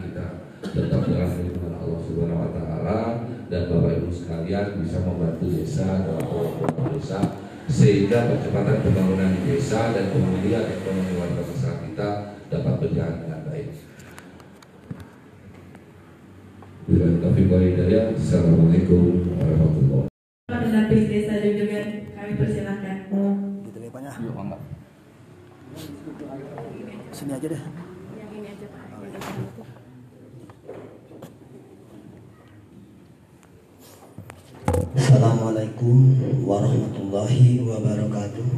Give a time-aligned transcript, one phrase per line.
[0.00, 0.26] kita
[0.72, 2.98] tetap dalam lindungan Allah Subhanahu Wa Taala
[3.52, 7.20] dan Bapak Ibu sekalian bisa membantu desa dalam program desa
[7.68, 12.08] sehingga percepatan pembangunan di desa dan pemulihan ekonomi warga masyarakat kita
[12.48, 13.68] dapat berjalan dengan baik.
[16.82, 19.02] Bila taufiq wal hidayah, Assalamualaikum
[19.38, 20.50] warahmatullahi wabarakatuh.
[20.50, 21.86] Pendamping desa Jojogan
[22.16, 22.96] kami persilahkan.
[23.68, 23.90] Gitu ya.
[24.24, 24.34] Yuk.
[27.12, 27.62] Sini aja deh.
[28.16, 28.82] Yang ini aja Pak.
[34.92, 35.96] Assalamualaikum
[37.12, 38.48] warahmatullahi wabarakatuh.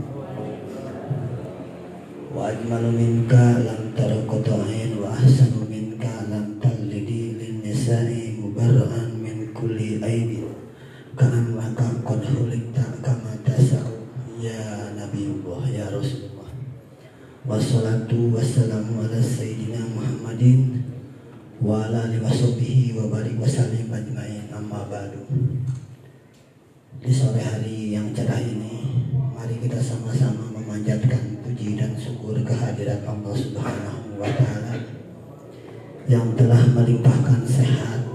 [2.35, 9.51] Wa ajmalu minka lam tara qata'in wa ahsanu minka lam talidi lin nisa'i mubarra'an min
[9.51, 10.55] kulli aibin
[11.19, 14.07] ka'annaka qad khuliqta kama tasa'u
[14.39, 16.47] ya Nabiullah ya Rasulullah.
[17.47, 20.79] Wassalatu wassalamu ala sayyidina Muhammadin
[21.59, 25.23] wa ala alihi wa sahbihi wa barik wa sallim ajma'in amma ba'du.
[27.05, 28.81] Di sore hari yang cerah ini,
[29.37, 34.73] mari kita sama-sama memanjatkan puji dan syukur kehadirat Allah Subhanahu wa taala
[36.09, 38.09] yang telah melimpahkan sehat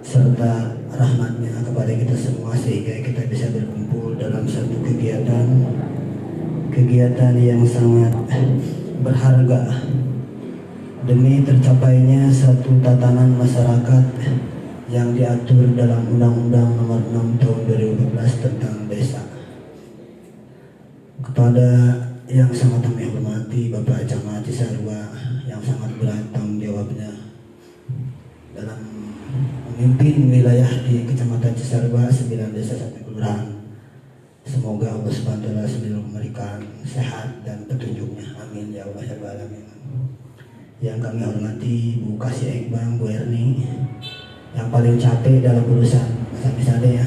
[0.00, 5.68] serta rahmatnya kepada kita semua sehingga kita bisa berkumpul dalam satu kegiatan
[6.72, 8.16] kegiatan yang sangat
[9.04, 9.84] berharga.
[11.04, 14.04] Demi tercapainya satu tatanan masyarakat
[14.88, 19.20] yang diatur dalam Undang-Undang Nomor 6 Tahun 2014 tentang Desa.
[21.20, 21.68] Kepada
[22.24, 25.12] yang sangat kami hormati Bapak Camat Cisarua
[25.44, 27.12] yang sangat berat tanggung jawabnya
[28.56, 28.80] dalam
[29.68, 33.60] memimpin wilayah di Kecamatan Cisarua 9 desa satu kelurahan.
[34.48, 38.40] Semoga Allah Subhanahu wa taala memberikan sehat dan petunjuknya.
[38.40, 39.68] Amin ya Allah ya alamin.
[40.80, 43.68] Yang kami hormati Bu Kasih Ekbang, Bu Erni,
[44.58, 46.26] yang paling capek dalam urusan
[46.58, 47.06] misalnya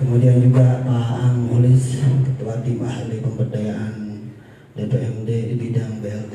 [0.00, 3.96] Kemudian juga Pak Ang Ulis Ketua Tim Ahli Pemberdayaan
[4.76, 6.34] DPMD di bidang BLT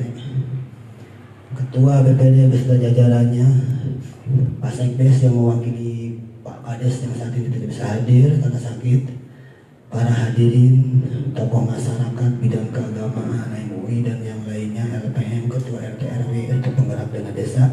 [1.58, 3.46] Ketua BPD beserta jajarannya
[4.62, 9.02] Pak Sekdes yang mewakili Pak Kades yang saat ini tidak bisa hadir karena sakit.
[9.92, 11.04] Para hadirin
[11.36, 16.02] tokoh masyarakat bidang keagamaan MUI dan yang lainnya LPM Ketua RT
[16.48, 17.68] untuk penggerak dana desa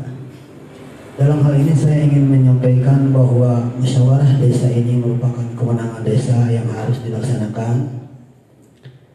[1.20, 7.04] dalam hal ini saya ingin menyampaikan bahwa musyawarah desa ini merupakan kewenangan desa yang harus
[7.04, 8.08] dilaksanakan.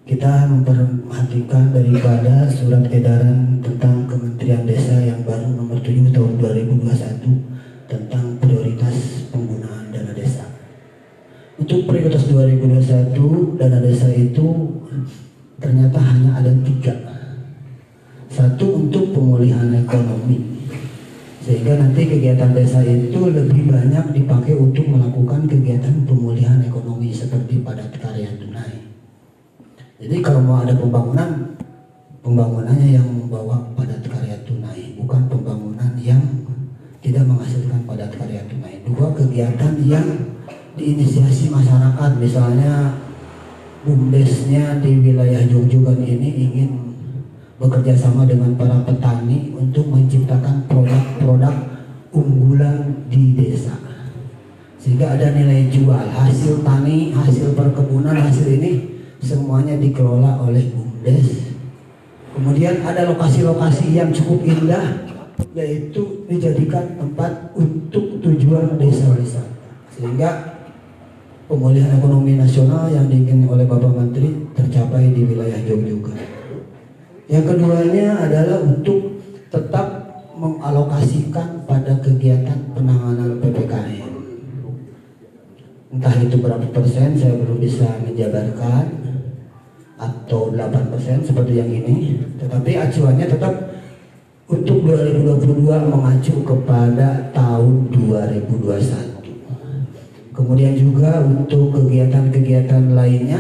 [0.05, 8.37] Kita memperhatikan daripada surat edaran tentang Kementerian Desa yang baru nomor 7 tahun 2021 tentang
[8.37, 10.45] prioritas penggunaan dana desa.
[11.57, 14.77] Untuk prioritas 2021 dana desa itu
[15.57, 16.93] ternyata hanya ada tiga.
[18.29, 20.54] Satu untuk pemulihan ekonomi,
[21.45, 27.93] sehingga nanti kegiatan desa itu lebih banyak dipakai untuk melakukan kegiatan pemulihan ekonomi seperti padat
[28.01, 28.81] karya tunai.
[30.01, 31.53] Jadi kalau mau ada pembangunan,
[32.25, 36.25] pembangunannya yang membawa padat karya tunai, bukan pembangunan yang
[37.05, 38.81] tidak menghasilkan padat karya tunai.
[38.89, 40.09] Dua kegiatan yang
[40.81, 42.97] diinisiasi masyarakat, misalnya
[43.85, 46.84] bumdesnya di wilayah Jogjogan ini ingin
[47.59, 51.55] bekerja sama dengan para petani untuk menciptakan produk-produk
[52.11, 53.75] unggulan di desa.
[54.79, 56.07] Sehingga ada nilai jual.
[56.13, 61.57] Hasil tani hasil perkebunan hasil ini semuanya dikelola oleh bumdes.
[62.35, 65.07] Kemudian ada lokasi-lokasi yang cukup indah
[65.55, 69.55] yaitu dijadikan tempat untuk tujuan desa wisata.
[69.95, 70.59] Sehingga
[71.47, 76.34] pemulihan ekonomi nasional yang diingin oleh Bapak Menteri tercapai di wilayah Jogja.
[77.25, 79.17] Yang keduanya adalah untuk
[79.49, 79.87] tetap
[80.37, 84.13] mengalokasikan pada kegiatan penanganan PPKM.
[85.95, 88.85] Entah itu berapa persen saya belum bisa menjabarkan
[89.95, 92.19] atau 8 persen seperti yang ini.
[92.37, 93.55] Tetapi acuannya tetap
[94.51, 99.15] untuk 2022 mengacu kepada tahun 2021.
[100.35, 103.39] Kemudian juga untuk kegiatan-kegiatan lainnya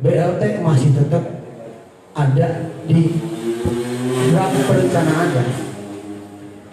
[0.00, 1.42] BLT masih tetap
[2.14, 3.04] ada di
[4.30, 5.44] draft perencanaan ya.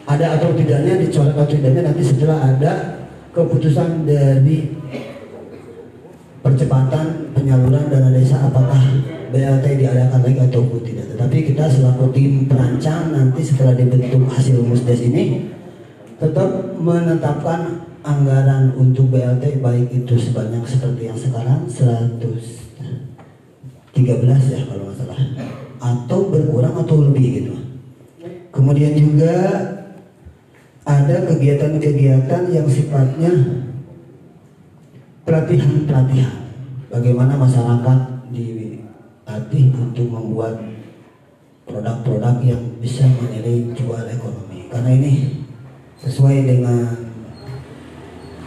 [0.08, 2.72] Ada atau tidaknya dicoret atau tidaknya nanti setelah ada
[3.36, 4.72] keputusan dari
[6.40, 8.80] percepatan penyaluran dana desa apakah
[9.30, 11.06] BLT diadakan lagi ataupun tidak.
[11.12, 15.52] Tetapi kita selaku tim perancang nanti setelah dibentuk hasil musdes ini
[16.18, 16.50] tetap
[16.80, 22.40] menetapkan anggaran untuk BLT baik itu sebanyak seperti yang sekarang 113
[24.48, 25.20] ya kalau nggak salah
[25.78, 27.54] atau berkurang atau lebih gitu.
[28.54, 29.36] Kemudian juga
[30.88, 33.32] ada kegiatan-kegiatan yang sifatnya
[35.28, 36.36] pelatihan-pelatihan.
[36.88, 38.00] Bagaimana masyarakat
[38.32, 40.56] dilatih untuk membuat
[41.68, 44.72] produk-produk yang bisa menilai jual ekonomi.
[44.72, 45.44] Karena ini
[46.00, 46.88] sesuai dengan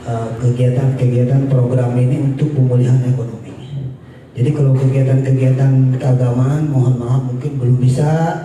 [0.08, 3.39] uh, kegiatan-kegiatan program ini untuk pemulihan ekonomi
[4.40, 8.40] jadi kalau kegiatan-kegiatan keagamaan mohon maaf mungkin belum bisa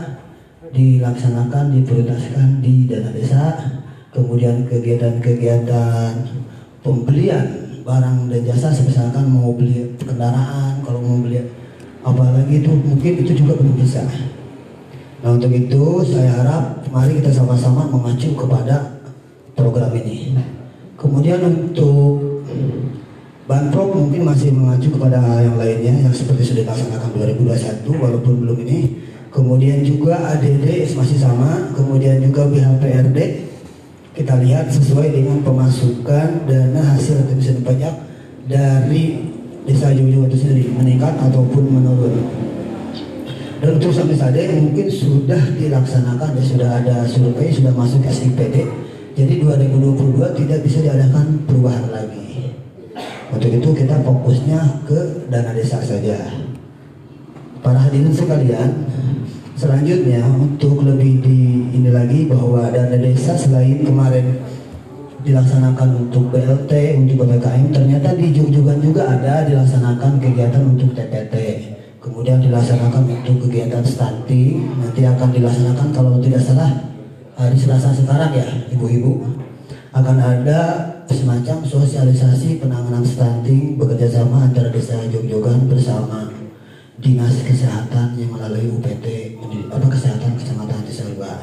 [0.75, 3.56] dilaksanakan diprioritaskan di dana desa
[4.12, 6.12] kemudian kegiatan-kegiatan
[6.83, 7.47] pembelian
[7.88, 11.39] barang dan jasa misalkan mau beli kendaraan kalau mau beli
[12.03, 14.03] apalagi itu mungkin itu juga belum bisa.
[15.24, 19.00] Nah untuk itu saya harap mari kita sama-sama mengacu kepada
[19.56, 20.36] program ini.
[21.00, 22.44] Kemudian untuk
[23.45, 28.80] Banprop mungkin masih mengacu kepada yang lainnya yang seperti sudah dilaksanakan 2021 walaupun belum ini
[29.30, 30.65] kemudian juga ADD
[30.97, 33.45] masih sama kemudian juga BHPRD
[34.18, 37.94] kita lihat sesuai dengan pemasukan dana hasil retribusi pajak
[38.50, 39.27] dari
[39.68, 42.15] desa Jojo itu sendiri meningkat ataupun menurun.
[43.59, 48.65] Dan untuk sampai saat ini mungkin sudah dilaksanakan ya sudah ada survei sudah masuk SIPD.
[49.15, 52.25] Jadi 2022 tidak bisa diadakan perubahan lagi.
[53.33, 56.18] Untuk itu kita fokusnya ke dana desa saja.
[57.66, 58.86] Para hadirin sekalian,
[59.56, 61.39] Selanjutnya untuk lebih di
[61.72, 64.36] ini lagi bahwa dana desa selain kemarin
[65.24, 71.36] dilaksanakan untuk BLT, untuk PPKM, ternyata di Jogjogan juga ada dilaksanakan kegiatan untuk TPT.
[72.04, 76.69] Kemudian dilaksanakan untuk kegiatan stunting, nanti akan dilaksanakan kalau tidak salah
[77.39, 78.45] hari Selasa sekarang ya,
[78.75, 79.39] ibu-ibu.
[79.95, 86.33] Akan ada semacam sosialisasi penanganan stunting bekerjasama antara desa Jogjogan bersama
[86.97, 89.37] dinas kesehatan yang melalui UPT
[89.69, 91.33] apa kesehatan kecamatan Cisarua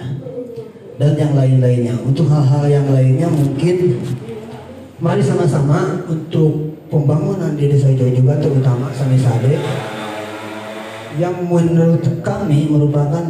[0.99, 1.95] dan yang lain-lainnya.
[2.03, 4.03] Untuk hal-hal yang lainnya mungkin
[4.99, 9.59] mari sama-sama untuk pembangunan di desa juga terutama Samisade
[11.21, 13.25] yang menurut kami merupakan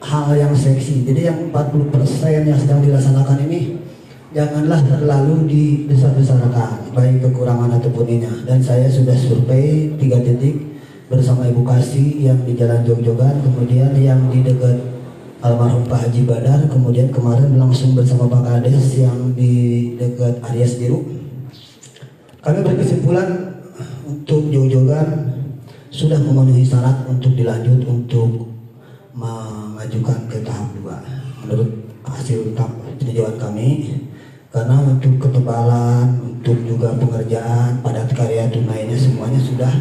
[0.00, 1.04] hal yang seksi.
[1.08, 3.80] Jadi yang 40% yang sedang dilaksanakan ini
[4.30, 10.70] janganlah terlalu dibesar-besarkan baik kekurangan ataupun ini dan saya sudah survei tiga titik
[11.10, 14.78] bersama Ibu Kasih yang di Jalan Jogjogan, kemudian yang di dekat
[15.42, 21.02] almarhum Pak Haji Badar, kemudian kemarin langsung bersama Pak Kades yang di dekat Aries Biru.
[22.38, 23.58] Kami berkesimpulan
[24.06, 25.34] untuk Jogjogan
[25.90, 28.46] sudah memenuhi syarat untuk dilanjut untuk
[29.10, 31.02] mengajukan ke tahap dua
[31.42, 32.54] menurut hasil
[33.02, 33.98] peninjauan kami
[34.50, 39.72] karena untuk ketebalan untuk juga pengerjaan padat karya tunainya semuanya sudah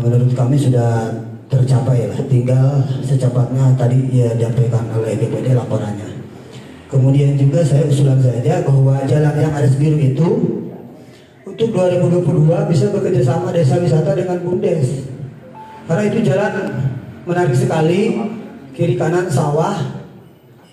[0.00, 1.12] menurut kami sudah
[1.46, 2.20] tercapai lah.
[2.26, 6.24] Tinggal secepatnya tadi ya diampaikan oleh DPD laporannya.
[6.88, 10.28] Kemudian juga saya usulan saja bahwa jalan yang ada biru itu
[11.44, 15.16] untuk 2022 bisa bekerja sama desa wisata dengan BUMDes
[15.86, 16.52] karena itu jalan
[17.22, 18.18] menarik sekali
[18.74, 19.94] kiri kanan sawah.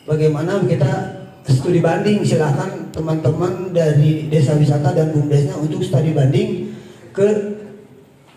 [0.04, 6.70] Bagaimana kita studi banding silahkan teman-teman dari desa wisata dan BUMDesnya untuk studi banding
[7.10, 7.58] ke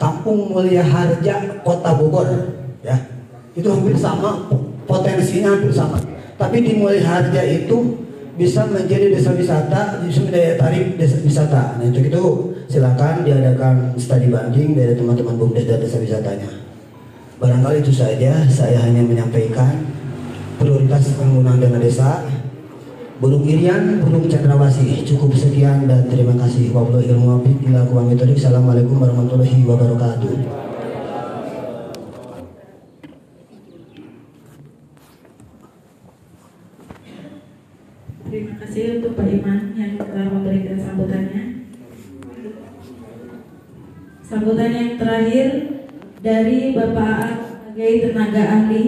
[0.01, 2.29] Kampung Mulia Harja Kota Bogor
[2.81, 2.97] ya.
[3.53, 4.49] Itu hampir sama
[4.89, 6.01] potensinya hampir sama.
[6.41, 8.01] Tapi di Mulia Harja itu
[8.37, 11.81] bisa menjadi desa wisata bisa daya tarik desa wisata.
[11.81, 12.25] Nah untuk itu
[12.69, 16.49] silakan diadakan studi banding dari teman-teman bumdes dan desa wisatanya.
[17.37, 19.85] Barangkali itu saja saya hanya menyampaikan
[20.57, 22.25] prioritas penggunaan dana desa
[23.17, 25.01] Burung Irian, Burung Cendrawasih.
[25.09, 26.69] Cukup sekian dan terima kasih.
[26.69, 28.37] Wabillahi ilmu wafiq ila metodik.
[28.37, 30.33] Assalamualaikum warahmatullahi wabarakatuh.
[38.29, 41.73] Terima kasih untuk Pak Iman yang telah memberikan sambutannya.
[44.21, 45.49] Sambutan yang terakhir
[46.21, 48.85] dari Bapak sebagai tenaga ahli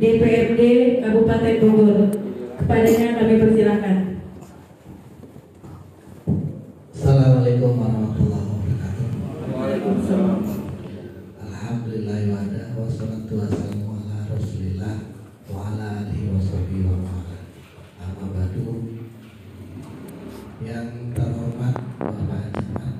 [0.00, 0.60] DPRD
[1.04, 2.27] Kabupaten Bogor.
[2.68, 3.96] Kepadanya kami persilakan.
[6.92, 9.08] Assalamualaikum warahmatullahi wabarakatuh.
[9.56, 10.40] Waalaikumsalam.
[11.48, 12.44] Alhamdulillah wa
[12.84, 15.00] wassalatu wassalamu ala Rasulillah
[15.48, 17.40] wa ala alihi washabihi wa ala.
[18.04, 19.00] Amma ba'du.
[20.60, 22.94] Yang terhormat Bapak Jaman,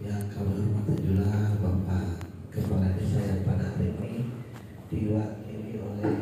[0.00, 4.32] yang kami hormati juga Bapak Kepala Desa yang pada hari ini
[4.88, 6.16] diwakili oleh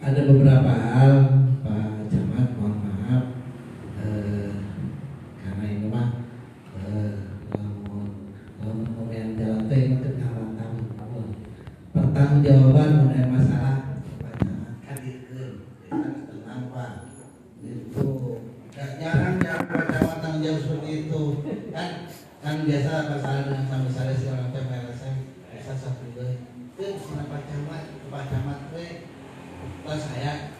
[0.00, 1.12] Ada beberapa hal,
[1.60, 3.36] Pak Camat, mohon maaf.
[4.00, 4.48] Eh,
[5.44, 6.24] karena ini mah
[6.72, 8.32] eh, lamun
[8.64, 11.20] lamun jalan teh itu tamu.
[11.92, 14.72] Pertanggung jawaban mengenai masalah Pak Camat.
[14.88, 15.44] Kita
[16.32, 16.92] tenang Pak.
[17.60, 18.40] Itu
[18.72, 21.22] jarang Pak Camat tanggung jawab seperti itu.
[21.76, 22.08] Kan
[22.40, 25.16] kan biasa masalah dengan sampai saya macam LSM
[25.52, 26.08] bisa satu.
[26.16, 29.19] Itu Pak Camat, Pak Camat teh
[29.82, 30.54] pas saya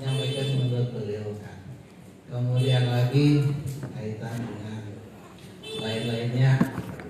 [0.00, 1.58] nyampaikan menurut beliau kan
[2.26, 3.54] kemudian lagi
[3.92, 4.80] kaitan dengan
[5.78, 6.52] lain-lainnya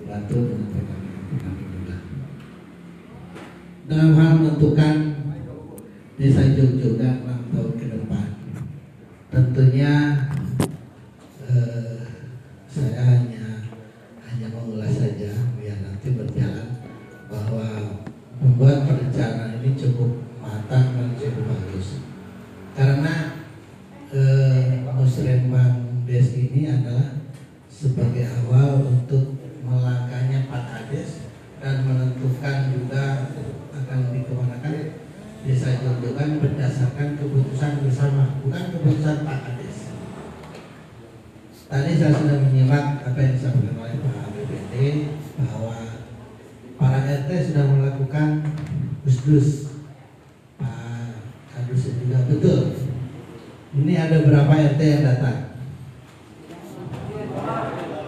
[0.03, 0.73] bantu dengan
[3.83, 4.95] dalam hal menentukan
[6.15, 8.27] desa juga enam tahun ke depan.
[9.27, 10.12] Tentunya
[37.23, 39.77] keputusan bersama bukan keputusan Pak Kades
[41.71, 44.73] tadi saya sudah menyimak apa yang disampaikan oleh Pak BPD
[45.39, 45.77] bahwa
[46.75, 48.27] para RT sudah melakukan
[49.07, 49.79] usdus
[50.59, 51.03] Pak
[51.53, 52.61] Kadus juga betul.
[53.73, 55.37] Ini ada berapa RT yang datang?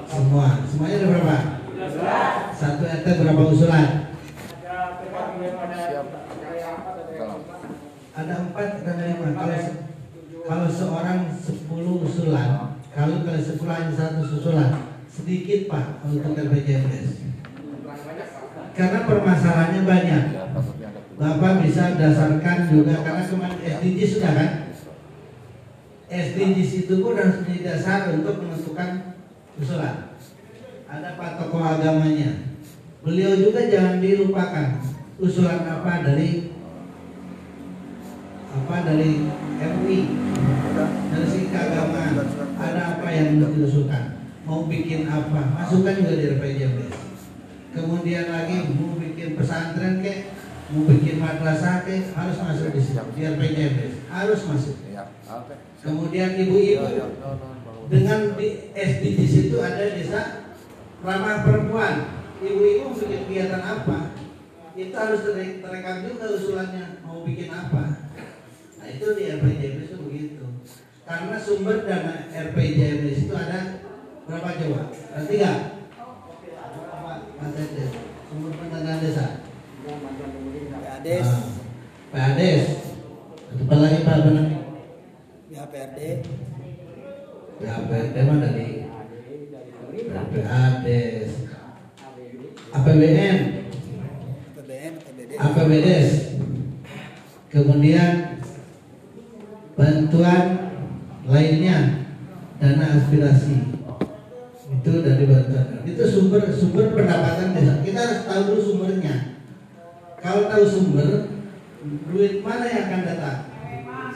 [0.06, 0.62] Semua.
[0.70, 1.38] Semuanya ada berapa?
[2.54, 3.90] Satu RT berapa usulan?
[8.16, 9.28] Ada empat dan lima.
[9.36, 9.58] Kalau
[10.46, 14.72] kalau seorang sepuluh usulan, kalau kalau sepuluh hanya satu usulan,
[15.10, 17.26] sedikit pak untuk RPJMS.
[18.76, 20.24] Karena permasalahannya banyak.
[21.16, 24.52] Bapak bisa dasarkan juga karena kemarin SDG sudah kan?
[26.12, 29.16] SDGs itu pun harus menjadi dasar untuk menentukan
[29.56, 30.12] usulan.
[30.92, 32.52] Ada pak tokoh agamanya.
[33.00, 34.84] Beliau juga jangan dilupakan
[35.24, 36.52] usulan apa dari
[38.56, 39.12] apa dari
[39.56, 40.00] MUI
[41.12, 42.20] dari segi keagamaan
[42.56, 47.05] ada apa yang diusulkan mau bikin apa masukkan juga di RPJMS
[47.76, 50.32] kemudian lagi mau bikin pesantren kek
[50.72, 54.76] mau bikin madrasah kek harus masuk di situ di RPJMS harus masuk.
[55.84, 56.88] Kemudian ibu-ibu
[57.92, 60.22] dengan di SDGs itu ada desa
[61.04, 62.26] ramah perempuan.
[62.42, 64.18] Ibu-ibu bikin kegiatan apa?
[64.76, 65.22] Itu harus
[65.62, 67.84] terekam juga usulannya mau bikin apa?
[68.82, 70.44] Nah itu di RPJMS itu begitu.
[71.06, 73.86] Karena sumber dana RPJMS itu ada
[74.26, 74.82] berapa coba?
[75.14, 75.54] Ada tiga
[77.46, 77.86] Ede,
[78.26, 79.46] sumber pendanaan desa
[79.86, 81.46] PADES, Ah,
[82.10, 82.66] PADES
[83.56, 84.48] apa lagi Pak benar
[85.54, 86.00] ya PRD,
[87.62, 88.70] ya PRD mah dari
[90.34, 91.30] PADES
[92.74, 93.38] APBN
[94.58, 96.10] PBN, PBD, APBDes
[97.54, 98.42] kemudian
[99.78, 100.44] bantuan
[101.30, 102.10] lainnya
[102.58, 103.75] dana aspirasi
[104.86, 107.82] itu dari bantuan itu sumber sumber pendapatan desa.
[107.82, 109.16] Kita harus tahu dulu sumbernya.
[110.22, 111.10] Kalau tahu sumber
[112.14, 113.40] duit mana yang akan datang?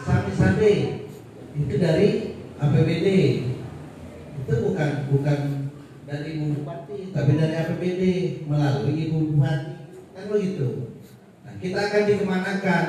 [0.05, 0.73] Sami sade
[1.57, 3.07] itu dari APBD
[4.45, 5.39] itu bukan bukan
[6.05, 8.03] dari ibu bupati tapi dari APBD
[8.45, 9.73] melalui ibu bupati.
[10.13, 10.93] Kan begitu?
[11.41, 12.85] Nah, kita akan dikemanakan?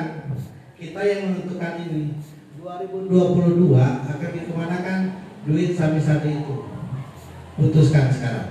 [0.77, 2.03] Kita yang menentukan ini.
[2.61, 3.73] 2022
[4.05, 4.99] akan dikemanakan
[5.49, 6.70] duit sami sade itu
[7.55, 8.49] putuskan sekarang.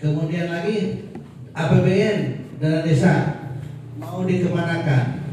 [0.00, 1.08] Kemudian lagi
[1.56, 2.18] APBN
[2.60, 3.12] dana desa
[3.96, 5.24] mau dikemanakan?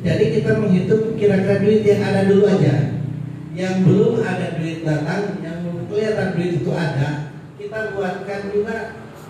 [0.00, 2.74] Jadi kita menghitung kira-kira duit yang ada dulu aja.
[3.58, 8.76] Yang belum ada duit datang yang belum kelihatan duit itu ada kita buatkan juga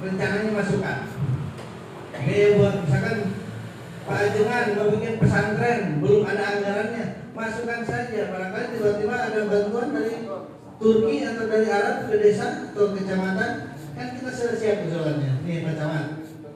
[0.05, 0.99] rencananya masukkan
[2.29, 3.19] biaya buat misalkan
[4.09, 7.05] Pak Ajengan mau bikin pesantren belum ada anggarannya
[7.37, 8.33] masukkan saja.
[8.33, 10.15] Barangkali tiba-tiba ada bantuan dari
[10.79, 15.43] Turki atau dari Arab ke desa atau kecamatan kan kita sudah siap usulannya.
[15.43, 16.07] Nih Pak Camat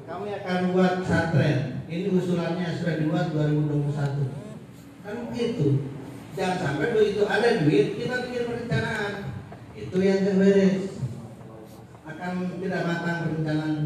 [0.06, 5.82] kami akan buat pesantren ini usulannya sudah dibuat 2021 kan begitu
[6.38, 9.12] jangan sampai begitu ada duit kita bikin perencanaan.
[9.72, 11.02] Itu yang gak beres
[12.06, 13.76] akan tidak matang perencanaan.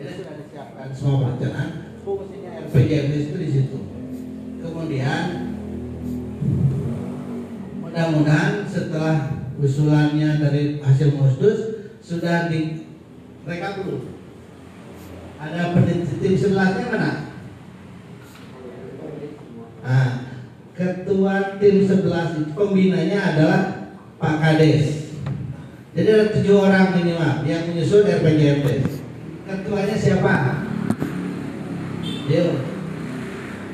[0.00, 1.70] Jadi sudah disiapkan semua perencanaan.
[2.00, 3.78] Fungsinya itu di situ.
[4.64, 5.24] Kemudian
[7.84, 12.88] mudah-mudahan setelah usulannya dari hasil musdus sudah di
[13.44, 14.16] rekap dulu.
[15.40, 15.76] Ada
[16.20, 17.12] tim sebelahnya mana?
[19.80, 20.08] Nah,
[20.76, 23.60] ketua tim sebelas itu pembinanya adalah
[24.20, 25.16] Pak Kades.
[25.96, 28.68] Jadi ada tujuh orang minimal yang menyusun RPJMD.
[29.48, 30.34] Ketuanya siapa?
[32.30, 32.62] Yuk,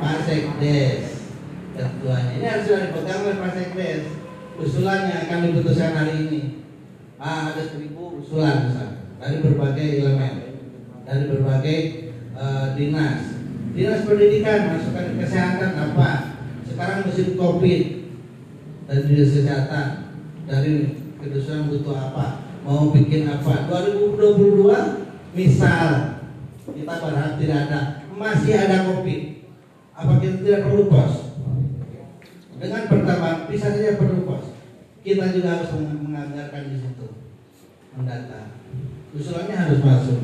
[0.00, 1.28] Pak Sekdes.
[1.76, 4.15] Ketuanya ini harus dipegang oleh Pak Sekdes.
[4.56, 6.40] Usulannya akan diputuskan hari ini.
[7.20, 10.34] Ah, ada seribu usulan misalnya, dari berbagai elemen,
[11.04, 11.78] dari berbagai
[12.32, 13.20] eh, dinas.
[13.76, 16.10] Dinas pendidikan, masukkan kesehatan apa?
[16.64, 17.82] Sekarang musim COVID
[18.88, 19.88] dari dinas kesehatan,
[20.48, 20.72] dari
[21.20, 22.48] kedusuan butuh apa?
[22.64, 23.68] Mau bikin apa?
[23.68, 26.16] 2022 misal
[26.64, 27.80] kita berharap tidak ada,
[28.16, 29.20] masih ada COVID.
[29.96, 31.25] Apa kita tidak perlu pos?
[32.56, 34.56] Dengan pertambahan bisa saja perlu pos.
[35.04, 37.06] Kita juga harus meng- menganggarkan di situ.
[37.94, 38.40] Mendata.
[39.12, 40.20] Usulannya harus masuk.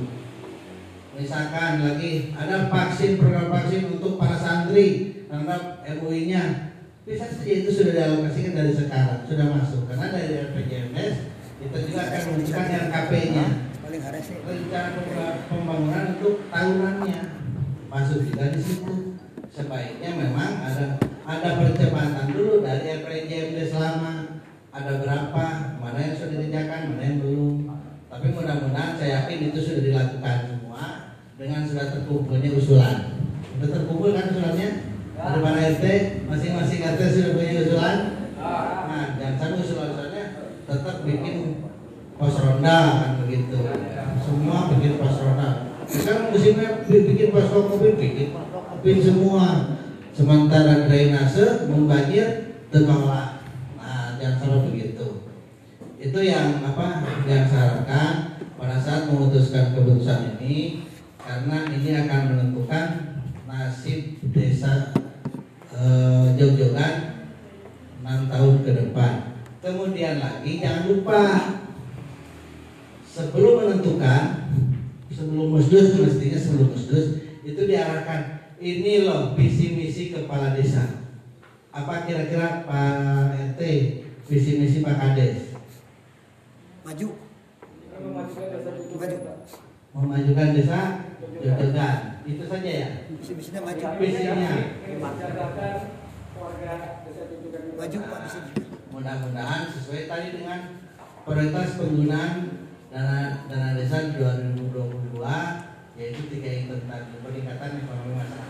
[1.13, 5.13] Misalkan lagi ada vaksin program vaksin untuk para santri.
[5.29, 9.89] Terhadap MUI-nya bisa saja itu sudah dialokasikan dari sekarang sudah masuk.
[9.89, 11.15] Karena dari RPJMS
[11.57, 13.47] kita juga akan menunjukkan RKP-nya
[14.43, 17.21] rencana pemba- pembangunan untuk tahunannya
[17.89, 18.95] masuk juga di situ.
[19.53, 24.13] Sebaiknya memang ada ada percepatan dulu dari RPJMD selama.
[24.73, 25.45] Ada berapa
[25.85, 27.55] mana yang sudah dikerjakan mana yang belum.
[28.09, 30.85] Tapi mudah-mudahan saya yakin itu sudah dilakukan semua
[31.37, 32.97] dengan sudah terkumpulnya usulan.
[33.53, 34.69] Sudah terkumpul kan usulannya
[35.13, 35.85] dari mana RT
[36.25, 37.97] masing-masing RT sudah punya usulan?
[38.89, 40.25] Nah jangan sampai usulan-usulannya
[40.65, 41.37] tetap bikin
[42.17, 43.57] pos ronda kan begitu.
[44.25, 45.49] Semua bikin pos ronda.
[45.85, 48.29] Sekarang musimnya bi- bikin pos covid bikin.
[48.81, 49.45] Bikin semua
[50.13, 53.43] sementara drainase membanjir terbawa.
[53.81, 55.23] Nah jangan begitu
[56.03, 60.83] itu yang apa yang saya harapkan pada saat memutuskan keputusan ini
[61.23, 62.87] karena ini akan menentukan
[63.47, 64.91] nasib desa
[65.71, 67.23] eh, Jogjogan
[68.03, 69.13] enam tahun ke depan.
[69.63, 71.23] Kemudian lagi jangan lupa
[73.07, 74.51] sebelum menentukan
[75.07, 81.03] sebelum musdus mestinya sebelum musdus itu diarahkan ini loh visi misi kepala desa.
[81.75, 83.61] Apa kira-kira Pak RT
[84.31, 85.59] visi misi Pak Kades?
[86.87, 87.09] Maju.
[88.95, 89.17] Maju.
[89.93, 90.81] Memajukan desa
[91.43, 92.89] Jogjogan itu saja ya?
[93.19, 93.85] Bisa bisanya maju.
[93.99, 94.53] Visinya.
[97.73, 98.23] Maju pak
[98.93, 100.79] mudah-mudahan sesuai tadi dengan
[101.27, 102.35] prioritas penggunaan
[102.93, 105.19] dana dana desa 2022
[105.99, 108.42] yaitu tiga yang tentang peningkatan ekonomi masyarakat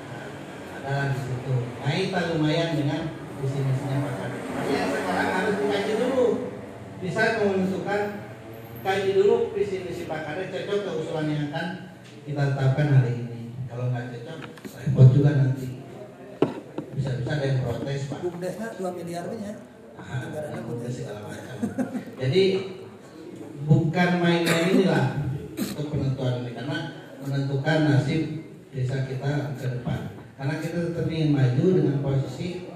[0.82, 3.00] adalah di situ kita lumayan dengan
[3.38, 6.26] visi misinya Pak Kadis Makanya sekarang harus dikaji dulu.
[6.98, 8.02] Bisa menentukan
[8.82, 11.66] kaji dulu visi misi Pak Kadis cocok ke usulan yang akan
[12.26, 13.40] kita tetapkan hari ini.
[13.70, 14.38] Kalau nggak cocok
[14.82, 15.66] repot juga nanti.
[16.98, 18.18] Bisa-bisa ada yang protes Pak.
[18.26, 19.52] Bumdesnya dua miliar punya
[20.02, 20.18] Ah,
[20.90, 21.56] segala macam.
[22.18, 22.42] Jadi
[23.62, 26.50] bukan main-main inilah untuk penentuan ini.
[26.58, 26.78] Karena
[27.22, 30.11] menentukan nasib desa kita ke depan.
[30.42, 32.66] Karena kita tetap ingin maju dengan posisi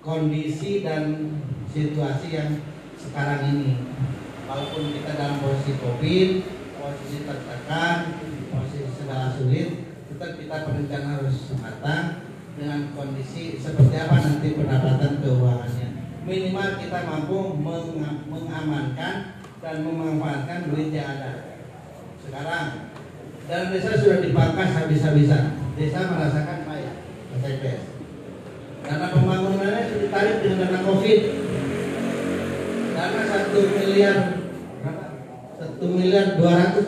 [0.00, 1.36] kondisi dan
[1.68, 2.64] situasi yang
[2.96, 3.84] sekarang ini.
[4.48, 6.28] Walaupun kita dalam posisi Covid,
[6.80, 8.16] posisi tertekan,
[8.48, 12.24] posisi segala sulit, tetap kita perencanaan harus matang
[12.56, 15.88] dengan kondisi seperti apa nanti pendapatan keuangannya
[16.28, 19.14] minimal kita mampu meng- mengamankan
[19.58, 21.56] dan memanfaatkan duit yang ada.
[22.20, 22.92] Sekarang
[23.48, 25.56] dalam desa sudah dipangkas habis-habisan.
[25.78, 26.57] Desa merasakan
[27.38, 31.20] Karena pembangunannya ditarik dengan dana COVID.
[32.98, 34.18] Dana satu miliar?
[35.58, 36.86] Satu miliar dua ratus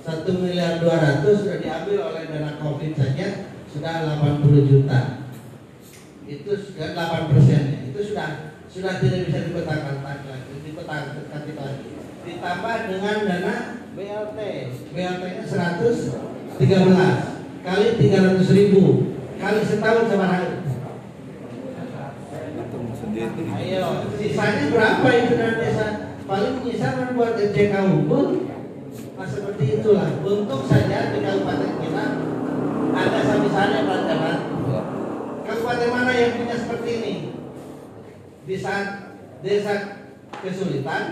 [0.00, 5.00] satu miliar dua ratus sudah diambil oleh dana COVID saja sudah 80 juta.
[6.26, 8.28] Itu sudah 8 persennya itu sudah
[8.70, 11.90] sudah tidak bisa dipetakan lagi dipetakan lagi.
[12.26, 13.54] Ditambah dengan dana
[13.94, 14.38] BLT
[14.94, 17.30] BLT nya 113
[17.60, 18.82] kali 300 ribu
[19.40, 20.50] kali setahun sama hari.
[23.50, 23.88] Ayo.
[24.20, 25.86] Sisanya berapa itu dari desa?
[26.28, 28.26] Paling menyisa kan buat RJK unggul
[29.20, 30.08] nah seperti itulah.
[30.24, 32.04] Untuk saja di kabupaten kita
[32.90, 34.38] ada samisanya pelajaran
[35.44, 37.14] Kabupaten mana yang punya seperti ini?
[38.48, 38.86] Di saat
[39.44, 39.74] desa
[40.40, 41.04] kesulitan,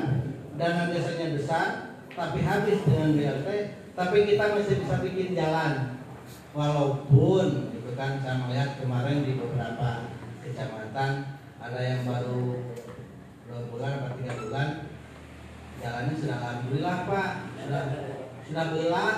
[0.57, 1.67] dana desanya besar,
[2.15, 3.49] tapi habis dengan BLT,
[3.93, 6.01] tapi kita masih bisa bikin jalan.
[6.57, 7.47] Walaupun
[7.99, 10.07] itu kan saya melihat kemarin di beberapa
[10.47, 12.63] kecamatan ada yang baru
[13.43, 14.69] dua bulan atau tiga bulan
[15.83, 17.31] jalannya sudah alhamdulillah pak.
[17.59, 17.83] Sudah
[18.47, 19.17] sudah belah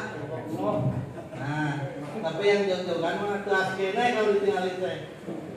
[1.36, 1.92] nah
[2.24, 4.98] tapi yang jauh-jauh kan mah tuh akhirnya kalau ditinggalin teh.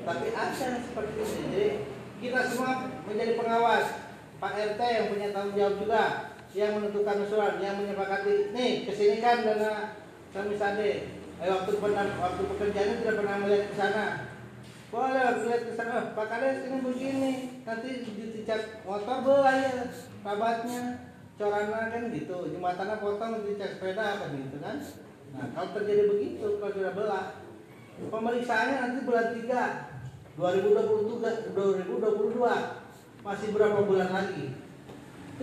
[0.03, 1.67] Tapi yang seperti ini jadi
[2.19, 4.03] kita semua menjadi pengawas.
[4.43, 6.03] Pak RT yang punya tanggung jawab juga.
[6.51, 9.95] Yang menentukan usulan yang menyepakati nih ke sini kan dana
[10.35, 14.05] kami sade eh, waktu pernah waktu pekerjaannya tidak pernah melihat ke sana.
[14.87, 15.91] Boleh waktu lihat ke sana.
[15.99, 17.33] "Oh, Pak Kades ini begini.
[17.67, 19.71] Nanti dicat motor belah ya
[20.23, 20.79] rabatnya
[21.35, 22.37] corana kan gitu.
[22.47, 24.79] Jembatannya potong dicat sepeda kan gitu kan.
[25.35, 27.25] Nah kalau terjadi begitu kalau sudah belah
[27.99, 32.39] pemeriksaannya nanti bulan 3 2022 2022
[33.19, 34.55] masih berapa bulan lagi?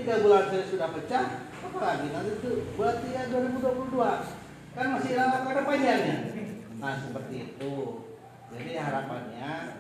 [0.01, 1.27] Tiga bulan saya sudah pecah
[1.61, 2.07] apa lagi?
[2.09, 4.40] Nanti itu bulan 3 2022
[4.81, 6.17] kan masih lama karena panjangnya
[6.81, 7.75] nah seperti itu.
[8.49, 9.77] Jadi harapannya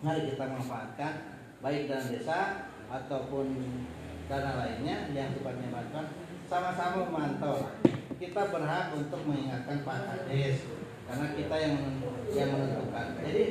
[0.00, 1.12] mari kita manfaatkan
[1.60, 2.40] baik dana desa
[2.88, 3.46] ataupun
[4.24, 6.08] dana lainnya yang sifatnya bantuan
[6.48, 7.76] sama-sama memantau.
[8.16, 10.64] Kita berhak untuk mengingatkan Pak Kades
[11.04, 11.76] karena kita yang
[12.32, 13.06] yang menentukan.
[13.20, 13.42] Jadi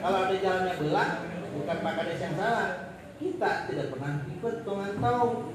[0.00, 1.10] kalau ada jalannya belah
[1.52, 2.68] bukan Pak Kades yang salah.
[3.18, 5.50] Kita tidak pernah ikut memantau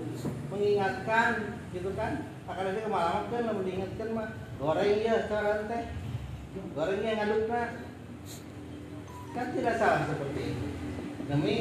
[0.52, 4.30] mengingatkan gitu kan Pak Kades kemalaman kan lamun diingatkan mah
[4.60, 5.84] goreng ya cara teh.
[6.76, 7.48] Gorengnya ngaduk
[9.34, 10.68] kan tidak salah seperti itu.
[11.26, 11.56] Demi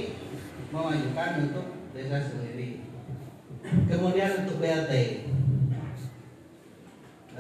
[0.74, 2.82] memajukan untuk desa sendiri.
[3.62, 4.92] Kemudian untuk BLT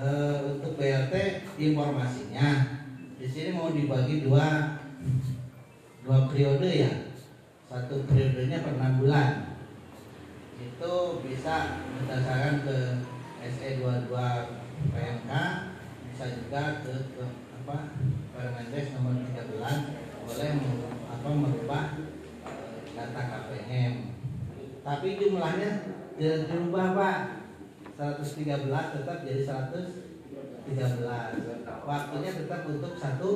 [0.02, 1.14] Eh, untuk BLT
[1.60, 2.80] informasinya.
[3.20, 4.80] Di sini mau dibagi dua
[6.02, 7.12] dua periode ya.
[7.70, 9.52] Satu periodenya per enam bulan.
[10.58, 12.76] Itu bisa berdasarkan ke
[13.42, 14.06] SE 22
[14.92, 15.32] PMK
[16.12, 17.24] bisa juga ke, ke
[17.62, 17.76] apa
[18.32, 20.50] Permendes nomor 13 boleh
[21.10, 21.84] apa merubah
[22.46, 24.12] eh, data KPM
[24.82, 25.70] tapi jumlahnya
[26.18, 27.18] tidak dirubah Pak.
[27.92, 30.66] 113 tetap jadi 113
[31.86, 33.30] waktunya tetap untuk satu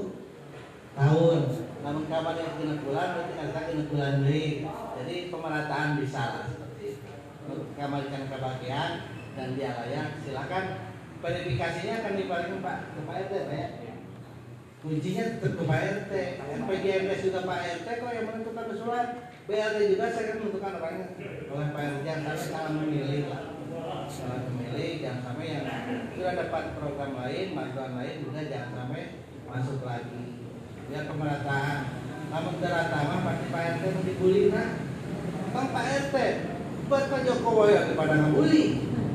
[0.99, 1.41] tahun.
[1.87, 4.67] Namun kapan yang kena bulan berarti kita kena bulan beli
[4.99, 7.15] jadi pemerataan bisa lah seperti itu.
[7.79, 10.65] Kebahagiaan dan dia layak silakan
[11.21, 13.69] verifikasinya akan dibalikin Pak ke Pak RT Pak ya.
[14.81, 19.07] Kuncinya tetap ke Pak RT RPJMS juga Pak RT kok yang menentukan usulan
[19.47, 21.07] BLT juga saya kan menentukan orangnya
[21.53, 23.43] oleh Pak RT jangan sampai salah memilih lah.
[24.09, 25.65] Salah memilih jangan sampai yang
[26.17, 29.05] sudah dapat program lain bantuan lain juga jangan sampai
[29.45, 30.25] masuk lagi.
[30.87, 31.79] Biar pemerataan.
[32.27, 34.69] Namun terata mah pasti Pak RT mau dibully nah
[35.53, 36.17] Bang Pak RT
[36.87, 38.65] buat Pak Jokowi yang daripada ngebully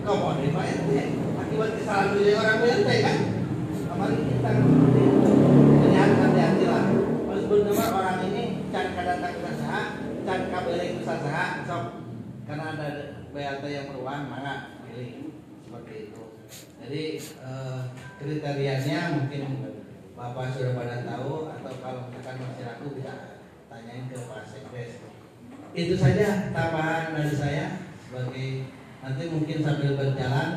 [0.01, 0.91] mau dari Pak RT
[1.37, 3.17] akibat kesalahan milih orang BLT kan?
[3.91, 5.31] Kemarin kita seperti itu.
[5.81, 6.85] jadi hati-hati lah.
[7.29, 9.81] Harus benar orang ini can kadatang ke saha
[10.25, 11.85] can kabeli ke saha sok.
[12.49, 12.87] Karena ada
[13.29, 14.53] BLT yang beruang maka
[14.87, 16.23] pilih seperti itu.
[16.81, 17.81] Jadi eh,
[18.17, 19.43] kriterianya mungkin
[20.11, 25.01] Bapak sudah pada tahu atau kalau misalkan masih ragu bisa tanyain ke Pak Sekdes.
[25.73, 27.65] Itu saja tambahan dari saya
[28.05, 28.69] sebagai
[29.01, 30.49] nanti mungkin sambil berjalan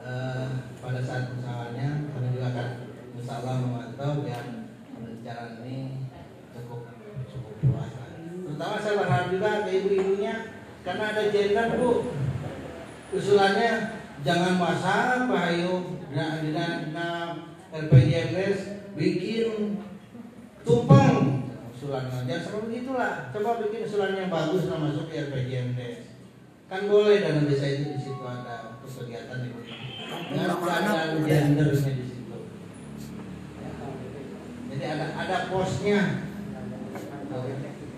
[0.00, 0.46] eh,
[0.80, 2.68] pada saat musyawarahnya kami juga akan
[3.24, 6.08] Allah memantau biar pembicaraan ini
[6.52, 6.92] cukup
[7.28, 7.92] cukup luas.
[8.44, 10.34] Terutama saya berharap juga ke ibu-ibunya
[10.84, 11.90] karena ada gender bu.
[13.14, 13.72] Usulannya
[14.26, 17.24] jangan Pak Ayu nah, nah, nah,
[17.72, 18.58] RPJMS
[18.92, 19.80] bikin
[20.64, 22.28] tumpang usulannya.
[22.28, 23.12] Jangan seperti begitulah.
[23.32, 25.24] Coba bikin usulan yang bagus lah masuk ke
[26.64, 29.60] kan boleh dana desa itu di situ ada untuk kegiatan ibu
[30.34, 32.36] nggak ada gendernya di situ
[33.60, 33.70] Ya.
[34.72, 36.00] jadi ada ada posnya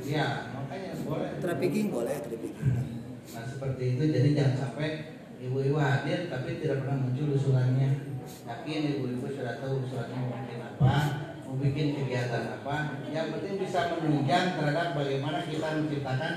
[0.07, 2.71] ya makanya boleh Trafficking boleh, trafficking.
[3.35, 4.89] Nah seperti itu jadi jangan sampai
[5.43, 7.91] ibu-ibu hadir tapi tidak pernah muncul usulannya.
[8.47, 10.95] Yakin ibu-ibu sudah tahu usulannya mau bikin apa,
[11.47, 12.77] mau bikin kegiatan apa.
[13.11, 16.33] Yang penting bisa menunjang terhadap bagaimana kita menciptakan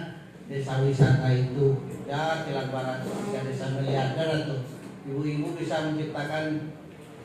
[0.50, 1.68] desa wisata itu.
[2.10, 4.62] Ya kilat barat ketika desa miliarder tuh
[5.06, 6.74] ibu-ibu bisa menciptakan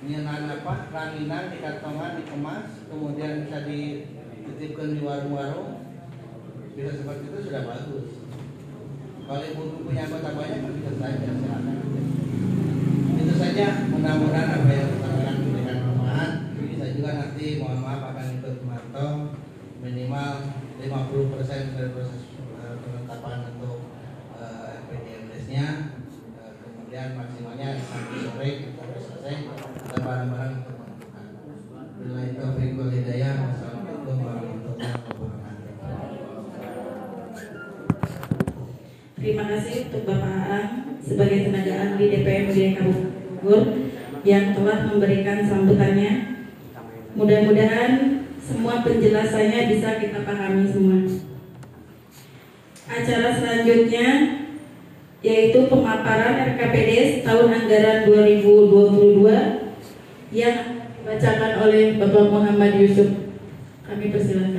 [0.05, 5.81] nyenan apa ranginan di kantongan dikemas kemudian bisa dititipkan di warung-warung
[6.77, 8.25] bisa seperti itu sudah bagus
[9.25, 11.77] kalau ibu punya anggota banyak kan bisa saja silakan.
[13.17, 16.31] Itu saja mudah-mudahan apa yang kita sampaikan memberikan manfaat.
[16.61, 19.11] Bisa juga nanti mohon maaf akan ikut memantau
[19.81, 20.33] minimal
[20.77, 23.89] 50% dari proses eh, penetapan untuk
[24.37, 25.67] eh, RPJMDes-nya.
[26.37, 26.53] Eh,
[27.05, 30.53] kemudian maksimalnya sampai sore kita selesai untuk menentukan.
[32.01, 32.41] Bila itu
[32.81, 33.35] wal hidayah.
[33.45, 35.29] Wassalamualaikum warahmatullahi wabarakatuh.
[39.21, 40.69] Terima kasih untuk Bapak Aang
[41.05, 43.63] sebagai tenaga ahli DPRD Kabupaten Bogor
[44.25, 46.13] yang telah memberikan sambutannya.
[47.13, 47.93] Mudah-mudahan
[48.41, 51.05] semua penjelasannya bisa kita pahami semua.
[52.89, 54.34] Acara selanjutnya
[55.85, 59.21] pemaparan RKPD tahun anggaran 2022
[60.33, 63.13] yang dibacakan oleh Bapak Muhammad Yusuf.
[63.85, 64.54] Kami persilakan.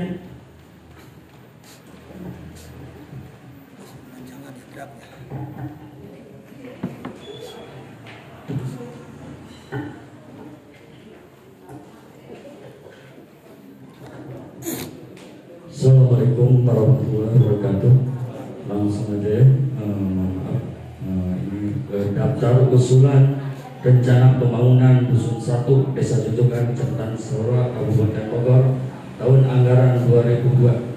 [22.76, 23.40] Usulan
[23.80, 28.76] rencana pembangunan dusun 1 Desa Jujukan Kecamatan Sora Kabupaten Bogor
[29.16, 30.92] tahun anggaran 2002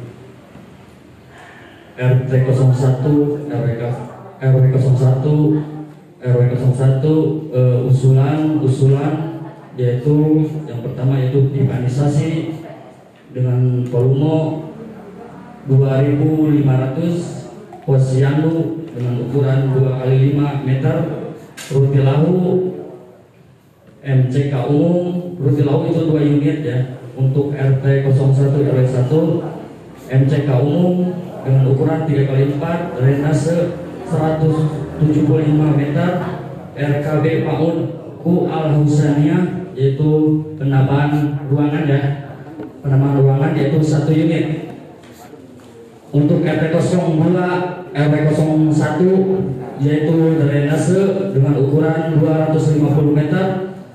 [1.98, 3.66] RT 01 RW
[4.38, 5.78] RW 01
[6.18, 9.38] RW 01 eh, usulan usulan
[9.78, 12.58] yaitu yang pertama yaitu pipanisasi
[13.30, 14.66] dengan volume
[15.68, 21.17] 2500 posyandu dengan ukuran 2 kali 5 meter
[21.68, 22.32] ruti lahu
[24.00, 26.78] MCK umum ruti lahu itu dua unit ya
[27.12, 31.12] untuk RT 01 RW 1 MCK umum
[31.44, 33.56] dengan ukuran 3 kali 4 drainase
[34.08, 35.00] 175
[35.76, 36.10] meter
[36.78, 37.76] RKB PAUD
[38.24, 42.00] Ku Al Husaniyah yaitu penambahan ruangan ya
[42.80, 44.72] penambahan ruangan yaitu satu unit.
[46.08, 53.44] Untuk RT 02 RW 01 yaitu drainase dengan ukuran 250 meter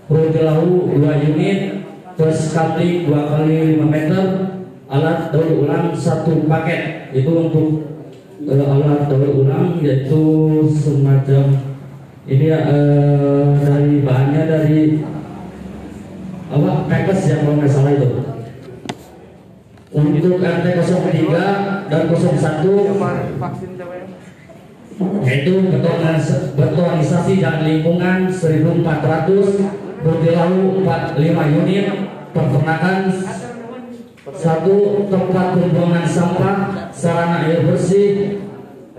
[0.08, 1.60] ruti lahu 2 unit
[2.16, 4.24] terus kabling 2 kali 5 meter
[4.94, 7.10] alat daur ulang satu paket.
[7.14, 7.68] Itu untuk
[8.46, 10.22] uh, alat daur ulang yaitu
[10.70, 11.74] semacam
[12.30, 14.82] ini uh, dari bahannya dari
[16.54, 18.10] apa pekes yang kalau nggak salah itu.
[19.94, 23.83] Untuk RT 03 dan 01
[25.00, 25.54] yaitu
[26.54, 31.88] betonisasi dan lingkungan 1400 Rupilahu 45 unit
[32.36, 33.08] peternakan
[34.36, 36.56] satu tempat pembuangan sampah
[36.92, 38.44] sarana air bersih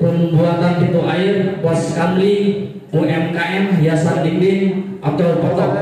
[0.00, 5.72] pembuatan pintu air pos kamli UMKM hiasan dinding atau potok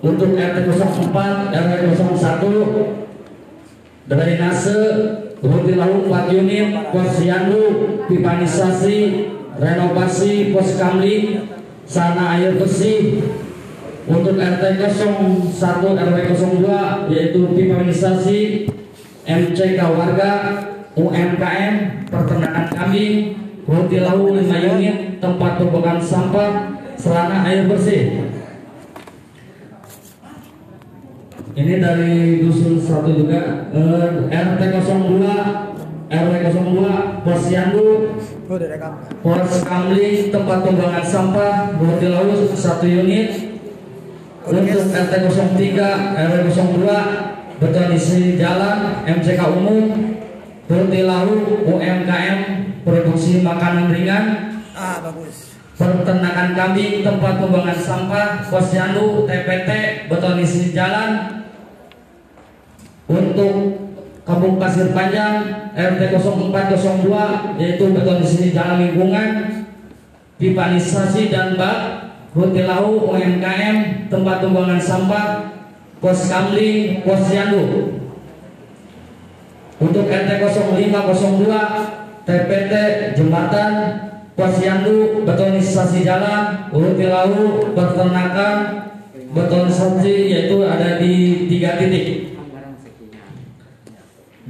[0.00, 3.10] untuk RT 04 RW 01
[4.10, 4.78] drainase
[5.40, 7.62] ruti laut 4 unit posyandu
[8.08, 8.98] pipanisasi
[9.56, 11.44] renovasi pos kamli
[11.88, 13.24] sana air bersih.
[14.10, 15.54] Untuk RT 01
[15.94, 18.66] RW 02 yaitu pipanisasi
[19.22, 20.32] MCK warga
[20.98, 21.74] UMKM
[22.10, 23.14] peternakan kambing
[23.70, 26.50] ruti laut 5 unit tempat pembuangan sampah
[26.98, 28.29] sarana air bersih
[31.60, 33.68] Ini dari dusun satu juga.
[33.76, 38.16] Eh, RT 02 RW 02 Posyandu
[39.20, 43.60] Pos Kamling tempat pembuangan sampah Bodi Laut satu unit.
[44.40, 50.16] Untuk RT 03 RW 02 beton isi jalan MCK umum
[50.64, 52.38] Bodi Laut UMKM
[52.88, 54.24] produksi makanan ringan.
[54.72, 55.52] Ah, bagus.
[55.80, 59.68] peternakan kambing tempat pembuangan sampah posyandu TPT
[60.12, 61.39] beton isi jalan
[64.30, 65.42] Kampung Pasir Panjang
[65.74, 69.30] RT 0402 yaitu beton di sini jalan lingkungan
[70.38, 71.78] pipanisasi dan bak
[72.30, 75.50] Ruti Lau UMKM tempat pembuangan sampah
[75.98, 77.98] pos kamling pos yandu.
[79.82, 82.72] Untuk RT 0502 TPT
[83.18, 83.72] jembatan
[84.38, 88.56] pos yandu betonisasi jalan Ruti Lau peternakan
[89.34, 92.30] betonisasi yaitu ada di tiga titik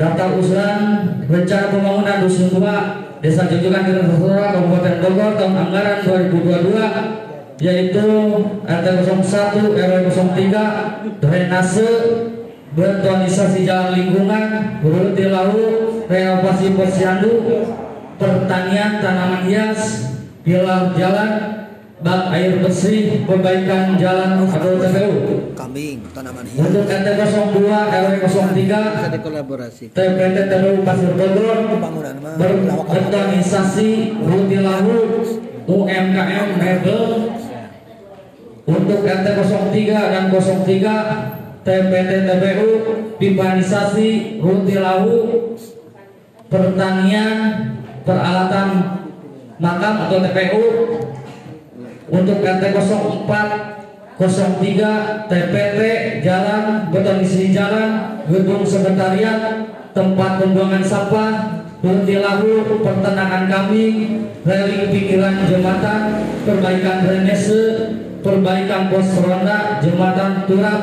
[0.00, 0.80] daftar usulan
[1.28, 2.76] rencana pembangunan dusun tua
[3.20, 8.08] Desa Jujukan Kecamatan Kabupaten Bogor tahun anggaran 2022 yaitu
[8.64, 11.90] RT 01 RW 03 drainase
[12.72, 17.60] betonisasi jalan lingkungan beruti laut renovasi posyandu
[18.16, 21.32] pertanian tanaman hias pilar jalan
[22.00, 26.64] bak air bersih perbaikan jalan atau TPU Kambing, tanaman hias.
[26.64, 29.84] untuk RT 02 RW 03 Bisa dikolaborasi.
[29.92, 31.58] TPT TPU Pasir Bogor
[32.40, 34.96] berorganisasi Ruti Lahu
[35.68, 37.04] UMKM Mebel
[38.64, 42.68] untuk RT 03 dan 03 TPT TPU
[43.20, 45.52] pipanisasi Ruti Lahu
[46.48, 47.36] pertanian
[48.08, 48.68] peralatan
[49.60, 50.64] makam atau TPU
[52.11, 53.27] untuk RT 04
[54.20, 55.81] 03 TPT
[56.20, 59.64] jalan betonisasi jalan gedung sekretariat
[59.96, 63.85] tempat pembuangan sampah Kuntilahu pertenakan kami
[64.44, 67.62] railing pikiran jembatan perbaikan drainase
[68.20, 70.83] perbaikan pos ronda jembatan turap.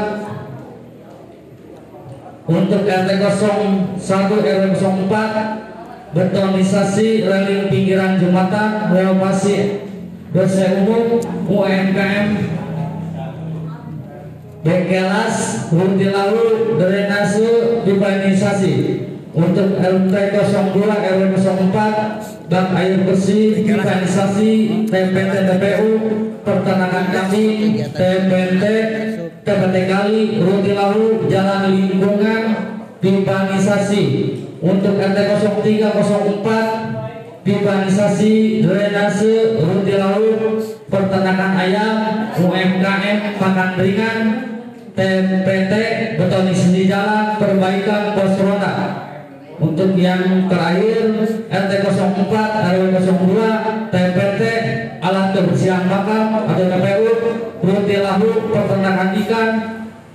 [2.50, 9.87] Untuk RT 01 RW 04 betonisasi railing pinggiran jembatan renovasi
[10.38, 11.18] dosen umum
[11.50, 12.28] UMKM
[14.62, 15.38] Bengkelas,
[15.72, 18.76] Huntilalu, Drenase, Urbanisasi
[19.32, 25.90] untuk RT 02 RW 04 Bank Air Bersih, Urbanisasi, TPT TPU,
[26.44, 27.48] Pertanakan Kami,
[27.96, 28.64] TPT,
[29.42, 32.44] TPT Kali, Huntilalu, Jalan Lingkungan,
[33.00, 34.04] Urbanisasi
[34.60, 35.20] untuk RT
[35.64, 36.97] 03 04
[37.48, 40.60] Urbanisasi, Drenase, Huntilalu,
[40.92, 41.98] Pertanakan Ayam,
[42.36, 44.20] UMKM, Pakan Ringan,
[44.98, 45.74] TPT
[46.18, 48.74] betonis di jalan perbaikan pos roda
[49.62, 51.14] untuk yang terakhir
[51.54, 52.26] RT 04
[52.66, 54.42] RW 02 TPT
[54.98, 57.10] alat kebersihan makam atau TPU
[57.62, 59.50] rutilahu peternakan ikan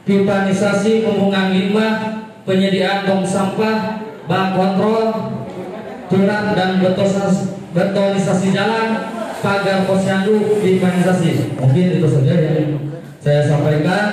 [0.03, 1.95] pipanisasi pembuangan limbah
[2.42, 5.07] penyediaan tong sampah bak kontrol
[6.12, 8.88] turap dan betonisasi, betonisasi jalan
[9.40, 12.79] pagar posyandu pipanisasi mungkin itu saja yang
[13.18, 14.07] saya sampaikan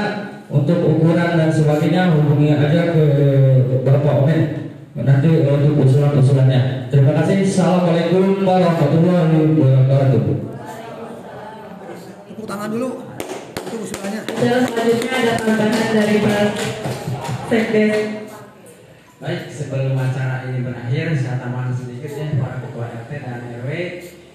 [0.50, 3.06] untuk ukuran dan sebagainya hubungi aja ke
[3.86, 4.60] Bapak Omen
[4.98, 6.92] nanti untuk usulan-usulannya.
[6.92, 7.46] Terima kasih.
[7.46, 10.22] Assalamualaikum warahmatullahi wabarakatuh.
[12.28, 12.90] Tepuk tangan dulu.
[13.56, 14.22] Itu usulannya.
[14.28, 16.48] Dan selanjutnya ada tambahan dari Pak
[17.48, 18.29] Sekdes.
[19.20, 23.68] Baik, sebelum acara ini berakhir, saya tambahkan sedikit ya para ketua RT dan RW.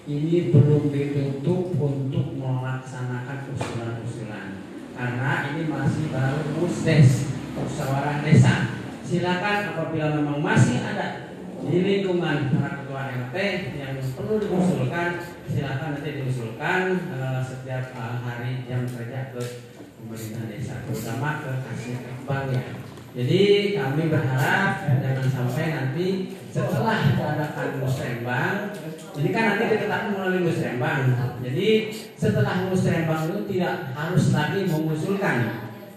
[0.04, 4.60] Ini belum ditutup untuk melaksanakan usulan-usulan
[4.92, 8.76] karena ini masih baru musdes musyawarah desa.
[9.00, 11.32] Silakan apabila memang masih ada
[11.64, 13.36] di lingkungan para ketua RT
[13.80, 15.16] yang perlu diusulkan,
[15.48, 19.64] silakan nanti diusulkan uh, setiap uh, hari jam kerja ke
[19.96, 21.96] pemerintah desa, terutama ke kasih
[22.28, 22.83] bank ya.
[23.14, 28.74] Jadi kami berharap jangan sampai nanti setelah diadakan musrembang,
[29.14, 31.14] jadi kan nanti ditetapkan melalui musrembang.
[31.38, 35.38] Jadi setelah musrembang itu tidak harus lagi mengusulkan.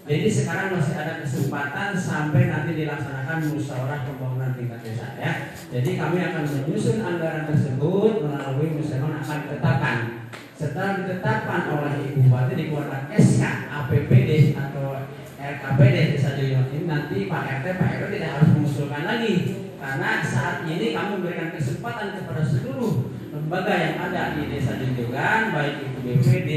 [0.06, 5.52] Jadi sekarang masih ada kesempatan sampai nanti dilaksanakan musyawarah pembangunan tingkat desa ya.
[5.74, 9.96] Jadi kami akan menyusun anggaran tersebut melalui musrembang akan ditetapkan.
[10.58, 14.97] Setelah ditetapkan oleh Ibu Bupati dikeluarkan SK APBD atau
[15.48, 19.34] RKPD desa ini nanti Pak RT Pak RW tidak harus mengusulkan lagi
[19.80, 25.74] karena saat ini kami memberikan kesempatan kepada seluruh lembaga yang ada di desa Jojogan baik
[25.88, 26.50] itu BPD,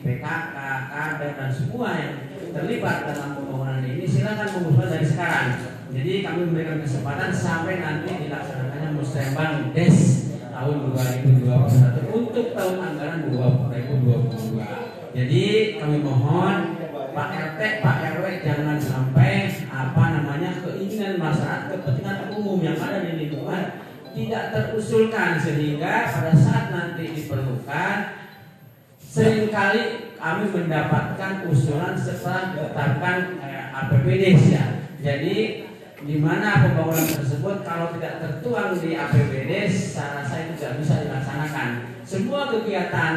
[0.00, 0.56] PKK,
[0.88, 2.14] KADA dan semua yang
[2.56, 5.46] terlibat dalam pembangunan ini silakan mengusulkan dari sekarang.
[5.90, 9.98] Jadi kami memberikan kesempatan sampai nanti dilaksanakannya musrembang Des
[10.54, 15.10] tahun 2021 untuk tahun anggaran 2022.
[15.10, 15.44] Jadi
[15.82, 16.79] kami mohon
[17.10, 23.26] Pak RT, Pak RW jangan sampai apa namanya keinginan masyarakat, kepentingan umum yang ada di
[23.26, 27.96] lingkungan tidak terusulkan sehingga pada saat nanti diperlukan
[28.98, 34.64] sering kali kami mendapatkan usulan setelah ditetapkan eh, APBD ya.
[35.00, 35.66] Jadi
[36.00, 41.68] di mana pembangunan tersebut kalau tidak tertuang di APBD saya tidak bisa dilaksanakan.
[42.06, 43.14] Semua kegiatan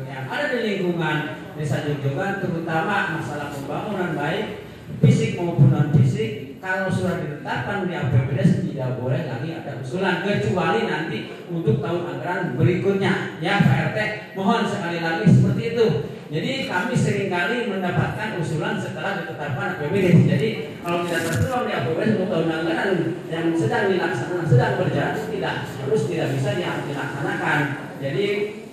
[0.00, 1.16] yang ada di lingkungan
[1.52, 4.64] desa Jojogan terutama masalah pembangunan baik
[5.04, 8.40] fisik maupun non fisik kalau sudah ditetapkan di APBD
[8.70, 11.18] tidak boleh lagi ada usulan kecuali nanti
[11.50, 13.42] untuk tahun anggaran berikutnya.
[13.42, 13.98] Ya Pak
[14.38, 15.86] mohon sekali lagi seperti itu.
[16.32, 20.24] Jadi kami sering kali mendapatkan usulan setelah ditetapkan APBD.
[20.24, 20.48] Jadi
[20.80, 22.90] kalau tidak tertuang di APBD untuk tahun anggaran
[23.26, 27.60] yang sedang dilaksanakan sedang berjalan tidak harus tidak bisa dilaksanakan.
[27.98, 28.26] Jadi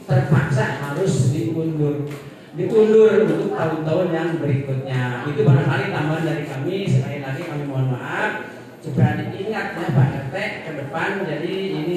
[0.10, 2.10] terpaksa harus diundur
[2.57, 5.24] diundur untuk tahun-tahun yang berikutnya.
[5.30, 6.78] Itu barangkali tambahan dari kami.
[6.89, 8.49] Sekali lagi kami mohon maaf
[8.84, 10.36] supaya diingat ya Pak RT
[10.66, 11.10] ke depan.
[11.24, 11.93] Jadi ini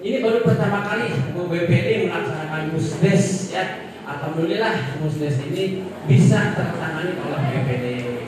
[0.00, 3.92] ini baru pertama kali Bu BPD melaksanakan musdes ya.
[4.06, 7.84] Alhamdulillah musdes ini bisa tertangani oleh BPD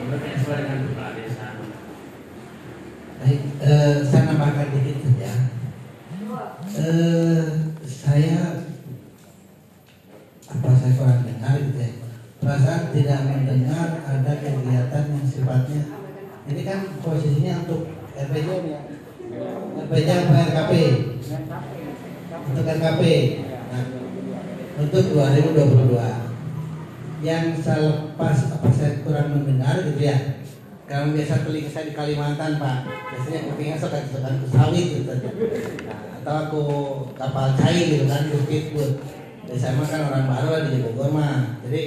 [0.07, 1.47] bekerja dengan kepala desa.
[3.23, 5.31] Baik, eh, saya nambahkan dikit saja.
[6.73, 7.45] Eh,
[7.83, 8.62] saya
[10.63, 11.91] apa saya kurang dengar gitu ya.
[12.39, 15.81] Perasaan tidak mendengar ada kegiatan yang sifatnya.
[16.47, 18.47] Ini kan posisinya untuk RPJ
[19.83, 20.73] RPJ apa RKP
[22.47, 23.03] untuk RKP
[23.43, 23.83] nah,
[24.79, 30.47] untuk 2022 yang saya lepas apa saya kurang mendengar gitu ya.
[30.87, 32.87] Kalau biasa telinga saya di Kalimantan pak.
[32.87, 35.11] Biasanya kupingnya suka suka sawit gitu.
[35.11, 36.63] Nah, atau aku
[37.19, 38.95] kapal cair gitu kan ke speedboat
[39.43, 41.81] dan saya mah kan orang baru lah di Bogor mah jadi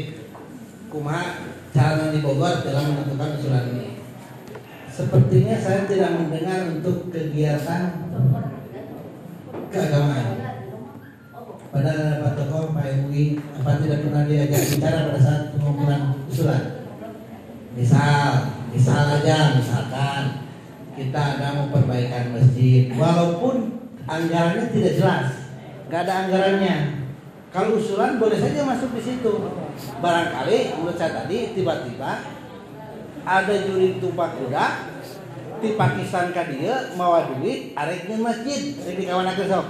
[0.93, 1.25] kumaha
[1.73, 3.89] cara di Bogor dalam menentukan usulan ini
[4.93, 7.83] sepertinya saya tidak mendengar untuk kegiatan
[9.69, 10.47] keagamaan
[11.77, 16.89] pada Pak Tokoh, Pak MUI, apa tidak pernah diajak bicara pada saat pengumpulan usulan?
[17.77, 20.49] Misal, misal aja, misalkan
[20.97, 25.53] kita ada mau perbaikan masjid, walaupun anggarannya tidak jelas,
[25.93, 26.77] nggak ada anggarannya.
[27.57, 29.33] Kalau usulan boleh saja masuk di situ.
[30.05, 32.21] Barangkali menurut saya tadi tiba-tiba
[33.25, 34.65] ada juri tumpah kuda
[35.65, 38.77] di Pakistan ka dia mau duit areknya masjid.
[38.77, 39.67] Di kawan aku sok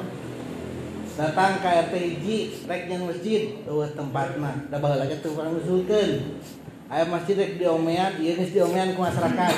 [1.15, 2.27] datang ke RTIG
[2.67, 3.55] reknya masjid.
[3.71, 6.43] Eueuh tempatna da baheula lagi tuh orang usulkeun
[6.91, 9.55] aya masjid rek diomean ieu geus diomean ku masyarakat.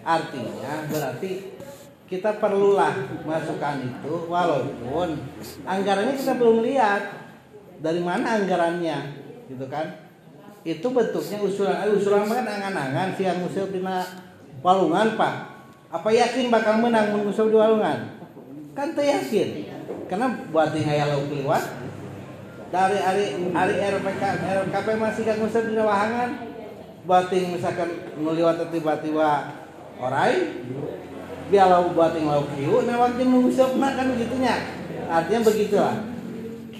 [0.00, 1.60] Artinya berarti
[2.08, 5.20] kita perlulah masukan itu walaupun
[5.68, 7.20] anggarannya kita belum lihat
[7.80, 8.98] dari mana anggarannya?
[9.48, 10.08] Gitu kan?
[10.62, 12.44] Itu bentuknya usulan eh, usulan kan?
[12.44, 14.04] Angan-angan sih yang usul dina
[14.60, 15.34] walungan pak.
[15.90, 18.20] Apa yakin bakal menang mengusul di walungan?
[18.76, 19.70] Kan teu yakin
[20.10, 21.64] karena buat yang lauk liwat
[22.74, 23.24] dari hari
[23.54, 24.22] hari RPK
[24.66, 26.30] RKP masih kan ngusir di wahangan
[27.06, 29.54] buat yang misalkan nuliwat tiba-tiba
[30.02, 30.66] orai
[31.46, 34.54] bialau buat yang lauk kiu nah waktu ngusir nah kan begitunya.
[35.10, 36.09] Artinya begitulah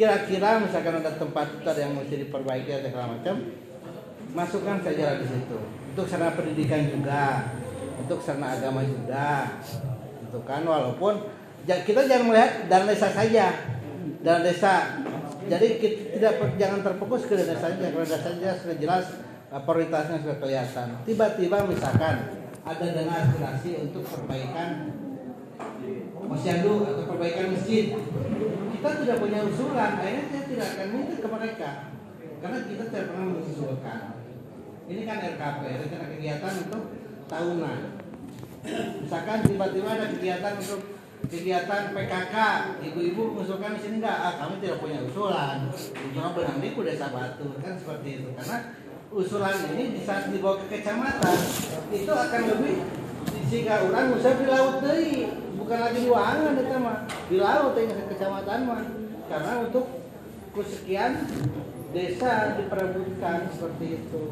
[0.01, 3.35] kira-kira misalkan ada tempat ada yang mesti diperbaiki atau segala macam
[4.33, 5.59] masukkan saja di situ.
[5.93, 7.53] Untuk sarana pendidikan juga
[8.01, 9.61] untuk sarana agama juga
[10.25, 10.65] untuk kan?
[10.65, 11.29] Walaupun
[11.69, 13.77] kita jangan melihat dana desa saja.
[14.25, 15.05] Dana desa
[15.45, 17.85] jadi kita tidak jangan terfokus ke dana saja.
[17.93, 19.05] Karena dana saja sudah jelas
[19.53, 20.87] prioritasnya sudah kelihatan.
[21.05, 24.97] Tiba-tiba misalkan ada dana aspirasi untuk perbaikan
[26.25, 27.93] posyandu atau perbaikan masjid
[28.81, 31.71] kita tidak punya usulan akhirnya saya tidak akan minta ke mereka.
[32.41, 34.01] Karena kita tidak pernah mengusulkan.
[34.89, 36.85] Ini kan RKP rencana kegiatan untuk
[37.29, 37.81] tahunan.
[39.05, 40.81] Misalkan tiba-tiba ada kegiatan untuk
[41.29, 42.37] kegiatan PKK
[42.89, 44.17] ibu-ibu mengusulkan di sini enggak?
[44.17, 45.69] Ah, kami tidak punya usulan.
[45.69, 48.33] Usulan benang di desa Batu kan seperti itu.
[48.33, 48.57] Karena
[49.13, 51.39] usulan ini bisa dibawa ke kecamatan.
[51.93, 52.77] Itu akan lebih
[53.53, 55.29] jika orang usah di laut deh
[55.71, 56.99] bukan lagi di Wangan itu mah.
[57.31, 58.83] Di laut ini ke kecamatan mah.
[59.31, 59.87] Karena untuk
[60.51, 61.31] kesekian
[61.95, 64.23] desa diperebutkan seperti itu.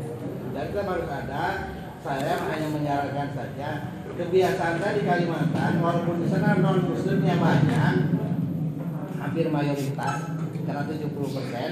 [0.50, 1.70] Dan kita harus ada
[2.02, 3.86] saya hanya menyarankan saja
[4.18, 8.18] kebiasaan saya di Kalimantan walaupun di sana non muslimnya banyak
[9.22, 10.18] hampir mayoritas
[10.66, 11.70] karena 70 persen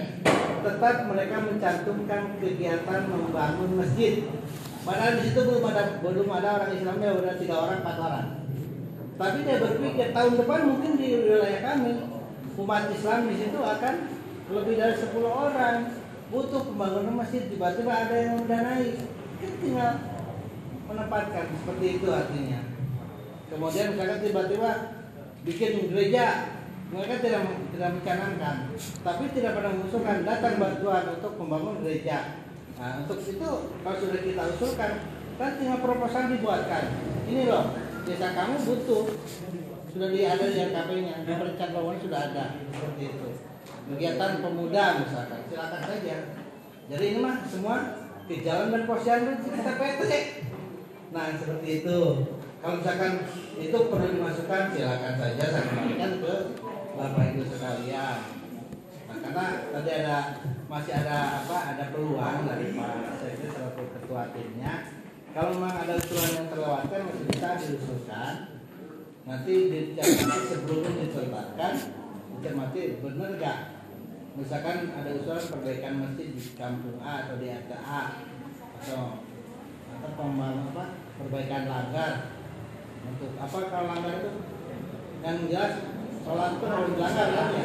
[0.62, 4.30] tetap mereka mencantumkan kegiatan membangun masjid.
[4.86, 8.45] Padahal di situ belum ada belum ada orang Islamnya udah tiga orang empat orang
[9.16, 12.04] tapi dia berpikir tahun depan mungkin di wilayah kami
[12.60, 13.94] umat Islam di situ akan
[14.52, 15.76] lebih dari 10 orang.
[16.26, 18.98] Butuh pembangunan masjid tiba-tiba ada yang mendanai
[19.38, 19.92] kita tinggal
[20.90, 22.60] menempatkan seperti itu artinya.
[23.46, 24.70] Kemudian misalkan tiba-tiba
[25.46, 26.26] bikin gereja.
[26.86, 27.42] Mereka tidak
[27.74, 28.56] tidak mencanangkan.
[29.02, 32.42] Tapi tidak pernah mengusulkan datang bantuan untuk membangun gereja.
[32.78, 33.50] Nah untuk itu
[33.80, 34.92] kalau sudah kita usulkan
[35.38, 36.84] kan tinggal proposal dibuatkan.
[37.26, 39.04] Ini loh desa kamu butuh.
[39.90, 42.44] Sudah ada di RKP-nya di perencanaan bangunan sudah ada.
[42.70, 43.28] Seperti itu.
[43.66, 45.40] Kegiatan pemuda misalkan.
[45.50, 46.16] Silakan saja.
[46.86, 47.76] Jadi ini mah semua
[48.26, 50.12] di jalan dan posyandu kita PT
[51.14, 52.00] nah seperti itu.
[52.58, 53.12] Kalau misalkan
[53.62, 55.42] itu perlu dimasukkan silakan saja.
[55.46, 56.34] Saya kembalikan ke
[56.98, 58.18] bapak ibu sekalian.
[59.06, 60.18] Nah karena tadi ada
[60.66, 64.95] masih ada apa ada peluang dari pak sekretari selaku ketua timnya
[65.36, 68.34] kalau memang ada usulan yang terlewatkan masih bisa diusulkan.
[69.28, 71.72] Nanti dicermati sebelumnya diceritakan
[72.36, 73.58] dicermati benar gak
[74.32, 78.02] misalkan ada usulan perbaikan masjid di kampung A atau di RT A
[78.80, 79.20] atau
[79.92, 80.84] atau pembangunan apa
[81.20, 82.12] perbaikan langgar
[83.04, 84.32] untuk apa kalau langgar itu?
[85.20, 85.72] Yang jelas
[86.24, 87.64] sholat itu harus dilanggar kan ya?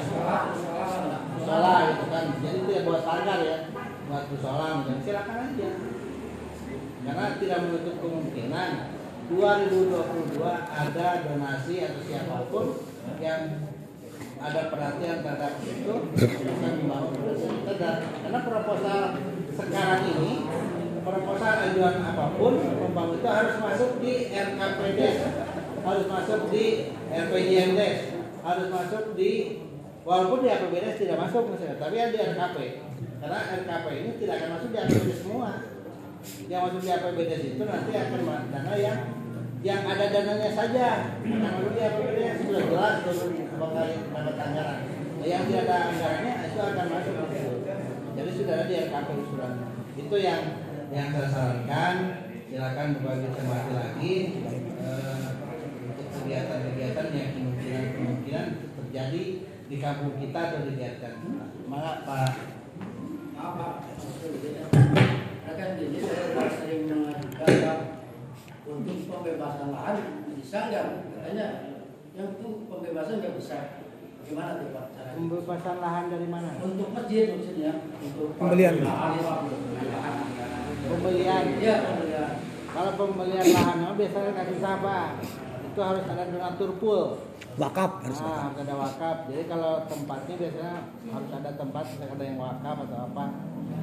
[1.39, 2.25] Sholat itu kan.
[2.35, 3.57] Jadi itu ya buat langgar ya.
[4.11, 5.71] Buat sholat dan silakan aja
[7.01, 8.71] karena tidak menutup kemungkinan
[9.31, 12.65] 2022 ada donasi atau siapa pun
[13.23, 13.71] yang
[14.41, 15.93] ada perhatian terhadap itu
[16.43, 17.13] membangun
[18.21, 18.99] karena proposal
[19.53, 20.31] sekarang ini
[21.01, 24.99] proposal ajuan apa pun pembangun itu harus masuk di RKPD
[25.81, 26.65] harus masuk di
[27.09, 27.81] RPJMD
[28.41, 29.31] harus masuk di
[30.01, 32.57] walaupun di APBD tidak masuk misalnya tapi ada di RKP
[33.21, 35.49] karena RKP ini tidak akan masuk di APBD semua
[36.49, 38.21] yang masuk di APBD itu nanti akan
[38.53, 38.99] dana yang
[39.61, 40.87] yang ada dananya saja.
[41.21, 44.79] Akan masuk di APBD yang sudah jelas kembali dapat anggaran
[45.21, 47.41] Nah, yang tidak ada anggarannya itu akan masuk ke
[48.11, 49.53] jadi sudah ada di RKP usulan
[49.93, 50.41] itu yang
[50.89, 51.95] yang saya sarankan.
[52.51, 54.15] Silakan berbagi cermati lagi
[54.83, 55.23] eh,
[55.87, 58.45] untuk kegiatan-kegiatan yang kemungkinan-kemungkinan
[58.75, 59.23] terjadi
[59.71, 61.45] di kampung kita atau di daerah kita.
[61.63, 62.31] Semangat Pak.
[65.51, 66.23] Akan jadi saya
[66.53, 67.79] sering mengajukan
[68.63, 69.95] untuk pembebasan lahan
[70.31, 71.47] bisa nggak katanya
[72.11, 73.57] yang itu pembebasan nggak bisa
[74.21, 76.49] gimana tuh Pak caranya Pembebasan lahan dari mana?
[76.57, 78.75] untuk masjid maksudnya untuk Pembelian.
[78.79, 79.11] lahan
[80.81, 81.43] Pembelian.
[81.57, 82.31] iya pembelian
[82.71, 85.19] Kalau pembelian lahan mah biasanya kasih apa?
[85.61, 87.19] Itu harus ada donatur pool.
[87.53, 88.63] Wakaf harus Nah, wakaf.
[88.63, 89.17] ada wakaf.
[89.27, 90.73] Jadi kalau tempatnya biasanya
[91.05, 93.25] harus ada tempat misalnya ada yang wakaf atau apa.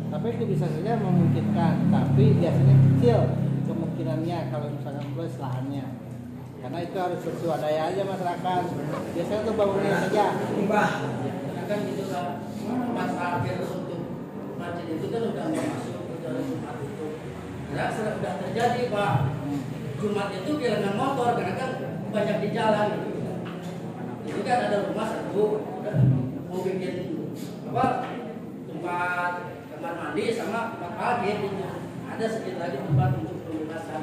[0.08, 3.20] Tapi itu bisa saja memungkinkan, tapi biasanya kecil
[3.68, 5.84] kemungkinannya kalau misalkan plus lahannya.
[6.58, 8.62] Karena itu harus bersuadaya aja masyarakat.
[9.14, 10.26] Biasanya untuk bangunnya saja.
[10.40, 12.26] Karena kan gitu kan
[12.64, 14.00] tempat parkir untuk
[14.56, 17.06] masjid itu kan udah masuk ke dalam Jumat itu.
[17.68, 19.14] Nah, sudah terjadi Pak.
[19.98, 21.70] Jumat itu kehilangan motor karena kan
[22.08, 23.10] banyak di jalan gitu.
[24.24, 25.44] Itu kan ada rumah satu
[26.48, 26.94] mau bikin
[27.68, 27.86] apa
[28.66, 29.32] tempat
[29.78, 31.62] kamar mandi sama tempat parkir gitu.
[32.10, 34.02] Ada sedikit lagi tempat untuk pembebasan.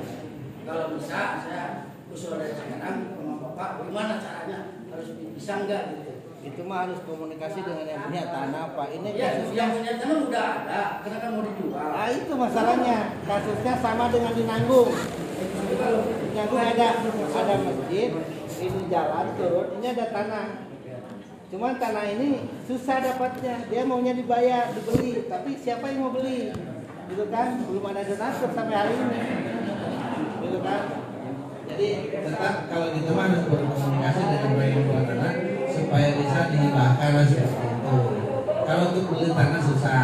[0.63, 6.11] Kalau bisa saya usul dari sekarang sama Bapak gimana caranya harus bisa enggak gitu.
[6.45, 8.87] Itu mah harus komunikasi dengan yang punya tanah, Pak.
[8.93, 11.89] Ini Ya, kasusnya yang punya tanah udah ada, karena kan mau dijual.
[11.91, 14.89] Nah itu masalahnya kasusnya sama dengan di Nanggung.
[16.37, 16.87] Nanggung ada
[17.35, 18.09] ada masjid,
[18.61, 20.64] ini jalan turun, ini ada tanah.
[21.55, 26.51] Cuman tanah ini susah dapatnya, dia maunya dibayar, dibeli, tapi siapa yang mau beli?
[27.07, 29.21] Gitu kan, belum ada donatur sampai hari ini.
[30.43, 30.81] Gitu kan.
[31.71, 35.33] Jadi tetap kalau gitu mah harus berkomunikasi dengan baik tanah
[35.71, 37.97] supaya bisa dihibahkan seperti itu.
[38.67, 40.03] Kalau untuk beli tanah susah.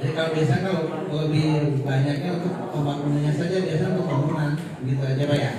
[0.00, 0.82] Jadi kalau biasa kalau
[1.20, 1.48] lebih
[1.84, 4.56] banyaknya untuk pembangunannya saja biasa untuk bangunan
[4.88, 5.52] gitu aja pak ya.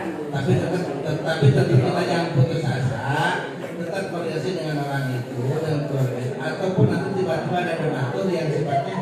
[0.00, 0.22] Gitu.
[0.32, 0.82] Tapi tetap
[1.28, 3.06] tapi tetap kita jangan putus asa,
[3.92, 8.98] tetap koordinasi dengan orang itu dan keluarga ataupun nanti tiba-tiba ada donatur yang sifatnya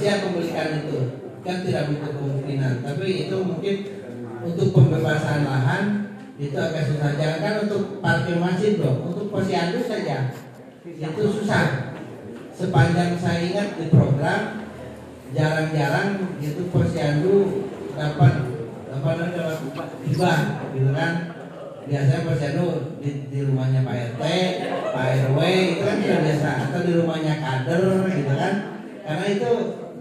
[0.00, 0.98] siap membelikan itu
[1.44, 2.74] kan tidak butuh kemungkinan.
[2.80, 3.76] Tapi itu mungkin
[4.40, 5.84] untuk pembebasan lahan
[6.40, 7.20] itu agak susah.
[7.20, 10.32] Jangan untuk parkir masjid dong, untuk posyandu saja
[10.80, 11.92] itu susah.
[12.56, 14.64] Sepanjang saya ingat di program
[15.36, 18.32] jarang-jarang itu posyandu dapat
[18.90, 19.46] apa namanya
[20.02, 20.40] hibah
[20.74, 21.12] gitu kan
[21.86, 22.66] biasanya posyandu
[23.00, 24.22] di, di rumahnya Pak RT,
[24.92, 25.38] Pak RW
[25.74, 28.54] itu kan sudah biasa atau di rumahnya kader gitu kan
[29.00, 29.52] karena itu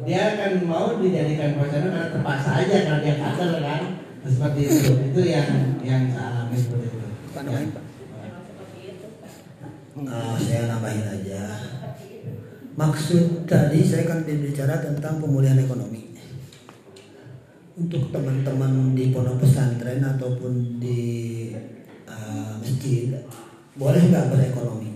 [0.08, 3.82] dia akan mau dijadikan posyandu karena terpaksa aja karena dia kader kan
[4.24, 5.50] seperti itu itu yang
[5.84, 7.90] yang saya alami seperti itu Pak Pak.
[10.00, 11.44] Nah, saya nambahin aja.
[12.80, 16.16] Maksud tadi saya kan berbicara tentang pemulihan ekonomi.
[17.76, 21.02] Untuk teman-teman di pondok pesantren ataupun di
[22.08, 23.12] uh, masjid,
[23.76, 24.96] boleh nggak berekonomi?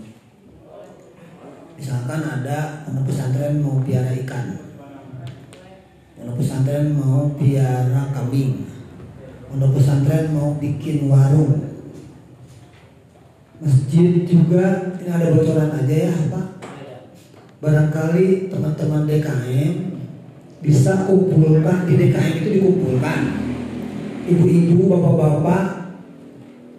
[1.76, 4.56] Misalkan ada pondok pesantren mau piara ikan,
[6.24, 8.64] pondok pesantren mau piara kambing,
[9.52, 11.76] pondok pesantren mau bikin warung,
[13.60, 16.46] Masjid juga ini ada bocoran aja ya Pak.
[17.60, 19.72] Barangkali teman-teman DKM
[20.64, 23.20] bisa kumpulkan di DKM itu dikumpulkan
[24.24, 25.64] ibu-ibu, bapak-bapak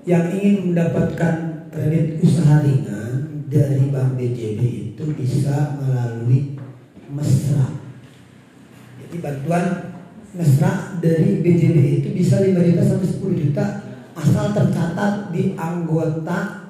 [0.09, 4.61] yang ingin mendapatkan kredit usaha ringan dari Bank BJB
[4.93, 6.57] itu bisa melalui
[7.13, 7.84] mesra.
[9.15, 9.95] Jadi bantuan
[10.35, 13.65] mesra dari BJB itu bisa 5 juta sampai 10 juta
[14.11, 16.67] asal tercatat di anggota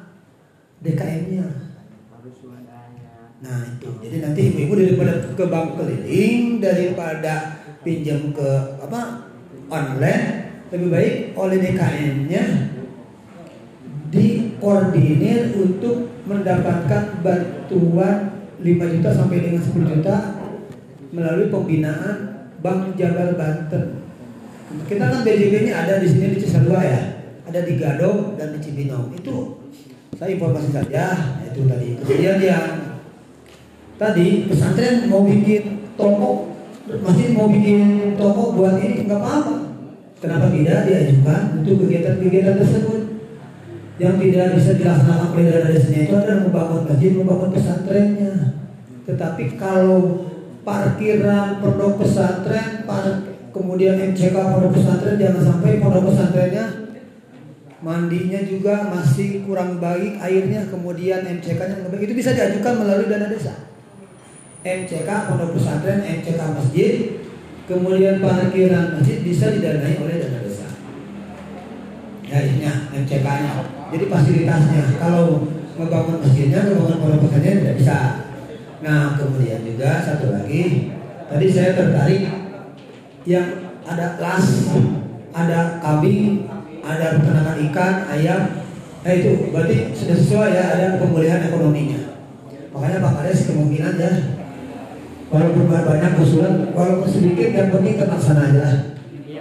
[0.86, 1.74] DKM-nya.
[3.42, 9.26] Nah itu, jadi nanti ibu-ibu daripada ke bank keliling, daripada pinjam ke apa
[9.66, 10.26] online,
[10.70, 12.46] lebih baik oleh DKM-nya
[14.14, 18.18] dikoordinir untuk mendapatkan bantuan
[18.62, 20.18] 5 juta sampai dengan 10 juta
[21.10, 22.35] melalui pembinaan
[22.66, 24.02] Bank Jabar Banten.
[24.90, 27.02] Kita kan BJB-nya ada di sini di Cisarua ya,
[27.46, 29.14] ada di Gadok dan di Cibinong.
[29.14, 29.62] Itu
[30.18, 32.02] saya informasi saja itu tadi.
[32.02, 32.68] Kemudian yang
[34.02, 36.58] tadi pesantren mau bikin toko,
[36.90, 39.56] masih mau bikin toko buat ini nggak apa-apa.
[40.18, 43.06] Kenapa tidak diajukan untuk kegiatan-kegiatan tersebut?
[43.96, 48.34] yang tidak bisa dilaksanakan oleh dana desanya itu adalah membangun masjid, membangun pesantrennya.
[49.08, 50.28] Tetapi kalau
[50.66, 56.86] parkiran pondok pesantren, par- kemudian MCK pondok pesantren jangan sampai pondok pesantrennya
[57.86, 61.86] mandinya juga masih kurang baik airnya, kemudian MCK-nya.
[61.86, 63.70] Itu bisa diajukan melalui dana desa.
[64.66, 67.22] MCK pondok pesantren, MCK masjid,
[67.70, 70.68] kemudian parkiran masjid bisa didanai oleh dana desa.
[72.26, 73.52] Ya ininya MCK-nya.
[73.94, 75.46] Jadi fasilitasnya kalau
[75.78, 78.25] membangun masjidnya, membangun pondok pesantren tidak bisa.
[78.84, 80.92] Nah kemudian juga satu lagi,
[81.32, 82.24] tadi saya tertarik
[83.24, 83.48] yang
[83.86, 84.46] ada las,
[85.32, 86.50] ada kambing,
[86.84, 88.42] ada peternakan ikan, ayam.
[89.06, 92.20] Nah itu berarti sudah sesuai ya ada pemulihan ekonominya.
[92.76, 94.12] Makanya Pak Kades kemungkinan ya
[95.32, 98.68] walaupun banyak usulan, walaupun sedikit yang penting terlaksana aja.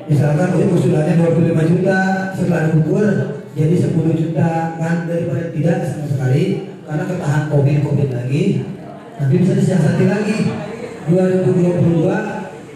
[0.05, 2.01] Misalkan usulannya 25 juta,
[2.37, 3.07] setelah diukur
[3.55, 6.45] jadi 10 juta kan daripada tidak sama sekali
[6.85, 8.45] karena ketahan covid covid lagi
[9.19, 10.37] nanti bisa disiasati lagi.
[11.05, 12.09] 2022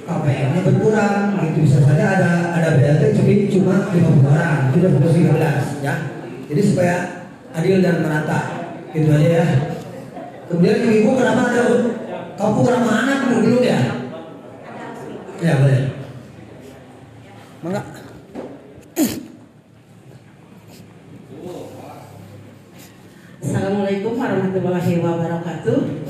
[0.05, 1.59] KPM-nya berkurang gitu.
[1.65, 5.95] Bisa saja ada ada BLT tapi cuma 50 orang tidak perlu 13 ya.
[6.49, 6.97] Jadi supaya
[7.57, 8.41] adil dan merata
[8.93, 9.47] gitu aja ya.
[10.49, 11.63] Kemudian ibu kenapa ada
[12.41, 13.81] kampung ramah anak dulu ya?
[15.39, 15.83] Ya boleh.
[17.61, 17.83] Mangga.
[23.39, 26.08] Assalamualaikum warahmatullahi wabarakatuh.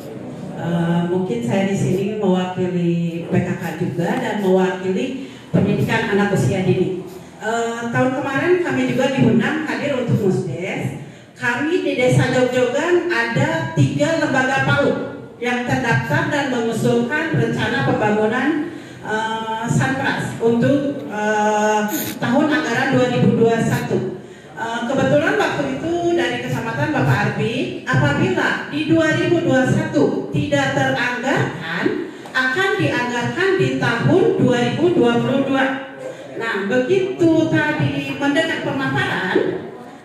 [0.58, 7.06] Uh, mungkin saya di sini mewakili PKK juga dan mewakili pendidikan anak usia dini.
[7.38, 10.98] Uh, tahun kemarin kami juga diundang hadir untuk musdes.
[11.38, 14.96] Kami di Desa Jogjogan ada tiga lembaga PAUD
[15.38, 18.74] yang terdaftar dan mengusulkan rencana pembangunan
[19.06, 21.86] uh, Sanpras untuk uh,
[22.18, 24.18] tahun anggaran 2021.
[24.58, 27.54] Uh, kebetulan waktu itu dari Kecamatan Bapak Arbi,
[27.88, 31.84] apabila di 2021 tidak teranggarkan,
[32.36, 36.36] akan dianggarkan di tahun 2022.
[36.38, 39.38] Nah, begitu tadi mendengar pemaparan,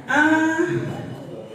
[0.07, 0.65] uh,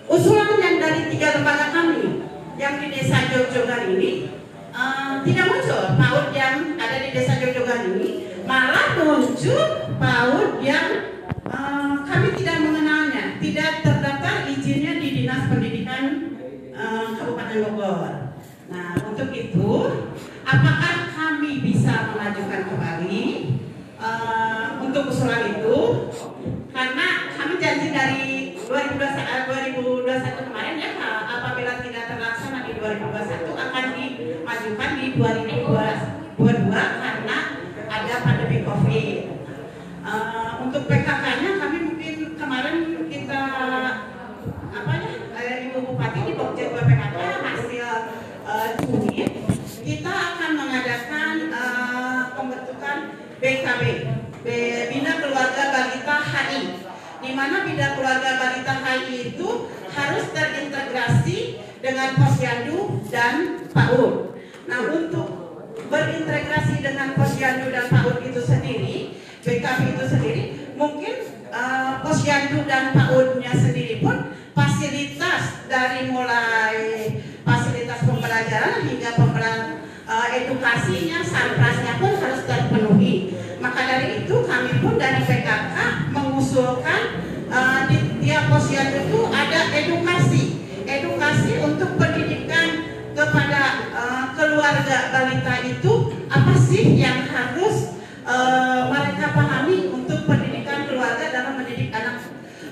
[0.07, 2.22] usulan yang dari tiga lembaga kami
[2.61, 4.31] yang di Desa Jogjogan ini
[4.70, 11.18] uh, tidak muncul PAUD yang ada di Desa Jogjogan ini, malah muncul PAUD yang
[11.49, 16.36] Uh, kami tidak mengenalnya, tidak terdaftar izinnya di Dinas Pendidikan
[16.76, 18.36] uh, Kabupaten Bogor.
[18.68, 19.72] Nah, untuk itu,
[20.44, 23.24] apakah kami bisa mengajukan kembali
[23.96, 26.12] uh, untuk usulan itu?
[26.68, 30.90] Karena kami janji dari 2021, 2021 kemarin ya,
[31.32, 37.38] apabila tidak terlaksana di 2021 akan dimajukan di 2022 karena
[37.88, 39.16] ada pandemi COVID.
[40.09, 40.49] Uh,
[40.89, 42.76] PKK-nya kami mungkin kemarin
[43.12, 43.43] kita
[44.72, 47.84] apa ya eh, Ibu Bupati di 2 PKK hasil
[48.49, 48.68] uh,
[49.84, 52.97] kita akan mengadakan uh, pembentukan
[53.36, 53.82] BKB
[54.89, 56.62] Bina Keluarga Balita HI
[57.20, 59.49] di mana Bina Keluarga Balita HI itu
[59.93, 64.41] harus terintegrasi dengan Posyandu dan PAUD.
[64.64, 65.28] Nah untuk
[65.93, 68.97] berintegrasi dengan Posyandu dan PAUD itu sendiri
[69.45, 70.45] BKB itu sendiri
[70.79, 71.14] mungkin
[71.51, 76.79] uh, posyandu dan PAUD-nya sendiri pun fasilitas dari mulai
[77.43, 83.35] fasilitas pembelajaran hingga pembelajaran uh, edukasinya, santrasnya pun harus terpenuhi.
[83.59, 85.76] Maka dari itu kami pun dari PKK
[86.14, 90.43] mengusulkan uh, di tiap posyandu itu ada edukasi,
[90.87, 92.87] edukasi untuk pendidikan
[93.18, 97.99] kepada uh, keluarga balita itu apa sih yang harus
[98.29, 102.20] Uh, mereka pahami untuk pendidikan keluarga dalam mendidik anak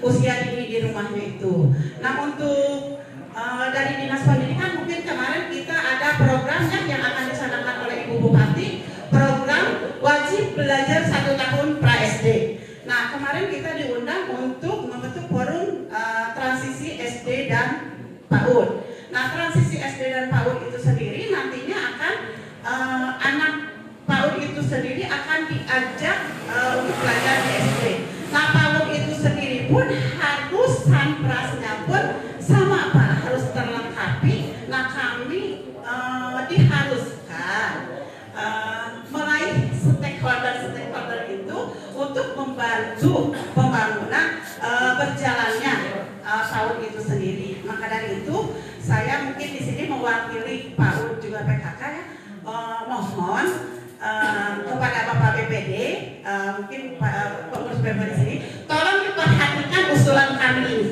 [0.07, 1.75] usia dini di rumahnya itu.
[1.99, 3.03] Nah untuk
[3.35, 8.69] uh, dari dinas pendidikan mungkin kemarin kita ada programnya yang akan dicanangkan oleh Ibu Bupati,
[9.11, 9.67] program
[9.99, 12.27] wajib belajar satu tahun pra SD.
[12.87, 17.99] Nah kemarin kita diundang untuk membentuk forum uh, transisi SD dan
[18.31, 18.87] PAUD.
[19.11, 22.15] Nah transisi SD dan PAUD itu sendiri nantinya akan
[22.63, 23.55] uh, anak
[24.07, 27.83] PAUD itu sendiri akan diajak uh, untuk belajar di SD.
[28.31, 29.86] Nah PAUD itu sendiri pun
[30.87, 32.05] harus sanprasnya pun
[32.39, 34.55] sama Pak harus terlengkapi.
[34.71, 37.71] Nah kami uh, diharuskan
[38.31, 41.59] uh, meraih stakeholder-stakeholder itu
[41.91, 45.75] untuk membantu pembangunan uh, berjalannya
[46.23, 47.51] uh, PAUD itu sendiri.
[47.67, 52.05] Maka dari itu saya mungkin di sini mewakili PAUD juga PKK ya.
[52.47, 53.47] Uh, mohon
[53.97, 55.73] Uh, kepada Bapak BPD,
[56.21, 58.35] uh, mungkin Pak uh, pengurus BPD di sini,
[58.69, 60.89] tolong diperhatikan usulan kami ini.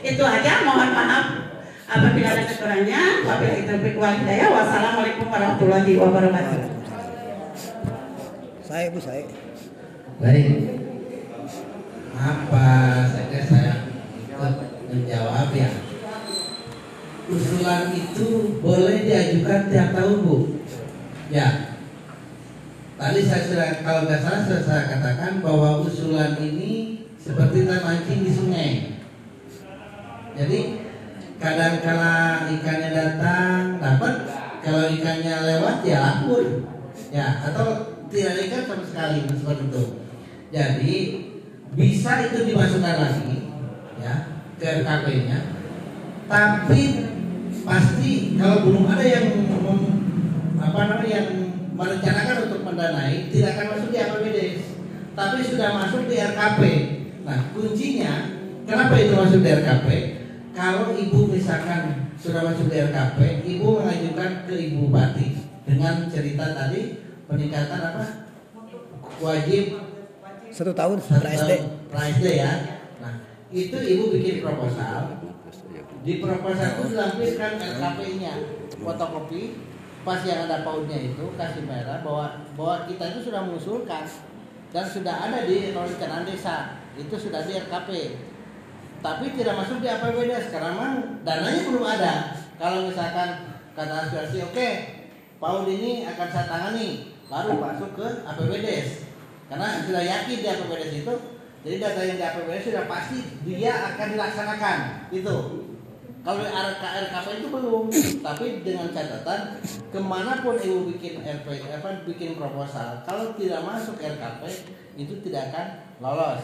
[0.00, 1.26] Itu aja, mohon maaf
[1.84, 3.02] apabila ada kekurangannya.
[3.28, 4.48] Wabillahi taufiq wal hidayah.
[4.48, 6.60] Wassalamualaikum warahmatullahi wabarakatuh.
[8.64, 9.28] Saya Bu, saya.
[10.24, 10.80] Baik.
[12.16, 12.66] Apa
[13.12, 13.74] saja saya
[14.24, 14.54] ikut
[14.88, 15.70] menjawab ya.
[17.28, 20.64] Usulan itu boleh diajukan tiap tahun Bu.
[21.28, 21.73] Ya.
[22.94, 28.70] Tadi saya kalau nggak salah sudah saya katakan bahwa usulan ini seperti kita di sungai.
[30.38, 30.58] Jadi
[31.42, 34.14] kadang kala ikannya datang dapat,
[34.62, 36.70] kalau ikannya lewat ya lapur,
[37.10, 39.84] ya atau tidak ikan sama sekali seperti itu.
[40.54, 40.96] Jadi
[41.74, 43.50] bisa itu dimasukkan lagi,
[43.98, 44.14] ya
[44.54, 45.38] ke RKP-nya.
[46.30, 46.82] Tapi
[47.66, 49.26] pasti kalau belum ada yang
[50.62, 51.28] apa namanya yang
[51.74, 54.38] merencanakan untuk mendanai tidak akan masuk di APBD
[55.14, 56.62] tapi sudah masuk di RKP
[57.26, 58.12] nah kuncinya
[58.64, 59.88] kenapa itu masuk di RKP
[60.54, 65.26] kalau ibu misalkan sudah masuk di RKP ibu mengajukan ke ibu bupati
[65.64, 68.04] dengan cerita tadi peningkatan apa?
[69.20, 69.64] Wajib.
[70.54, 71.50] Satu tahun satu SD.
[71.50, 72.52] tahun pra SD ya.
[73.02, 73.14] Nah
[73.50, 75.18] itu ibu bikin proposal.
[76.04, 78.34] Di proposal itu dilampirkan RKP-nya
[78.76, 79.42] fotokopi
[80.04, 84.04] pas yang ada pautnya itu kasih merah bahwa bahwa kita itu sudah mengusulkan
[84.70, 86.78] dan sudah ada di perencanaan desa.
[86.94, 87.90] Itu sudah di RKP
[89.04, 90.92] tapi tidak masuk di APBD karena memang
[91.28, 92.12] dananya belum ada.
[92.56, 94.68] Kalau misalkan kata aspirasi oke
[95.36, 97.12] PAUD ini akan saya tangani.
[97.28, 98.68] Baru masuk ke APBD
[99.48, 101.14] karena sudah yakin di APBD itu
[101.64, 104.78] jadi data yang di APBD sudah pasti dia akan dilaksanakan.
[105.12, 105.34] Itu
[106.24, 107.84] kalau RKP itu belum.
[108.24, 109.60] Tapi dengan catatan
[109.92, 114.42] ke mana pun ibu bikin RP apa bikin proposal kalau tidak masuk RKP
[114.96, 115.66] itu tidak akan
[116.00, 116.40] lolos.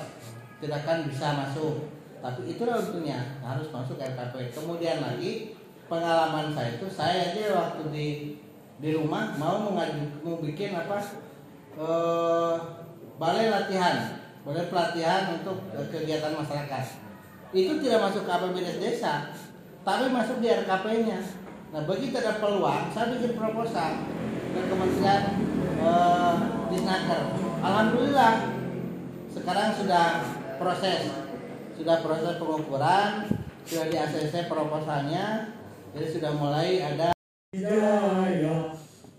[0.61, 1.89] Tidak akan bisa masuk.
[2.21, 5.57] Tapi itulah untungnya harus masuk RKP kemudian lagi
[5.89, 8.09] pengalaman saya itu saya aja waktu di
[8.81, 11.01] di rumah mau mengaju mau bikin apa
[11.81, 12.55] eh,
[13.17, 14.21] balai latihan.
[14.45, 16.85] Balai pelatihan untuk eh, kegiatan masyarakat.
[17.57, 19.33] Itu tidak masuk ke APBD desa
[19.81, 21.21] tapi masuk di RKP-nya
[21.71, 24.05] nah begitu ada peluang saya bikin proposal
[24.51, 25.23] ke Kementerian
[25.81, 26.35] eh,
[26.69, 27.23] Disnaker
[27.63, 28.35] Alhamdulillah
[29.31, 30.07] sekarang sudah
[30.59, 31.09] proses
[31.79, 33.31] sudah proses pengukuran
[33.65, 35.55] sudah di ACC proposalnya
[35.95, 37.09] jadi sudah mulai ada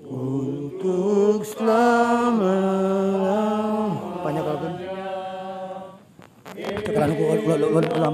[0.02, 2.58] Untuk selama
[4.24, 4.72] banyak kalau
[6.84, 7.24] Sekarang aku
[7.96, 8.12] ulah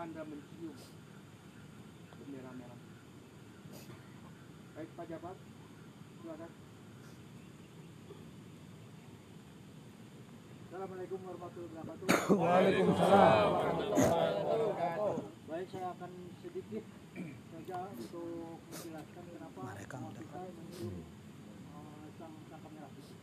[0.00, 0.72] Anda mencium
[2.16, 2.80] bendera merah.
[4.72, 5.36] Baik Pak Jafar,
[6.16, 6.50] silakan.
[10.64, 12.32] Assalamualaikum warahmatullahi wabarakatuh.
[12.32, 13.48] Waalaikumsalam.
[15.52, 16.84] Baik, saya akan sedikit
[17.52, 20.96] saja untuk menjelaskan kenapa Mereka kita mencium
[21.76, 22.32] uh, sang
[22.72, 23.20] merah putih.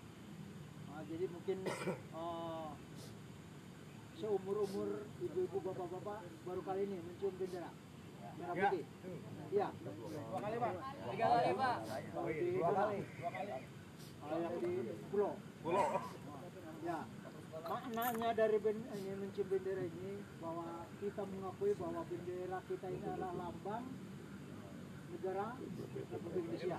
[0.94, 1.58] Uh, jadi mungkin
[2.14, 2.70] uh,
[4.18, 4.90] seumur-umur
[5.22, 7.70] ibu-ibu bapak-bapak baru kali ini mencium bendera
[8.38, 8.70] merah Ya.
[8.70, 8.86] putih.
[9.50, 9.68] Iya.
[9.82, 10.74] Dua kali, Pak.
[11.10, 11.78] Tiga kali, Pak.
[12.14, 13.00] Kalau Dua kali.
[13.02, 13.58] Dua kali.
[14.18, 14.74] Uh, yang di
[15.10, 15.34] pulau.
[15.66, 15.88] Pulau.
[16.86, 17.00] Ya,
[17.66, 23.34] maknanya dari ben, ini mencium bendera ini bahwa kita mengakui bahwa bendera kita ini adalah
[23.34, 23.84] lambang
[25.10, 25.48] negara
[26.14, 26.78] Republik Indonesia.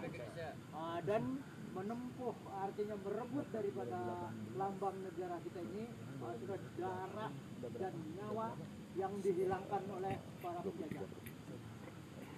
[0.70, 1.42] Ah, dan
[1.78, 5.86] menempuh artinya merebut daripada lambang negara kita ini
[6.18, 7.30] ah, sudah darah
[7.78, 8.58] dan nyawa
[8.98, 11.06] yang dihilangkan oleh para penjajah.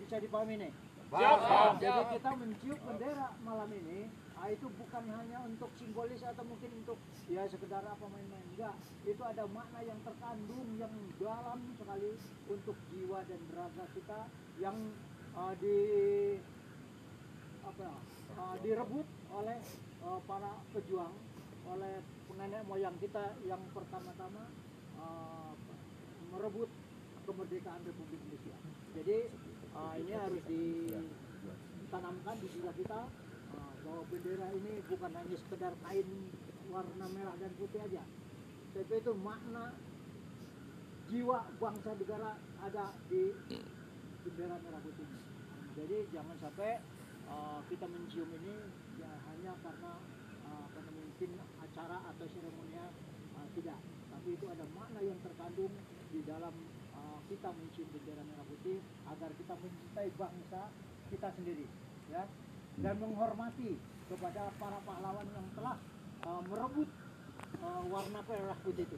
[0.04, 0.72] bisa dipahami nih?
[1.10, 1.82] Siap.
[1.82, 4.06] Jadi kita mencium bendera malam ini,
[4.38, 8.44] ah, itu bukan hanya untuk simbolis atau mungkin untuk ya sekedar apa main-main.
[8.54, 8.76] Enggak,
[9.08, 12.14] itu ada makna yang terkandung yang dalam sekali
[12.46, 14.20] untuk jiwa dan raga kita
[14.60, 14.76] yang
[15.34, 15.78] ah, di
[17.66, 17.88] apa
[18.38, 19.58] ah, direbut oleh
[20.02, 21.14] ah, para pejuang,
[21.70, 22.02] oleh
[22.40, 24.48] nenek moyang kita yang pertama-tama
[24.96, 25.52] ah,
[26.32, 26.72] merebut
[27.28, 28.56] kemerdekaan Republik Indonesia.
[28.96, 29.18] Jadi
[29.76, 33.00] ah, ini harus ditanamkan di jiwa kita
[33.54, 36.08] ah, bahwa bendera ini bukan hanya sekedar kain
[36.70, 38.06] warna merah dan putih aja,
[38.70, 39.74] tapi itu makna
[41.10, 43.34] jiwa bangsa negara ada di
[44.22, 45.06] bendera merah putih.
[45.74, 46.78] Jadi jangan sampai
[47.26, 48.54] ah, kita mencium ini
[49.40, 49.92] hanya karena
[50.44, 51.30] apa namanya, mungkin
[51.64, 52.92] acara atau seremonial
[53.40, 53.80] ah, tidak,
[54.12, 55.72] tapi itu ada makna yang terkandung
[56.12, 56.52] di dalam
[56.92, 60.62] uh, kita mencium bendera merah putih agar kita mencintai bangsa
[61.08, 61.64] kita sendiri
[62.12, 62.28] ya.
[62.84, 63.80] Dan menghormati
[64.12, 65.80] kepada para pahlawan yang telah
[66.28, 66.88] uh, merebut
[67.64, 68.96] uh, warna merah putih itu.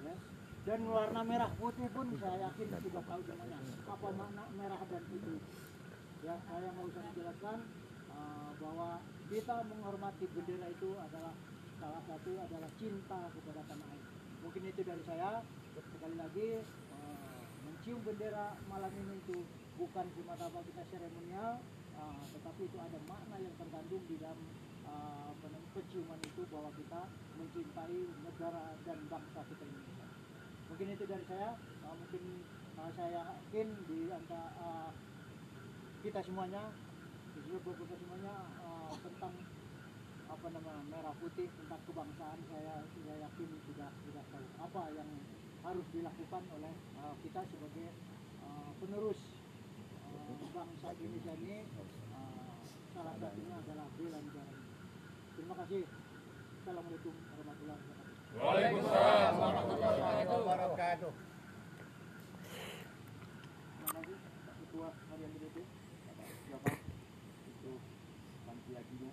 [0.00, 0.16] Ya.
[0.64, 5.44] dan warna merah putih pun saya yakin sudah tahu semuanya apa makna merah dan putih.
[6.24, 7.58] Ya saya nggak usah menjelaskan
[8.16, 11.34] uh, bahwa kita menghormati bendera itu adalah
[11.82, 14.06] salah satu adalah cinta kepada tanah air.
[14.42, 15.42] Mungkin itu dari saya.
[15.76, 19.44] Sekali lagi eh, mencium bendera malam ini itu
[19.76, 21.60] bukan semata-mata kita seremonial
[21.98, 24.40] eh, tetapi itu ada makna yang terkandung di dalam
[24.86, 25.46] eh, apa
[25.76, 27.00] penciuman itu bahwa kita
[27.36, 30.06] mencintai negara dan bangsa kita Indonesia.
[30.72, 31.50] Mungkin itu dari saya.
[31.86, 32.22] Mungkin
[32.76, 34.92] saya yakin di antara
[36.04, 36.70] kita semuanya
[37.36, 38.34] di seluruh semuanya
[39.02, 39.34] tentang
[40.26, 45.08] apa nama merah putih tentang kebangsaan saya saya yakin sudah sudah tahu apa yang
[45.66, 47.90] harus dilakukan oleh uh, kita sebagai
[48.46, 49.18] uh, penerus
[50.06, 51.66] uh, bangsa Indonesia ini
[52.14, 52.62] uh,
[52.94, 54.54] salah satunya adalah bela negara.
[55.34, 55.82] Terima kasih.
[56.62, 58.40] Assalamualaikum warahmatullahi wabarakatuh.
[58.40, 61.12] Waalaikumsalam warahmatullahi wabarakatuh.
[63.76, 65.56] Terima kasih Pak Ketua Harian BDP.
[66.46, 66.70] Siapa?
[67.50, 67.72] Itu
[68.46, 69.12] lagi-laginya.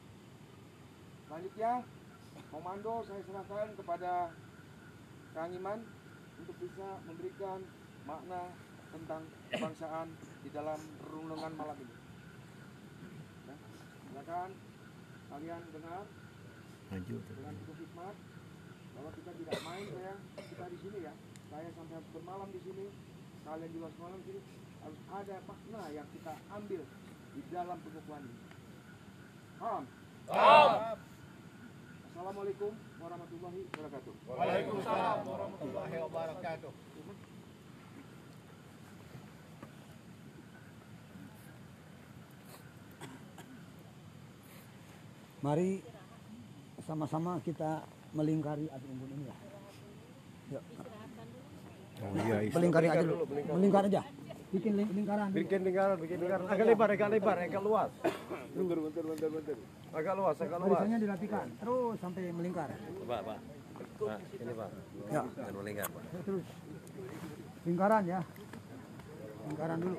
[1.34, 1.82] Selanjutnya,
[2.54, 4.30] komando saya serahkan kepada
[5.34, 5.82] Kang Iman
[6.38, 7.58] untuk bisa memberikan
[8.06, 8.54] makna
[8.94, 10.14] tentang kebangsaan
[10.46, 10.78] di dalam
[11.10, 11.96] renungan malam ini.
[13.50, 13.56] Ya,
[14.14, 14.50] silakan
[15.34, 16.06] kalian dengar
[17.02, 18.16] dengan cukup hikmat
[18.94, 21.14] bahwa kita tidak main saya kita di sini ya.
[21.50, 22.86] Saya sampai harus bermalam di sini,
[23.42, 24.42] kalian juga harus malam di sini.
[24.86, 26.82] Harus ada makna yang kita ambil
[27.34, 28.38] di dalam pengukuhan ini.
[29.58, 29.84] Paham?
[30.30, 31.12] Paham.
[32.14, 32.70] Assalamualaikum
[33.01, 34.14] warahmatullahi wabarakatuh.
[34.30, 36.72] Waalaikumsalam warahmatullahi wabarakatuh.
[45.41, 45.82] Mari
[46.86, 47.82] sama-sama kita
[48.14, 49.36] melingkari api unggun ini ya.
[50.53, 50.64] Yuk.
[51.97, 53.26] Oh iya, Melingkari aja dulu.
[53.57, 54.05] Melingkar aja.
[54.54, 55.34] Bikin ling- lingkaran.
[55.34, 56.45] Bikin lingkaran, bikin lingkaran.
[56.45, 57.91] Agak lebar, agak lebar, agak luas.
[58.54, 59.58] Bentar, bentar, bentar, bentar.
[59.89, 60.70] Agak luas, agak luas.
[60.78, 61.47] Barisannya dirapikan.
[61.58, 62.70] Terus sampai melingkar.
[62.70, 63.39] Pak, Pak.
[63.97, 64.70] Pak, ini Pak.
[65.10, 65.22] Ya.
[65.26, 66.04] Jangan melingkar, Pak.
[66.22, 66.45] Terus.
[67.66, 68.20] Lingkaran ya.
[69.49, 69.97] Lingkaran dulu.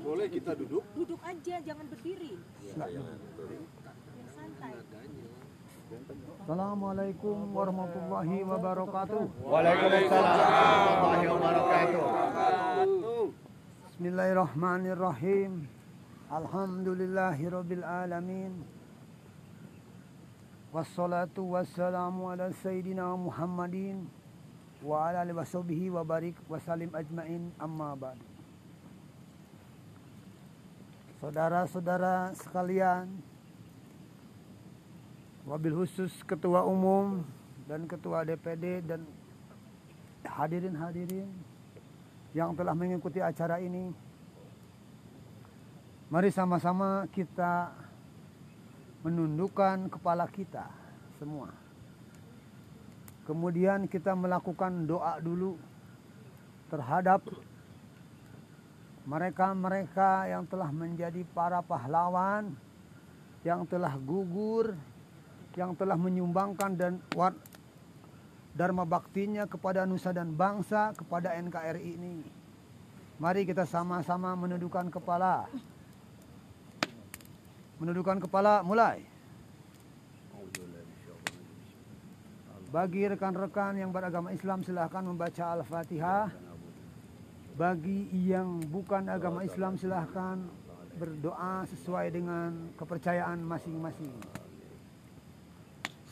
[0.00, 0.82] Boleh kita duduk?
[0.96, 2.40] Duduk aja, jangan berdiri.
[2.72, 2.88] Enggak.
[2.88, 3.04] Yang
[4.32, 4.72] santai.
[5.90, 9.26] Assalamualaikum warahmatullahi wabarakatuh.
[9.42, 12.06] Waalaikumsalam warahmatullahi wabarakatuh.
[13.90, 15.66] Bismillahirrahmanirrahim.
[16.30, 18.62] Alhamdulillahirabbil alamin.
[20.70, 24.06] Wassalatu wassalamu ala sayyidina Muhammadin
[24.86, 28.14] wa ala alihi washabihi wa barik wa salim ajmain amma ba'd.
[31.18, 33.26] Saudara-saudara sekalian,
[35.50, 37.26] wabil khusus ketua umum
[37.66, 39.02] dan ketua DPD dan
[40.22, 41.26] hadirin-hadirin
[42.30, 43.90] yang telah mengikuti acara ini.
[46.06, 47.74] Mari sama-sama kita
[49.02, 50.70] menundukkan kepala kita
[51.18, 51.50] semua.
[53.26, 55.58] Kemudian kita melakukan doa dulu
[56.70, 57.26] terhadap
[59.02, 62.54] mereka-mereka yang telah menjadi para pahlawan
[63.40, 64.76] yang telah gugur,
[65.58, 67.02] yang telah menyumbangkan dan
[68.54, 72.16] dharma baktinya kepada nusa dan bangsa, kepada NKRI ini.
[73.20, 75.44] Mari kita sama-sama menundukkan kepala.
[77.76, 79.04] Menundukkan kepala mulai.
[82.70, 86.30] Bagi rekan-rekan yang beragama Islam silahkan membaca Al-Fatihah.
[87.58, 90.40] Bagi yang bukan agama Islam silahkan
[90.96, 94.39] berdoa sesuai dengan kepercayaan masing-masing.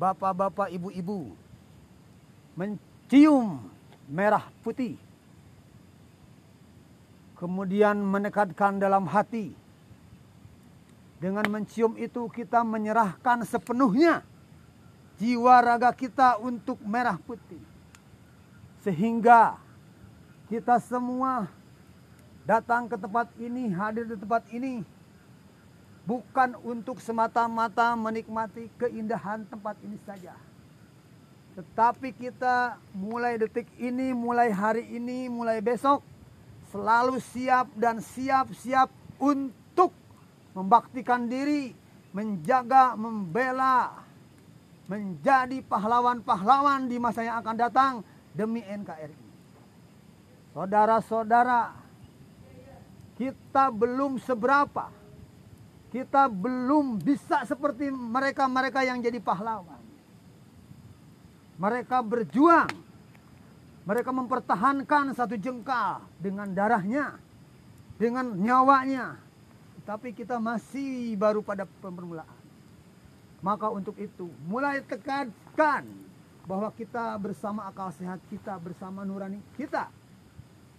[0.00, 1.36] bapak-bapak, ibu-ibu
[2.56, 3.60] mencium
[4.08, 4.96] merah putih,
[7.36, 9.52] kemudian menekatkan dalam hati.
[11.20, 14.24] Dengan mencium itu kita menyerahkan sepenuhnya
[15.20, 17.60] jiwa raga kita untuk merah putih.
[18.80, 19.60] Sehingga
[20.48, 21.44] kita semua
[22.48, 24.80] datang ke tempat ini, hadir di tempat ini
[26.10, 30.34] bukan untuk semata-mata menikmati keindahan tempat ini saja.
[31.54, 36.02] Tetapi kita mulai detik ini, mulai hari ini, mulai besok
[36.74, 38.90] selalu siap dan siap-siap
[39.22, 39.94] untuk
[40.50, 41.70] membaktikan diri,
[42.10, 44.02] menjaga, membela,
[44.90, 47.92] menjadi pahlawan-pahlawan di masa yang akan datang
[48.34, 49.30] demi NKRI.
[50.58, 51.70] Saudara-saudara,
[53.14, 54.99] kita belum seberapa.
[55.90, 59.82] Kita belum bisa seperti mereka-mereka yang jadi pahlawan.
[61.58, 62.70] Mereka berjuang.
[63.82, 67.18] Mereka mempertahankan satu jengkal dengan darahnya,
[67.98, 69.18] dengan nyawanya.
[69.82, 72.38] Tapi kita masih baru pada permulaan.
[73.42, 75.90] Maka untuk itu mulai tekankan
[76.46, 79.90] bahwa kita bersama akal sehat kita, bersama nurani kita.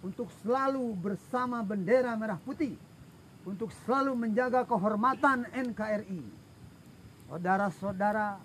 [0.00, 2.80] Untuk selalu bersama bendera merah putih.
[3.42, 6.22] Untuk selalu menjaga kehormatan NKRI.
[7.26, 8.38] Saudara-saudara,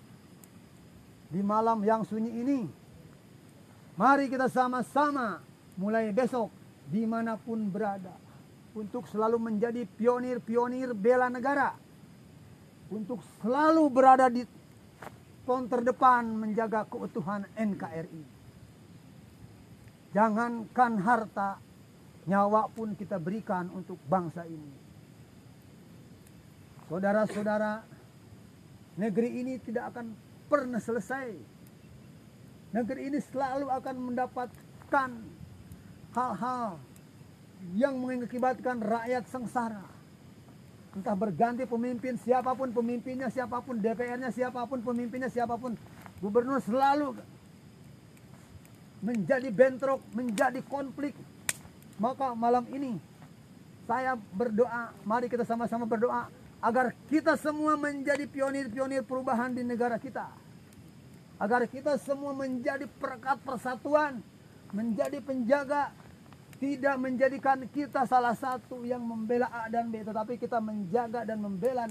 [1.28, 2.60] di malam yang sunyi ini,
[3.94, 5.38] mari kita sama-sama
[5.78, 6.50] mulai besok
[6.88, 8.16] di mana pun berada.
[8.74, 11.76] Untuk selalu menjadi pionir-pionir bela negara
[12.88, 14.44] untuk selalu berada di
[15.44, 18.24] pon terdepan menjaga keutuhan NKRI.
[20.16, 21.60] Jangankan harta,
[22.24, 24.87] nyawa pun kita berikan untuk bangsa ini.
[26.88, 27.84] Saudara-saudara,
[28.96, 30.16] negeri ini tidak akan
[30.48, 31.36] pernah selesai.
[32.72, 35.10] Negeri ini selalu akan mendapatkan
[36.16, 36.80] hal-hal
[37.76, 39.84] yang mengakibatkan rakyat sengsara.
[40.96, 45.76] Entah berganti pemimpin siapa pun pemimpinnya siapa pun DPR-nya siapa pun pemimpinnya siapa pun
[46.24, 47.12] gubernur selalu
[49.04, 51.12] menjadi bentrok menjadi konflik.
[52.00, 52.96] Maka malam ini
[53.84, 60.26] saya berdoa mari kita sama-sama berdoa agar kita semua menjadi pionir-pionir perubahan di negara kita
[61.38, 64.18] agar kita semua menjadi perekat persatuan
[64.74, 65.94] menjadi penjaga
[66.58, 71.86] tidak menjadikan kita salah satu yang membela A dan B, tetapi kita menjaga dan membela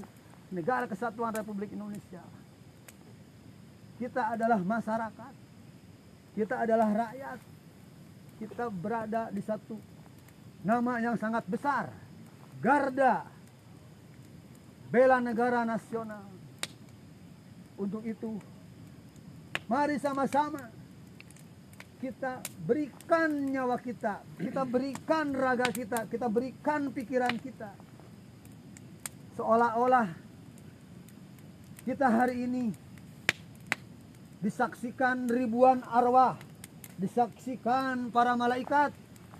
[0.52, 2.20] negara kesatuan Republik Indonesia.
[3.96, 5.32] Kita adalah masyarakat,
[6.36, 7.38] kita adalah rakyat,
[8.38, 9.80] kita berada di satu
[10.60, 11.88] nama yang sangat besar,
[12.60, 13.37] Garda
[14.88, 16.24] Bela Negara Nasional.
[17.78, 18.40] Untuk itu,
[19.70, 20.72] mari sama-sama
[21.98, 27.70] kita berikan nyawa kita, kita berikan raga kita, kita berikan pikiran kita.
[29.38, 30.10] Seolah-olah
[31.86, 32.74] kita hari ini
[34.42, 36.38] disaksikan ribuan arwah,
[36.98, 38.90] disaksikan para malaikat,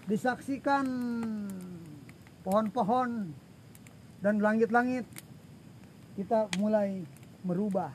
[0.06, 0.86] disaksikan
[2.46, 3.34] pohon-pohon
[4.22, 5.06] dan langit-langit.
[6.18, 7.06] Kita mulai
[7.46, 7.94] merubah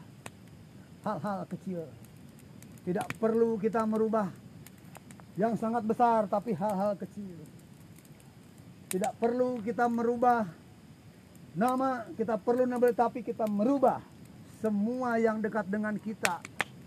[1.03, 1.84] hal-hal kecil.
[2.88, 4.32] Tidak perlu kita merubah
[5.36, 7.36] yang sangat besar tapi hal-hal kecil.
[8.88, 10.47] Tidak perlu kita merubah
[11.51, 13.99] nama, kita perlu nambah tapi kita merubah
[14.63, 16.39] semua yang dekat dengan kita,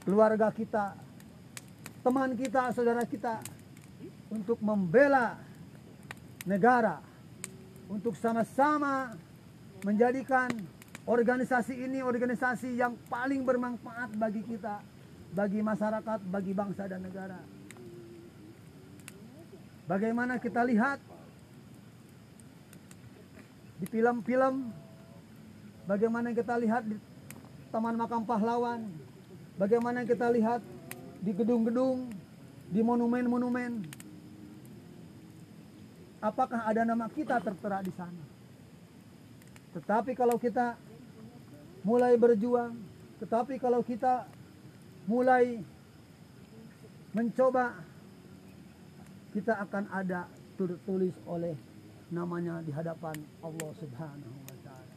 [0.09, 0.97] keluarga kita,
[2.01, 3.45] teman kita, saudara kita
[4.33, 5.37] untuk membela
[6.49, 7.05] negara,
[7.93, 9.13] untuk sama-sama
[9.85, 10.49] menjadikan
[11.07, 14.83] organisasi ini organisasi yang paling bermanfaat bagi kita,
[15.31, 17.39] bagi masyarakat, bagi bangsa dan negara.
[19.87, 20.99] Bagaimana kita lihat
[23.79, 24.75] di film-film,
[25.87, 26.99] bagaimana kita lihat di
[27.71, 28.83] Taman Makam Pahlawan,
[29.55, 30.59] bagaimana kita lihat
[31.23, 32.11] di gedung-gedung,
[32.67, 34.05] di monumen-monumen.
[36.17, 38.25] apakah ada nama kita tertera di sana.
[39.77, 40.75] Tetapi kalau kita
[41.87, 42.75] mulai berjuang,
[43.23, 44.27] tetapi kalau kita
[45.07, 45.63] mulai
[47.15, 47.79] mencoba,
[49.31, 50.27] kita akan ada
[50.59, 51.55] tertulis oleh
[52.11, 54.97] namanya di hadapan Allah Subhanahu wa taala.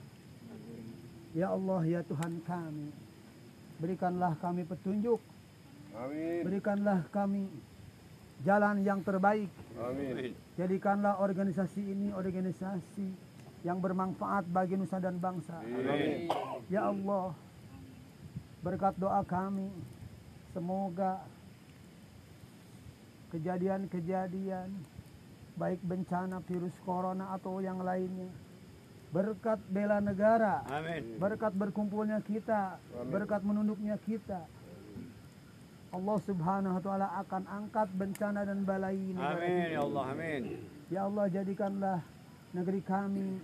[1.38, 2.90] Ya Allah ya Tuhan kami,
[3.78, 5.22] berikanlah kami petunjuk.
[5.94, 6.42] Amin.
[6.42, 7.46] Berikanlah kami
[8.42, 9.54] jalan yang terbaik.
[9.78, 10.34] Amin.
[10.58, 13.29] Jadikanlah organisasi ini organisasi
[13.64, 15.60] yang bermanfaat bagi nusa dan bangsa.
[15.60, 16.32] Amin.
[16.72, 17.36] Ya Allah,
[18.64, 19.68] berkat doa kami,
[20.56, 21.20] semoga
[23.30, 24.72] kejadian-kejadian
[25.60, 28.32] baik bencana virus corona atau yang lainnya
[29.10, 31.18] berkat bela negara, Amin.
[31.18, 33.10] berkat berkumpulnya kita, Amin.
[33.10, 34.46] berkat menunduknya kita.
[35.90, 40.44] Allah Subhanahu wa taala akan angkat bencana dan balai negara Amin ya Allah amin.
[40.94, 41.98] Ya Allah jadikanlah
[42.54, 43.38] negeri kami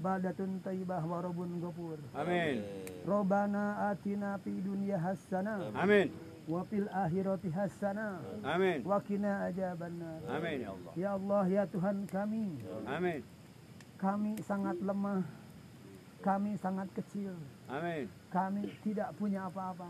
[0.00, 1.98] baldatun taibah warabun ghafur.
[2.16, 2.64] Amin.
[3.04, 5.72] Robana atina fi dunya hasanah.
[5.76, 6.08] Amin.
[6.48, 8.20] Wa fil akhirati hasanah.
[8.42, 8.80] Amin.
[8.82, 10.24] Wa qina adzabannar.
[10.28, 10.92] Amin ya Allah.
[10.96, 12.58] Ya Allah ya Tuhan kami.
[12.88, 13.20] Amin.
[14.00, 15.22] Kami sangat lemah.
[16.20, 17.36] Kami sangat kecil.
[17.68, 18.08] Amin.
[18.32, 19.88] Kami tidak punya apa-apa.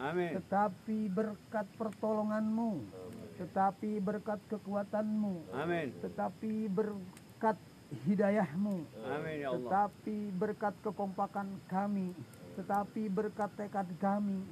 [0.00, 0.40] Amin.
[0.40, 2.88] Tetapi berkat pertolonganmu,
[3.36, 5.92] tetapi berkat kekuatanmu, Amin.
[6.00, 7.60] tetapi berkat
[8.06, 9.58] hidayahmu, Amin ya Allah.
[9.58, 12.14] tetapi berkat kekompakan kami,
[12.54, 14.46] tetapi berkat tekad kami,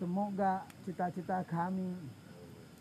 [0.00, 1.92] semoga cita-cita kami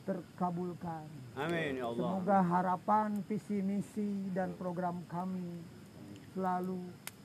[0.08, 1.06] terkabulkan.
[1.38, 2.08] Amin ya Allah.
[2.08, 5.62] Semoga harapan, visi misi dan program kami
[6.34, 6.80] selalu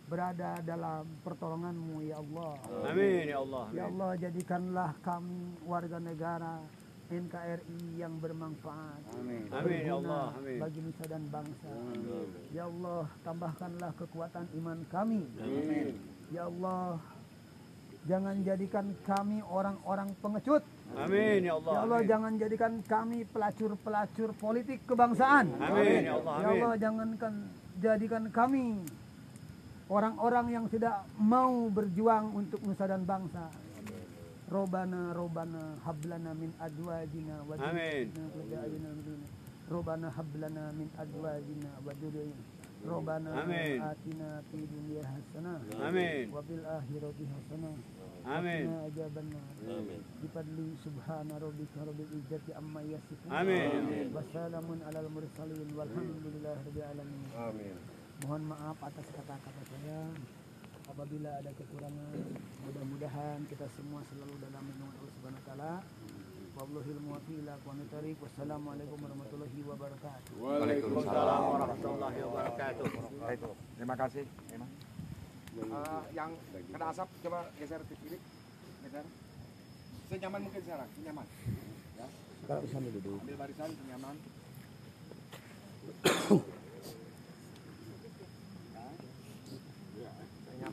[0.07, 2.55] berada dalam pertolonganmu ya Allah.
[2.87, 3.65] Amin ya Allah.
[3.75, 3.85] Ya.
[3.91, 6.63] Allah jadikanlah kami warga negara
[7.07, 9.03] NKRI yang bermanfaat.
[9.15, 9.47] Amin.
[9.49, 10.35] Amin, ya Allah.
[10.35, 10.59] Amin.
[10.59, 11.71] Bagi nusa dan bangsa.
[11.71, 12.27] Amin.
[12.51, 15.23] Ya Allah tambahkanlah kekuatan iman kami.
[15.39, 15.95] Amin.
[16.35, 16.99] Ya Allah
[18.07, 20.63] jangan jadikan kami orang-orang pengecut.
[20.95, 21.73] Amin ya Allah.
[21.73, 22.11] Ya Allah Amin.
[22.11, 25.47] jangan jadikan kami pelacur-pelacur politik kebangsaan.
[25.59, 26.49] Amin, ya Allah, Ya.
[26.51, 27.35] Allah jangankan
[27.79, 28.83] jadikan kami
[29.87, 33.47] orang-orang yang tidak mau berjuang untuk nusa dan bangsa.
[34.51, 39.19] Robana Robana hablana min adwajina wa dhurriyyatina
[39.71, 42.55] Robana hablana min adwajina wa dhurriyyatina
[42.87, 43.83] Robana Amin.
[43.83, 46.31] atina fi dunya hasanah Amin.
[46.31, 47.75] wa fil akhirati hasanah
[48.27, 48.67] Amin.
[48.87, 49.47] Adzabannar.
[49.67, 50.03] Amin.
[50.83, 53.31] Subhana rabbika rabbil izzati amma yasifun.
[53.31, 54.11] Amin.
[54.15, 57.23] Wassalamun alal mursalin walhamdulillahi rabbil alamin.
[57.39, 57.75] Amin.
[58.27, 60.11] Mohon maaf atas kata-kata saya.
[60.87, 62.15] Apabila ada kekurangan,
[62.65, 65.73] mudah-mudahan kita semua selalu dalam lindungan Allah Subhanahu wa taala.
[66.57, 68.17] Wallahil muwaffiq ila aqwamit thariq.
[68.17, 70.33] Wassalamualaikum warahmatullahi wabarakatuh.
[70.41, 72.85] Waalaikumsalam warahmatullahi wabarakatuh.
[73.21, 73.41] Baik,
[73.77, 74.25] terima kasih.
[74.57, 74.71] Emang.
[75.57, 76.33] Eh, yang
[76.73, 78.19] kena asap coba geser ke kiri,
[78.85, 79.05] geser.
[80.09, 81.27] Senyaman mungkin sekarang, senyaman.
[81.97, 82.07] Ya.
[82.45, 83.21] Kalau bisa duduk.
[83.21, 84.17] Ambil barisan senyaman.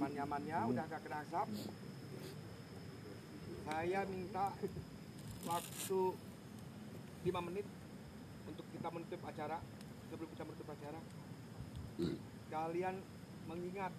[0.03, 1.47] Senyaman-nyamannya udah gak kena asap.
[3.63, 4.51] Saya minta
[5.47, 6.01] waktu
[7.23, 7.63] 5 menit
[8.43, 9.63] untuk kita menutup acara.
[10.11, 10.99] Sebelum kita menutup acara,
[12.51, 12.99] kalian
[13.47, 13.95] mengingat,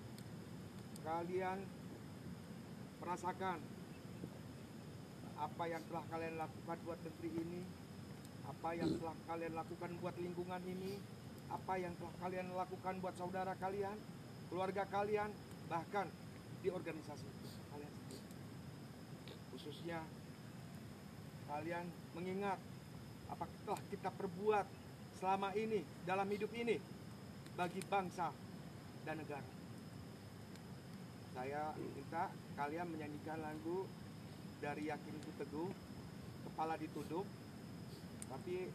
[1.09, 1.65] kalian
[3.01, 3.65] merasakan
[5.41, 7.63] apa yang telah kalian lakukan buat negeri ini,
[8.45, 11.01] apa yang telah kalian lakukan buat lingkungan ini,
[11.49, 13.97] apa yang telah kalian lakukan buat saudara kalian,
[14.53, 15.33] keluarga kalian,
[15.75, 16.07] bahkan
[16.63, 17.27] di organisasi
[17.75, 18.23] kalian sendiri.
[19.51, 20.07] Khususnya
[21.51, 22.63] kalian mengingat
[23.27, 24.67] apa telah kita perbuat
[25.19, 26.79] selama ini dalam hidup ini
[27.59, 28.31] bagi bangsa
[29.03, 29.51] dan negara.
[31.35, 33.91] Saya minta kalian menyanyikan lagu
[34.63, 35.71] dari Yakin Ku Teguh,
[36.47, 37.27] kepala ditunduk,
[38.31, 38.71] tapi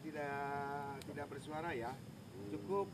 [0.00, 1.92] tidak tidak bersuara ya,
[2.48, 2.88] cukup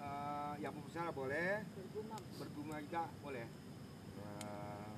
[0.00, 1.64] eh, yang bersuara boleh,
[2.40, 3.46] bergumam juga boleh.
[4.20, 4.88] Eh,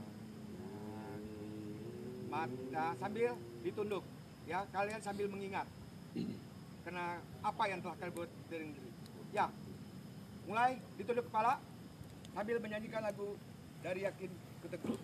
[2.31, 4.05] mata sambil ditunduk
[4.49, 4.65] ya.
[4.71, 5.67] Kalian sambil mengingat.
[6.83, 8.91] Karena apa yang telah kalian buat dari negeri
[9.33, 9.49] ya
[10.45, 11.57] mulai ditunduk kepala
[12.37, 13.39] sambil menyanyikan lagu
[13.81, 14.31] dari yakin
[14.67, 14.99] keteguh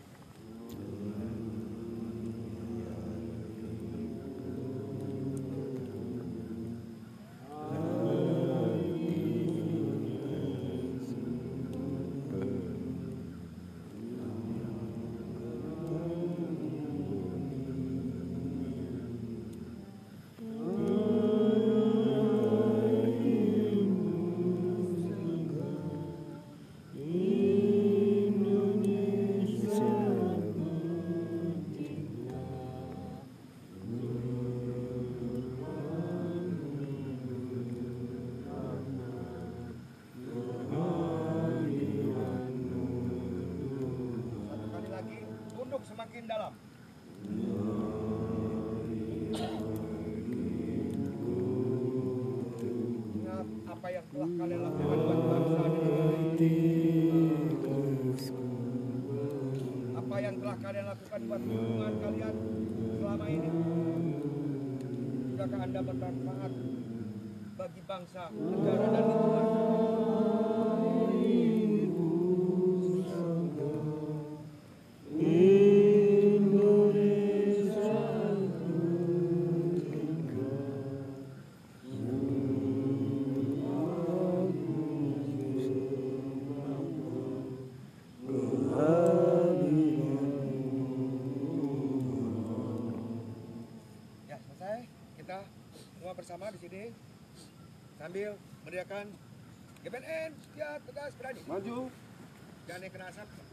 [67.98, 68.47] bagi bangsa,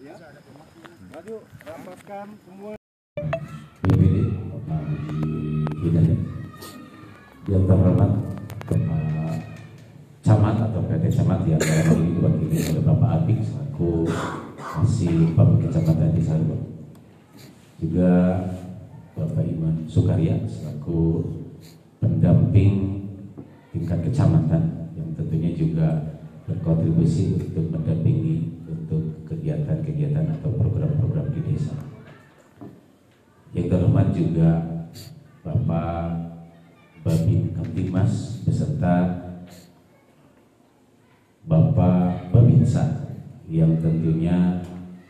[0.05, 0.13] Ya.
[7.49, 8.11] Yang terhormat
[8.69, 9.01] Bapak
[10.21, 14.05] Camat atau PT Camat yang hal ini diwakili oleh Bapak Abik selaku
[14.61, 16.57] Kasih Bapak Kecamatan di Sarwa
[17.81, 18.11] juga
[19.17, 21.33] Bapak Iman Sukarya selaku
[21.97, 23.09] pendamping
[23.73, 26.13] tingkat kecamatan yang tentunya juga
[26.45, 31.73] berkontribusi untuk mendampingi untuk kegiatan-kegiatan atau program-program di desa.
[33.57, 34.51] Yang terhormat juga
[35.43, 36.31] Bapak
[37.03, 39.27] Babin Kamtimas beserta
[41.45, 43.11] Bapak Babinsa
[43.51, 44.63] yang tentunya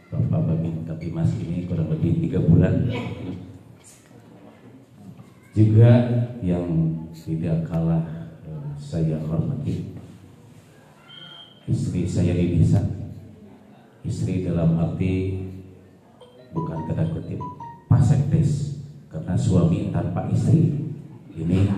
[0.09, 2.89] Bapak Babin Kamtimas ini kurang lebih tiga bulan.
[5.55, 5.91] Juga
[6.43, 6.67] yang
[7.15, 8.03] tidak kalah
[8.43, 9.95] eh, saya hormati
[11.65, 12.59] istri saya di
[14.05, 15.47] istri dalam arti
[16.53, 17.41] bukan tanda kutip
[17.89, 18.74] pasekdes
[19.15, 20.91] karena suami tanpa istri
[21.39, 21.71] ini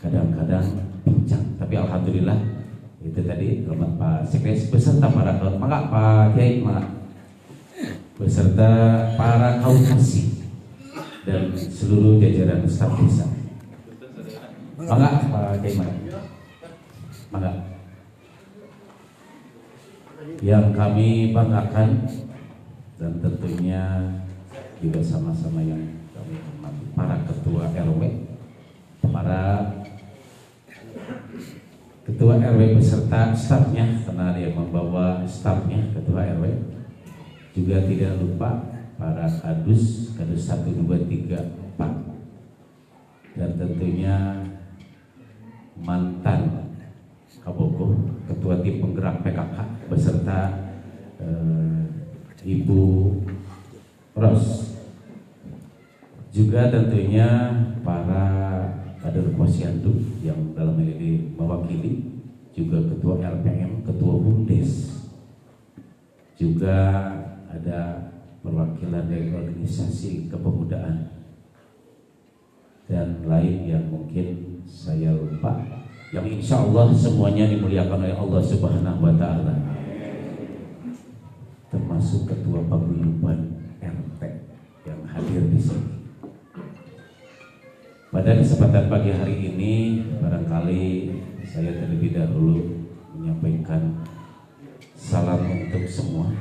[0.00, 1.44] kadang-kadang pincang.
[1.60, 2.38] Tapi alhamdulillah
[3.04, 5.60] itu tadi hormat Pak Sekdes beserta para kaum.
[5.60, 6.88] Mangga Pak Kiai mangga.
[8.16, 8.70] Beserta
[9.20, 10.48] para kaum kasih
[11.28, 13.28] dan seluruh jajaran staf desa.
[14.80, 16.20] Mangga Pak Kiai mangga.
[17.28, 17.52] Mangga.
[20.40, 22.08] Yang kami banggakan
[22.96, 23.84] dan tentunya
[24.80, 25.97] juga sama-sama yang
[26.98, 28.02] para ketua RW,
[29.06, 29.42] para
[32.02, 36.74] ketua RW beserta stafnya karena dia membawa stafnya ketua RW
[37.54, 38.50] juga tidak lupa
[38.98, 44.42] para kadus kadus 1, 2, 3, 4 dan tentunya
[45.78, 46.66] mantan
[47.38, 47.96] Kabogo
[48.28, 49.56] ketua tim penggerak PKK
[49.88, 50.68] beserta
[51.16, 51.80] eh,
[52.44, 53.14] Ibu
[54.12, 54.67] Ros
[56.28, 57.28] juga tentunya
[57.80, 58.26] para
[59.00, 62.20] kader posyandu yang dalam hal ini mewakili
[62.52, 64.98] juga ketua LPM, ketua BUMDes.
[66.38, 66.76] Juga
[67.48, 68.10] ada
[68.42, 71.16] perwakilan dari organisasi kepemudaan.
[72.88, 75.60] Dan lain yang mungkin saya lupa
[76.08, 79.54] yang insya Allah semuanya dimuliakan oleh Allah Subhanahu Wa Taala.
[81.68, 84.22] Termasuk ketua paguyuban RT
[84.88, 85.97] yang hadir di sini.
[88.08, 91.12] Pada kesempatan pagi hari ini barangkali
[91.44, 94.00] saya terlebih dahulu menyampaikan
[94.96, 96.32] salam untuk semua,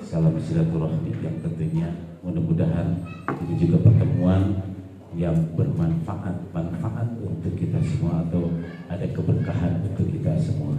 [0.00, 1.92] salam silaturahmi yang tentunya
[2.24, 3.04] mudah-mudahan
[3.36, 4.64] ini juga pertemuan
[5.12, 8.48] yang bermanfaat, manfaat untuk kita semua atau
[8.88, 10.72] ada keberkahan untuk kita semua.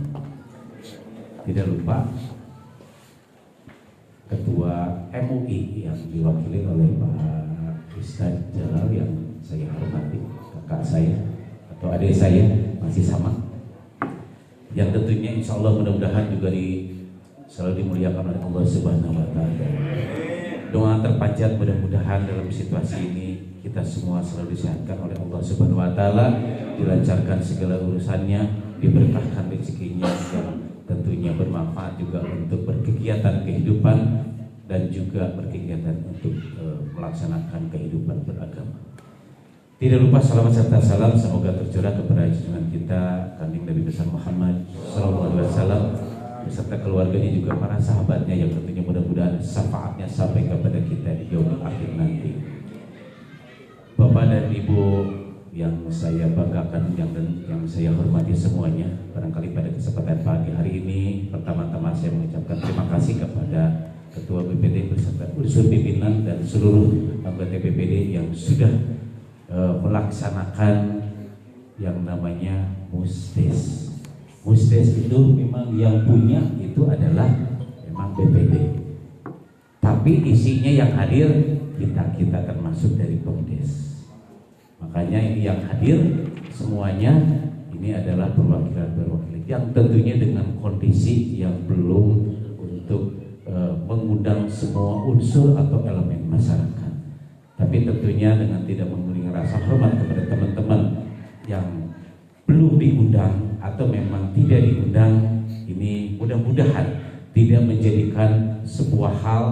[1.45, 2.09] Tidak lupa
[4.26, 10.19] Ketua MUI yang diwakili oleh Pak Ustadz Jalal yang saya hormati,
[10.53, 11.15] kakak saya
[11.77, 12.45] atau adik saya
[12.80, 13.34] masih sama.
[14.72, 16.95] Yang tentunya insya Allah mudah-mudahan juga di
[17.51, 19.68] selalu dimuliakan oleh Allah Subhanahu Wa Taala.
[20.72, 23.27] Doa terpanjat mudah-mudahan dalam situasi ini
[23.59, 26.27] kita semua selalu disehatkan oleh Allah Subhanahu Wa Taala,
[26.80, 28.41] dilancarkan segala urusannya,
[28.80, 33.97] diberkahkan rezekinya dan tentunya bermanfaat juga untuk berkegiatan kehidupan
[34.65, 36.63] dan juga berkegiatan untuk e,
[36.95, 38.90] melaksanakan kehidupan beragama.
[39.81, 43.01] Tidak lupa salawat serta salam semoga tercurah kepada junjungan kita
[43.41, 45.83] kandung Nabi besar Muhammad Sallallahu Alaihi Wasallam
[46.45, 51.97] beserta keluarganya juga para sahabatnya yang tentunya mudah-mudahan syafaatnya sampai kepada kita di yaumul akhir
[51.97, 52.29] nanti.
[53.97, 54.81] Bapak dan Ibu
[55.49, 57.09] yang saya banggakan yang
[57.49, 58.85] yang saya hormati semuanya
[59.17, 65.23] barangkali pada kesempatan pagi hari ini pertama-tama saya mengucapkan terima kasih kepada Ketua BPD beserta
[65.39, 68.67] unsur pimpinan dan seluruh anggota BPD yang sudah
[69.51, 70.75] eh, melaksanakan
[71.77, 73.91] yang namanya musdes.
[74.41, 77.29] Musdes itu memang yang punya itu adalah
[77.85, 78.79] memang BPD.
[79.81, 81.29] Tapi isinya yang hadir
[81.77, 84.01] kita kita termasuk dari Pemdes.
[84.81, 87.13] Makanya ini yang hadir semuanya
[87.73, 92.07] ini adalah perwakilan-perwakilan yang tentunya dengan kondisi yang belum
[92.61, 96.93] untuk eh, mengundang semua unsur atau elemen masyarakat.
[97.57, 98.89] Tapi tentunya dengan tidak
[99.31, 100.81] rasa hormat kepada teman-teman
[101.47, 101.65] yang
[102.45, 106.99] belum diundang atau memang tidak diundang ini mudah-mudahan
[107.31, 109.43] tidak menjadikan sebuah hal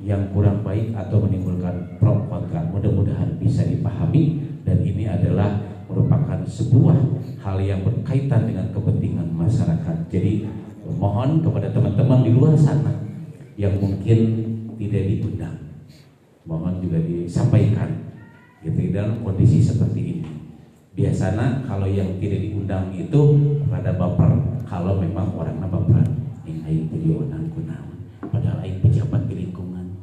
[0.00, 2.24] yang kurang baik atau menimbulkan pro.
[2.48, 5.58] Mudah-mudahan bisa dipahami dan ini adalah
[5.90, 6.96] merupakan sebuah
[7.42, 9.96] hal yang berkaitan dengan kepentingan masyarakat.
[10.08, 10.46] Jadi
[10.86, 12.94] mohon kepada teman-teman di luar sana
[13.58, 14.18] yang mungkin
[14.78, 15.56] tidak diundang,
[16.46, 18.07] mohon juga disampaikan
[18.62, 20.30] gitu dalam kondisi seperti ini.
[20.98, 23.20] Biasanya kalau yang tidak diundang itu
[23.70, 24.34] pada baper
[24.66, 26.02] kalau memang orangnya baper
[26.42, 29.94] yang aing perjuangan kunaon padahal aing pejabat di lingkungan.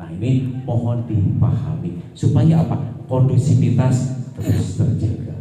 [0.00, 2.80] Nah ini mohon dipahami supaya apa?
[3.04, 5.36] Kondusivitas terus terjaga.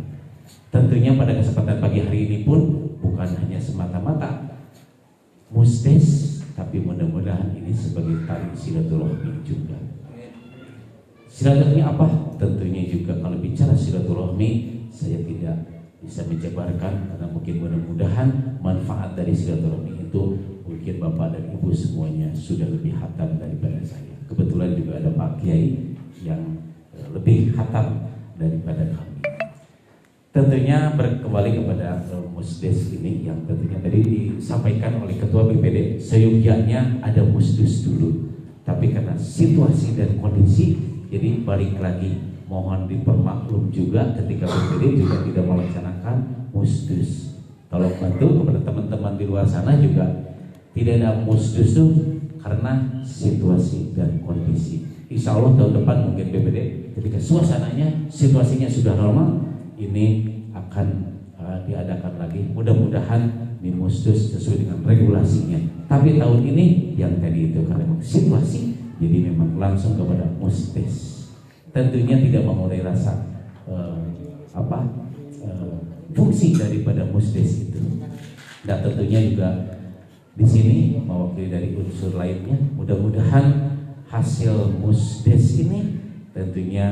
[0.76, 4.60] Tentunya pada kesempatan pagi hari ini pun bukan hanya semata-mata
[5.56, 9.95] mustes tapi mudah-mudahan ini sebagai tali silaturahmi juga
[11.36, 12.08] Silaturahmi apa?
[12.40, 15.68] Tentunya juga kalau bicara silaturahmi saya tidak
[16.00, 22.72] bisa menjabarkan karena mungkin mudah-mudahan manfaat dari silaturahmi itu mungkin Bapak dan Ibu semuanya sudah
[22.72, 24.16] lebih hatam daripada saya.
[24.32, 26.40] Kebetulan juga ada Pak Kiai yang
[26.96, 28.08] eh, lebih hatam
[28.40, 29.20] daripada kami.
[30.32, 34.00] Tentunya berkembali kepada uh, musdes ini yang tentunya tadi
[34.40, 38.32] disampaikan oleh Ketua BPD, seyogyanya ada musdus dulu.
[38.64, 42.20] Tapi karena situasi dan kondisi jadi balik lagi
[42.52, 46.16] mohon dipermaklum juga ketika BPD juga tidak melaksanakan
[46.52, 47.40] musdus.
[47.72, 50.04] Tolong bantu kepada teman-teman di luar sana juga
[50.76, 51.86] tidak ada musdus itu
[52.44, 54.84] karena situasi dan kondisi.
[55.08, 56.58] Insya Allah tahun depan mungkin BPD
[57.00, 59.40] ketika suasananya situasinya sudah normal
[59.80, 62.44] ini akan uh, diadakan lagi.
[62.52, 65.88] Mudah-mudahan di musdus sesuai dengan regulasinya.
[65.88, 71.16] Tapi tahun ini yang tadi itu karena situasi jadi memang langsung kepada mustes
[71.76, 73.20] tentunya tidak mengurai rasa
[73.68, 74.00] uh,
[74.56, 74.88] apa
[75.44, 75.76] uh,
[76.16, 77.84] fungsi daripada mustes itu.
[78.64, 79.50] Dan tentunya juga
[80.40, 83.76] di sini mewakili dari unsur lainnya mudah-mudahan
[84.08, 86.00] hasil musdes ini
[86.32, 86.92] tentunya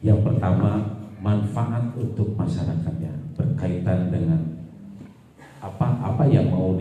[0.00, 4.40] yang pertama manfaat untuk masyarakatnya berkaitan dengan
[5.60, 6.72] apa-apa yang mau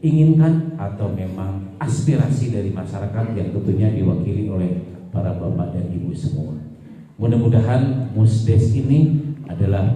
[0.00, 4.70] diinginkan atau memang aspirasi dari masyarakat yang tentunya diwakili oleh
[5.08, 6.56] para bapak dan ibu semua.
[7.16, 9.88] Mudah-mudahan Musdes ini adalah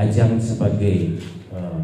[0.00, 1.20] ajang sebagai
[1.52, 1.76] uh,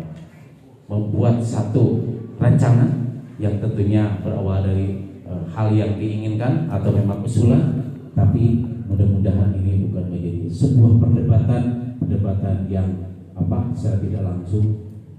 [0.88, 8.64] membuat satu rancangan yang tentunya berawal dari uh, hal yang diinginkan atau memang usulan, tapi
[8.88, 11.62] mudah-mudahan ini bukan menjadi sebuah perdebatan
[12.00, 12.88] perdebatan yang
[13.36, 14.66] apa secara tidak langsung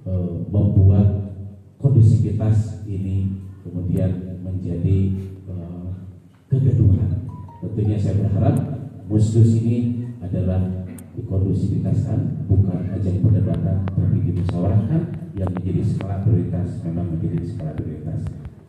[0.10, 1.36] uh, membuat
[1.78, 5.14] kondusivitas ini kemudian menjadi
[5.49, 5.94] uh,
[6.49, 7.30] kegaduhan.
[7.62, 8.56] Tentunya saya berharap
[9.10, 10.62] musdus ini adalah
[11.18, 15.02] dikondusivitaskan, bukan ajang perdebatan, tapi dimusyawarahkan
[15.34, 18.22] yang menjadi skala prioritas, memang menjadi skala prioritas.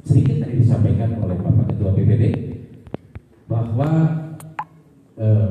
[0.05, 2.25] Sedikit tadi disampaikan oleh Bapak Ketua BPD
[3.45, 3.91] bahwa
[5.21, 5.51] eh,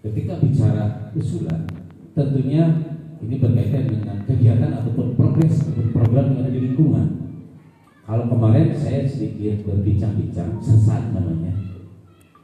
[0.00, 1.68] ketika bicara usulan,
[2.16, 7.06] tentunya ini berkaitan dengan kegiatan ataupun progres ataupun program yang ada di lingkungan.
[8.08, 11.52] Kalau kemarin saya sedikit berbincang-bincang, sesat namanya.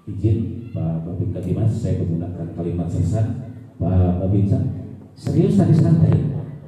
[0.05, 3.27] Izin Pak Babinka Dimas, saya menggunakan kalimat sesat.
[3.81, 4.61] Pak Babinka,
[5.17, 6.13] serius tadi santai.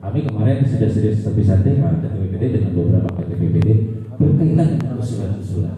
[0.00, 3.68] Kami kemarin sudah serius tapi santai Pak Ketua BPD dengan beberapa Ketua BPD
[4.16, 5.76] berkaitan dengan usulan-usulan.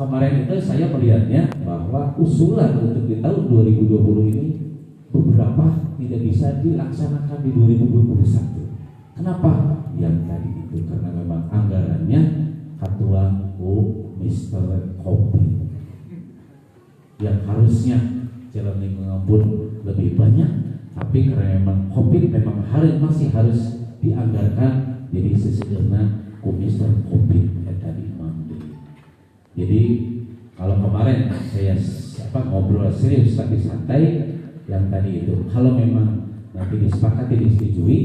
[0.00, 4.44] Kemarin itu saya melihatnya bahwa usulan untuk di tahun 2020 ini
[5.10, 9.18] beberapa tidak bisa dilaksanakan di 2021.
[9.18, 9.52] Kenapa?
[9.98, 12.20] Yang tadi itu karena memang anggarannya
[12.80, 13.22] ketua
[13.60, 13.72] U
[14.16, 15.68] Mister Kopi
[17.20, 18.00] yang harusnya
[18.48, 19.42] jalan lingkungan pun
[19.84, 20.50] lebih banyak
[20.96, 23.60] tapi karena memang COVID memang harus masih harus
[24.00, 28.08] dianggarkan jadi sesederhana Mister COVID ya tadi
[29.52, 29.80] jadi
[30.56, 31.76] kalau kemarin saya
[32.30, 34.02] apa ngobrol serius tapi santai
[34.70, 35.34] yang tadi itu.
[35.50, 37.98] Kalau memang nanti disepakati disetujui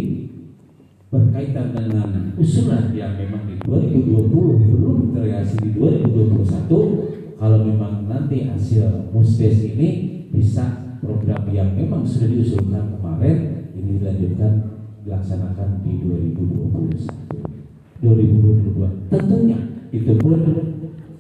[1.13, 9.13] berkaitan dengan usulan yang memang di 2020 belum terrealisasi di 2021 kalau memang nanti hasil
[9.13, 9.89] mustes ini
[10.33, 19.59] bisa program yang memang sudah diusulkan kemarin ini dilanjutkan dilaksanakan di 2021 2022 tentunya
[19.95, 20.39] itu pun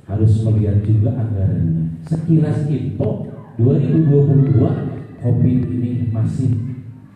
[0.05, 1.97] harus melihat juga anggarannya.
[2.05, 3.25] Sekilas info
[3.57, 4.94] 2022
[5.25, 6.53] COVID ini masih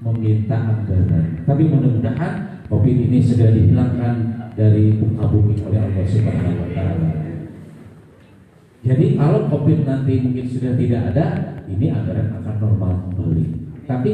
[0.02, 4.14] meminta anggaran tapi mudah-mudahan COVID ini sudah dihilangkan
[4.58, 7.20] dari muka bumi oleh Allah Subhanahu wa taala
[8.80, 11.26] jadi kalau COVID nanti mungkin sudah tidak ada,
[11.68, 13.46] ini anggaran akan normal kembali.
[13.84, 14.12] Tapi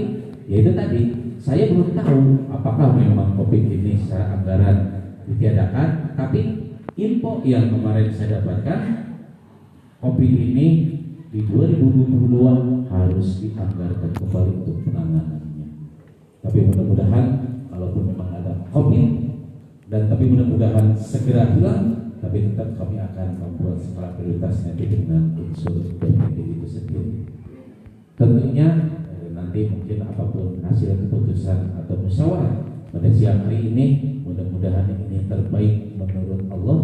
[0.49, 1.01] ya itu tadi,
[1.37, 4.77] saya belum tahu apakah memang COVID ini secara anggaran
[5.29, 6.17] ditiadakan.
[6.17, 6.41] Tapi
[6.97, 8.79] info yang kemarin saya dapatkan,
[10.01, 10.94] COVID ini
[11.35, 15.67] di 2022 harus dianggarkan kembali untuk penanganannya.
[16.39, 17.25] Tapi mudah-mudahan
[17.67, 19.07] kalaupun memang ada COVID
[19.91, 25.75] dan tapi mudah-mudahan segera hilang tapi tetap kami akan membuat skala prioritas nanti dengan unsur
[25.99, 27.27] DPD itu sendiri.
[28.15, 32.63] Tentunya eh, nanti mungkin apa pun hasil keputusan atau musyawarah
[32.95, 33.85] pada siang hari ini
[34.23, 36.79] mudah-mudahan ini terbaik menurut Allah,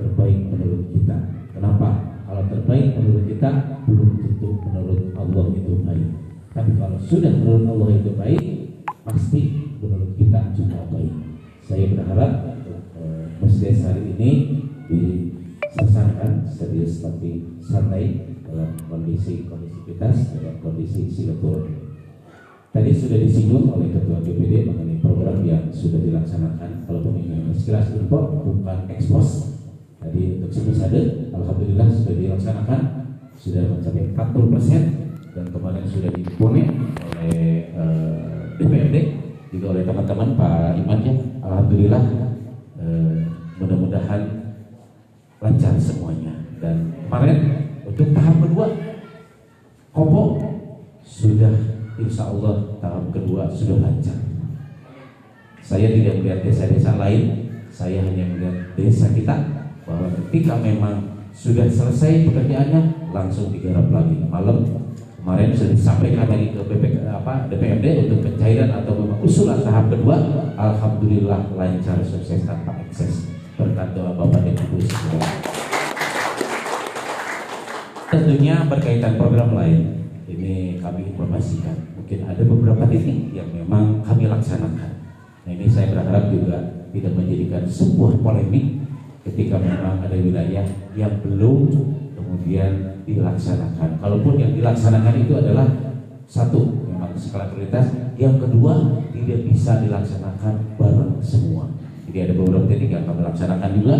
[0.00, 1.36] terbaik menurut kita.
[1.52, 2.09] Kenapa?
[2.40, 3.50] Kalau terbaik menurut kita
[3.84, 6.08] belum tentu menurut Allah itu baik.
[6.56, 8.44] Tapi kalau sudah menurut Allah itu baik,
[9.04, 9.40] pasti
[9.76, 11.36] menurut kita juga baik.
[11.60, 12.32] Saya berharap
[12.96, 14.30] eh, masjid hari ini
[14.88, 21.92] diselesaikan serius tapi santai dalam kondisi kondisivitas dalam kondisi silaturahmi.
[22.72, 26.88] Tadi sudah disinggung oleh Ketua DPD mengenai program yang sudah dilaksanakan.
[26.88, 29.59] Kalaupun ini sekilas info bukan ekspos.
[30.00, 32.80] Tadi untuk semisade, Alhamdulillah sudah dilaksanakan
[33.36, 34.82] sudah mencapai 40 persen
[35.36, 36.72] dan kemarin sudah diponik
[37.20, 38.96] oleh uh, DPRD
[39.52, 41.14] juga oleh teman-teman Pak Iman ya.
[41.44, 42.02] Alhamdulillah
[42.80, 43.16] uh,
[43.60, 44.22] mudah-mudahan
[45.44, 46.32] lancar semuanya.
[46.64, 47.38] Dan kemarin
[47.84, 48.66] untuk tahap kedua
[49.92, 50.40] Kopo
[51.04, 51.52] sudah
[52.00, 54.16] insya Allah tahap kedua sudah lancar.
[55.60, 59.59] Saya tidak melihat desa-desa lain saya hanya melihat desa kita
[59.90, 64.62] bahwa ketika memang sudah selesai pekerjaannya langsung digarap lagi malam
[65.18, 70.16] kemarin sudah disampaikan lagi ke BPK, apa, DPRD untuk pencairan atau memang usulan tahap kedua
[70.54, 73.26] Alhamdulillah lancar sukses tanpa ekses
[73.58, 75.28] berkat doa Bapak dan Ibu semua.
[78.10, 81.94] Tentunya berkaitan program lain, ini kami informasikan.
[81.94, 84.92] Mungkin ada beberapa titik yang memang kami laksanakan.
[85.46, 86.58] Nah ini saya berharap juga
[86.90, 88.80] tidak menjadikan sebuah polemik
[89.24, 90.64] ketika memang ada wilayah
[90.96, 91.68] yang belum
[92.16, 94.00] kemudian dilaksanakan.
[94.00, 95.66] Kalaupun yang dilaksanakan itu adalah
[96.30, 101.68] satu memang skala prioritas, yang kedua tidak bisa dilaksanakan bareng semua.
[102.06, 103.96] Jadi ada beberapa titik yang kami laksanakan juga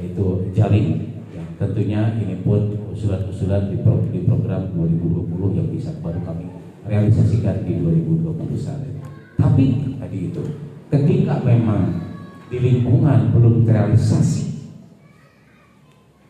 [0.00, 0.26] yaitu
[0.56, 0.86] jalin
[1.34, 3.76] yang tentunya ini pun usulan-usulan di
[4.24, 6.46] program 2020 yang bisa baru kami
[6.86, 9.38] realisasikan di 2021.
[9.40, 9.66] Tapi
[9.98, 10.42] tadi itu
[10.90, 12.02] ketika memang
[12.50, 14.49] di lingkungan belum terrealisasi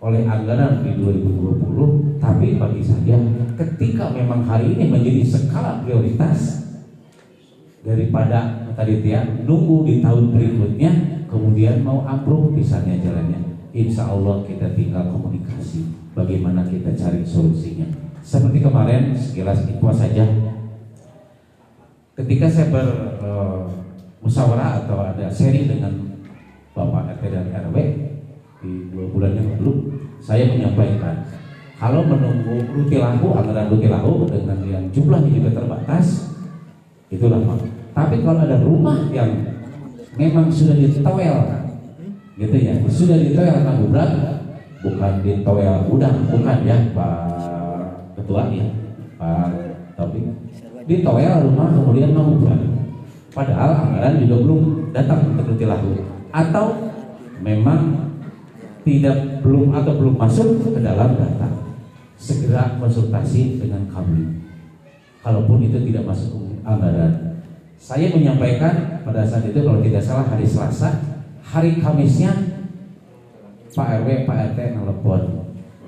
[0.00, 3.20] oleh anggaran di 2020 tapi bagi saya
[3.60, 6.64] ketika memang hari ini menjadi skala prioritas
[7.84, 13.38] daripada tadi ya nunggu di tahun berikutnya kemudian mau ambruk misalnya jalannya.
[13.70, 17.86] Insya Allah kita tinggal komunikasi bagaimana kita cari solusinya.
[18.20, 20.26] Seperti kemarin sekilas info saja.
[22.18, 26.18] Ketika saya bermusyawarah uh, atau ada seri dengan
[26.74, 27.76] Bapak RT dan RW
[28.60, 29.72] di dua bulan yang lalu
[30.20, 31.24] saya menyampaikan
[31.80, 36.36] kalau menunggu rutilahu anggaran rutilahu dengan yang jumlahnya juga terbatas
[37.08, 37.56] itu lama
[37.96, 39.32] tapi kalau ada rumah yang
[40.20, 41.36] memang sudah ditowel
[42.36, 44.12] gitu ya sudah ditowel berat
[44.84, 47.16] bukan ditowel udang bukan ya Pak
[48.20, 48.66] Ketua ya
[49.16, 49.48] Pak
[49.96, 50.24] Taufik
[50.84, 52.60] ditowel rumah kemudian berat
[53.32, 54.62] padahal anggaran juga belum
[54.92, 55.96] datang untuk rutilahu
[56.28, 56.66] atau
[57.40, 58.09] memang
[58.86, 61.48] tidak belum atau belum masuk ke dalam data.
[62.20, 64.44] Segera konsultasi dengan kami.
[65.20, 67.40] Kalaupun itu tidak masuk anggaran.
[67.80, 71.00] Saya menyampaikan pada saat itu kalau tidak salah hari Selasa
[71.40, 72.32] hari Kamisnya
[73.72, 75.40] Pak RW Pak RT nelpon.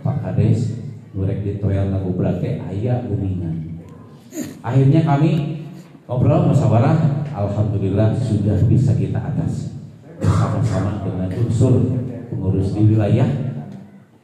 [0.02, 0.82] Pak Kades
[1.14, 3.78] Durek di toyal lagu berarti ayah uningan
[4.64, 5.62] akhirnya kami
[6.08, 9.76] ngobrol musyawarah Alhamdulillah sudah bisa kita atasi
[10.18, 11.74] bersama-sama dengan unsur
[12.32, 13.28] pengurus di wilayah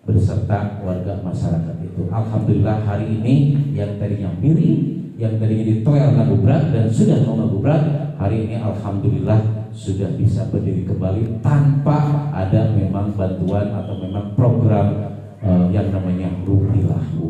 [0.08, 2.08] beserta warga masyarakat itu.
[2.08, 3.34] Alhamdulillah hari ini
[3.76, 10.08] yang tadinya miring, yang tadinya ditoel ngagubrak dan sudah mau ngagubrak, hari ini Alhamdulillah sudah
[10.16, 15.12] bisa berdiri kembali tanpa ada memang bantuan atau memang program
[15.44, 17.28] uh, yang namanya rupilahu.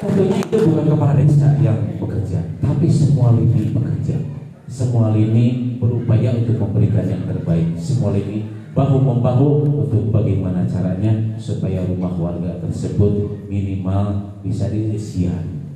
[0.00, 4.39] Tentunya itu bukan kepala desa yang bekerja, tapi semua lini bekerja.
[4.70, 7.74] Semua lini berupaya untuk memberikan yang terbaik.
[7.74, 15.66] Semua lini bahu membahu untuk bagaimana caranya supaya rumah warga tersebut minimal bisa diisian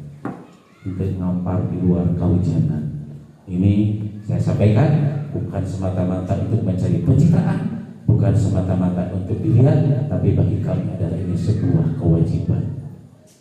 [0.86, 3.10] untuk ngampar di luar kehujanan.
[3.50, 4.90] Ini saya sampaikan
[5.34, 7.60] bukan semata-mata untuk mencari pencitraan,
[8.06, 12.78] bukan semata-mata untuk dilihat, tapi bagi kami adalah ini sebuah kewajiban.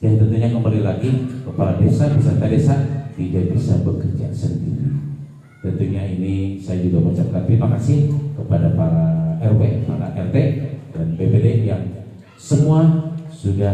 [0.02, 2.76] Dan tentunya kembali lagi kepala desa beserta desa
[3.14, 5.13] tidak bisa bekerja sendiri.
[5.64, 9.06] Tentunya ini saya juga mengucapkan terima kasih kepada para
[9.40, 10.38] RW, para RT
[10.92, 11.84] dan BPD yang
[12.36, 13.72] semua sudah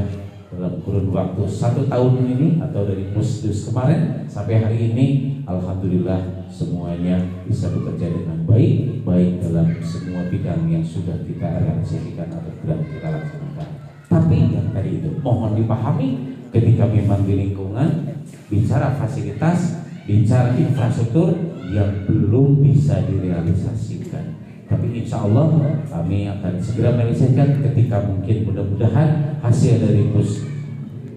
[0.53, 5.06] dalam kurun waktu satu tahun ini atau dari musdus kemarin sampai hari ini
[5.49, 12.53] Alhamdulillah semuanya bisa bekerja dengan baik baik dalam semua bidang yang sudah kita realisasikan atau
[12.53, 13.70] sedang kita laksanakan.
[14.06, 18.14] Tapi yang tadi itu mohon dipahami ketika memang di lingkungan
[18.45, 24.40] bicara fasilitas bicara infrastruktur yang belum bisa direalisasikan
[24.70, 25.50] tapi insya Allah
[25.90, 30.46] kami akan segera menyelesaikan ketika mungkin mudah-mudahan hasil dari mus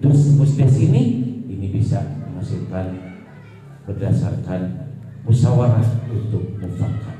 [0.01, 3.13] dus musdes ini ini bisa menghasilkan
[3.85, 4.89] berdasarkan
[5.23, 7.17] musyawarah untuk mufakat.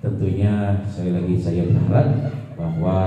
[0.00, 2.08] Tentunya sekali lagi saya berharap
[2.56, 2.98] bahwa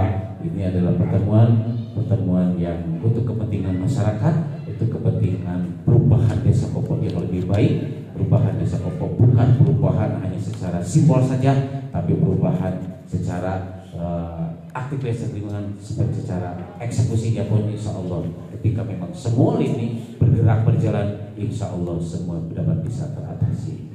[0.42, 7.46] ini adalah pertemuan pertemuan yang untuk kepentingan masyarakat, untuk kepentingan perubahan desa Kopo yang lebih
[7.46, 7.93] baik,
[8.34, 11.54] perubahan desa Kopo bukan perubahan hanya secara simbol saja,
[11.94, 14.58] tapi perubahan secara uh,
[14.98, 18.26] desa lingkungan seperti secara eksekusinya pun insya Allah.
[18.58, 23.94] Ketika memang semua ini bergerak berjalan insya Allah semua dapat bisa teratasi.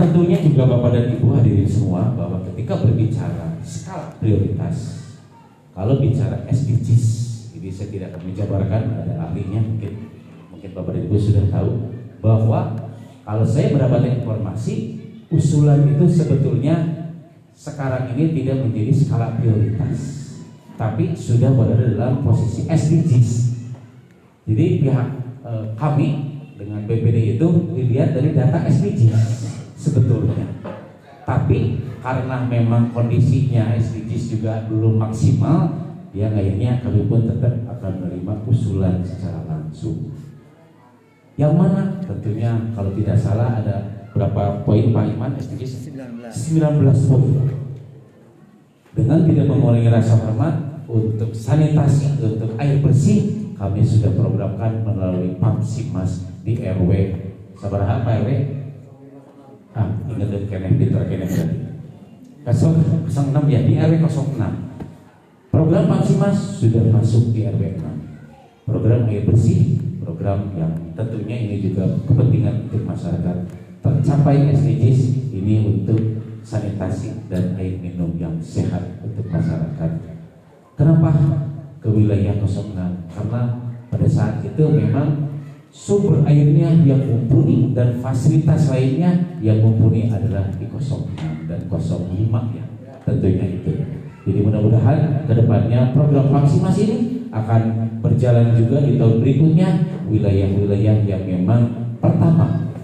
[0.00, 5.04] Tentunya juga Bapak dan Ibu hadirin semua bahwa ketika berbicara skala prioritas,
[5.76, 7.04] kalau bicara SDGs,
[7.52, 10.08] jadi saya tidak akan menjabarkan ada ahlinya mungkin.
[10.48, 12.76] Mungkin Bapak dan Ibu sudah tahu bahwa
[13.24, 15.00] kalau saya mendapatkan informasi
[15.32, 17.00] usulan itu sebetulnya
[17.54, 19.98] sekarang ini tidak menjadi skala prioritas,
[20.80, 23.30] tapi sudah berada dalam posisi SDGs.
[24.48, 25.08] Jadi pihak
[25.44, 26.08] eh, kami
[26.56, 29.44] dengan BPD itu dilihat dari data SDGs
[29.76, 30.48] sebetulnya.
[31.28, 35.68] Tapi karena memang kondisinya SDGs juga belum maksimal,
[36.16, 40.16] ya akhirnya kami pun tetap akan menerima usulan secara langsung.
[41.40, 45.88] Yang mana tentunya kalau tidak salah ada berapa poin Pak Iman SDGs?
[45.88, 46.28] 19.
[46.28, 47.48] 19 poin.
[48.92, 56.28] Dengan tidak mengurangi rasa hormat untuk sanitasi, untuk air bersih, kami sudah programkan melalui Pamsimas
[56.44, 56.92] di RW.
[57.56, 58.60] Sabar apa RW?
[59.74, 61.56] ah ingat dan kene pinter kene tadi
[62.40, 69.22] Kasong 06 ya di RW 06 program Maksimas sudah masuk di RW 6 program air
[69.22, 73.36] bersih program yang tentunya ini juga kepentingan untuk masyarakat.
[73.80, 79.90] Tercapai SDGs ini untuk sanitasi dan air minum yang sehat untuk masyarakat.
[80.76, 81.12] Kenapa
[81.80, 82.76] ke wilayah 06
[83.08, 83.42] karena
[83.88, 85.32] pada saat itu memang
[85.72, 92.64] sumber airnya yang mumpuni dan fasilitas lainnya yang mumpuni adalah di 06 dan 05 ya
[93.08, 93.72] tentunya itu.
[94.28, 96.98] Jadi mudah-mudahan ke depannya program vaksinasi ini
[97.30, 97.62] akan
[98.02, 99.70] berjalan juga di tahun berikutnya.
[100.10, 102.74] Wilayah-wilayah yang memang pertama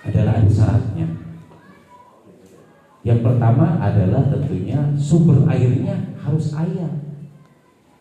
[0.00, 1.06] adalah ada syaratnya.
[3.06, 6.90] Yang pertama adalah tentunya sumber airnya harus air.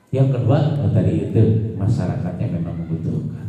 [0.09, 1.43] Yang kedua oh, tadi itu
[1.75, 3.45] masyarakatnya memang membutuhkan.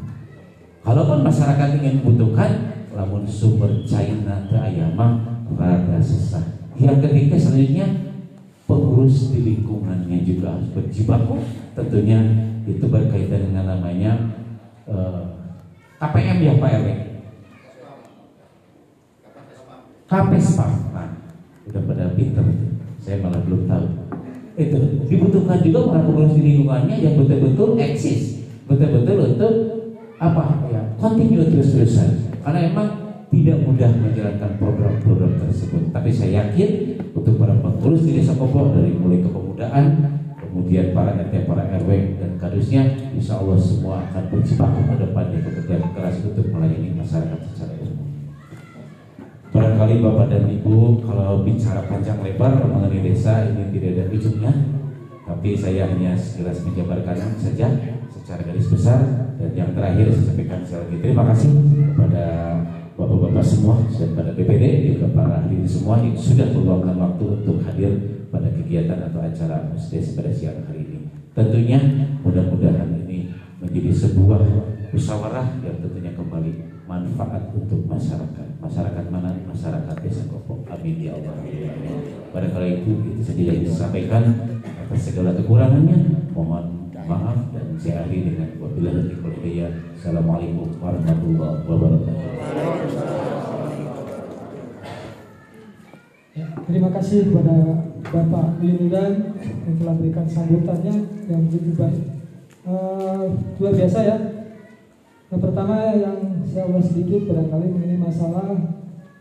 [0.82, 2.50] Kalaupun masyarakat ingin membutuhkan,
[2.90, 6.42] namun sumber China ke ayamah rada susah.
[6.76, 8.05] Yang ketiga selanjutnya
[8.66, 11.38] pengurus di lingkungannya juga harus berjibaku.
[11.72, 12.18] Tentunya
[12.66, 14.12] itu berkaitan dengan namanya
[14.90, 15.22] uh, eh,
[16.02, 16.86] KPM ya Pak RW.
[20.06, 20.72] KPSPAM.
[20.94, 21.10] Nah,
[21.66, 22.46] udah pada pinter
[23.02, 23.86] Saya malah belum tahu.
[24.58, 29.52] Itu dibutuhkan juga para pengurus di lingkungannya yang betul-betul eksis, betul-betul untuk
[30.16, 32.88] apa ya continue terus-terusan karena emang
[33.28, 38.92] tidak mudah menjalankan program-program tersebut tapi saya yakin untuk para pengurus di desa Kopo dari
[38.92, 39.86] mulai kepemudaan
[40.36, 42.82] kemudian para RT, para RW dan kadusnya
[43.12, 48.08] insya Allah semua akan berjibaku ke depannya bekerja keras untuk melayani masyarakat secara umum.
[49.52, 54.52] Barangkali Bapak dan Ibu kalau bicara panjang lebar mengenai desa ini tidak ada ujungnya.
[55.26, 57.68] Tapi saya hanya sekilas menjabarkan saja
[58.08, 59.00] secara garis besar.
[59.36, 61.50] Dan yang terakhir saya sampaikan sekali lagi terima kasih
[61.92, 62.24] kepada
[63.66, 63.82] semua
[64.14, 67.98] pada BPD juga para hadirin semua yang sudah meluangkan waktu untuk hadir
[68.30, 71.10] pada kegiatan atau acara musdes pada siang hari ini.
[71.34, 71.82] Tentunya
[72.22, 74.38] mudah-mudahan ini menjadi sebuah
[74.94, 78.62] musyawarah yang tentunya kembali manfaat untuk masyarakat.
[78.62, 79.34] Masyarakat mana?
[79.50, 80.62] Masyarakat Desa Kopok.
[80.70, 81.34] Amin ya Allah.
[82.30, 84.22] Pada kali itu itu saja yang disampaikan
[84.62, 86.30] atas segala kekurangannya.
[86.30, 89.74] Mohon maaf dan saya akhiri dengan wabillahi taufiq.
[89.98, 93.26] Assalamualaikum warahmatullahi wabarakatuh.
[96.36, 97.56] Ya, terima kasih kepada
[98.10, 100.94] Bapak Lilidan yang telah memberikan sambutannya
[101.30, 102.02] yang begitu baik.
[102.66, 103.24] Eh,
[103.62, 104.16] luar biasa ya.
[105.30, 108.54] Yang pertama yang saya ulas sedikit barangkali mengenai masalah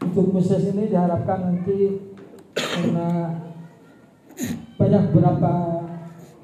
[0.02, 1.98] untuk khusus ini diharapkan nanti
[2.54, 3.42] karena
[4.78, 5.54] banyak beberapa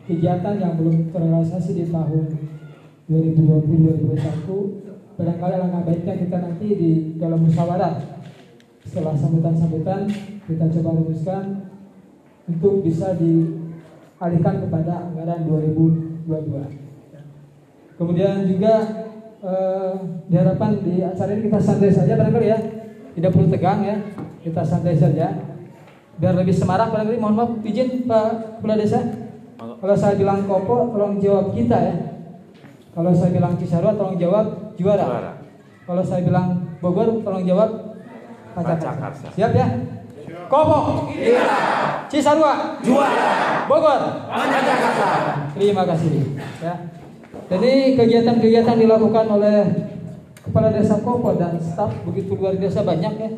[0.09, 2.25] kegiatan yang belum terrealisasi di tahun
[3.09, 6.91] 2020-2021 barangkali alangkah baiknya kita nanti di
[7.21, 8.20] dalam musyawarah
[8.85, 10.09] setelah sambutan-sambutan
[10.45, 11.43] kita coba rumuskan
[12.49, 16.25] untuk bisa dialihkan kepada anggaran 2022.
[17.95, 18.73] Kemudian juga
[19.45, 19.93] eh,
[20.25, 22.57] diharapkan di acara ini kita santai saja barangkali ya,
[23.13, 23.95] tidak perlu tegang ya,
[24.41, 25.53] kita santai saja.
[26.17, 29.01] Biar lebih semarak barangkali mohon maaf izin Pak Kepala Desa.
[29.61, 31.95] Kalau saya bilang Kopo tolong jawab kita ya.
[32.91, 35.41] Kalau saya bilang Cisarua tolong jawab juara.
[35.85, 37.90] Kalau saya bilang Bogor tolong jawab
[38.55, 39.27] Pacakarsa.
[39.35, 39.67] Siap ya?
[40.51, 41.07] Kopo.
[42.11, 42.79] Cisarua.
[42.83, 43.65] Juara.
[43.71, 44.01] Bogor.
[44.27, 45.09] Pacakarsa.
[45.55, 46.11] Terima kasih.
[46.59, 46.75] Ya.
[47.51, 49.91] Jadi kegiatan-kegiatan dilakukan oleh
[50.41, 53.31] Kepala Desa Kopo dan staf begitu luar biasa banyak ya.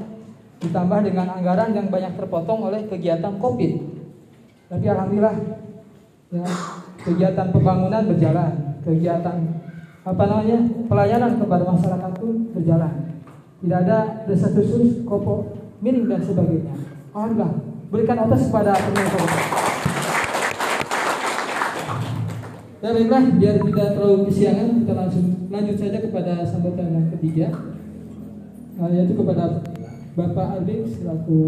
[0.63, 3.71] Ditambah dengan anggaran yang banyak terpotong oleh kegiatan COVID.
[4.71, 5.35] Tapi alhamdulillah
[6.31, 6.45] ya,
[7.03, 9.37] kegiatan pembangunan berjalan, kegiatan
[10.03, 12.93] apa namanya pelayanan kepada masyarakat pun berjalan.
[13.63, 16.75] Tidak ada desa khusus, kopo, miring dan sebagainya.
[17.15, 17.51] Alhamdulillah,
[17.87, 19.25] berikan atas kepada pemerintah.
[22.83, 27.47] Ya baiklah, biar tidak terlalu kesiangan, kita langsung lanjut saja kepada sambutan yang ketiga,
[28.73, 29.61] Nah, yaitu kepada
[30.17, 31.39] Bapak Alvin selaku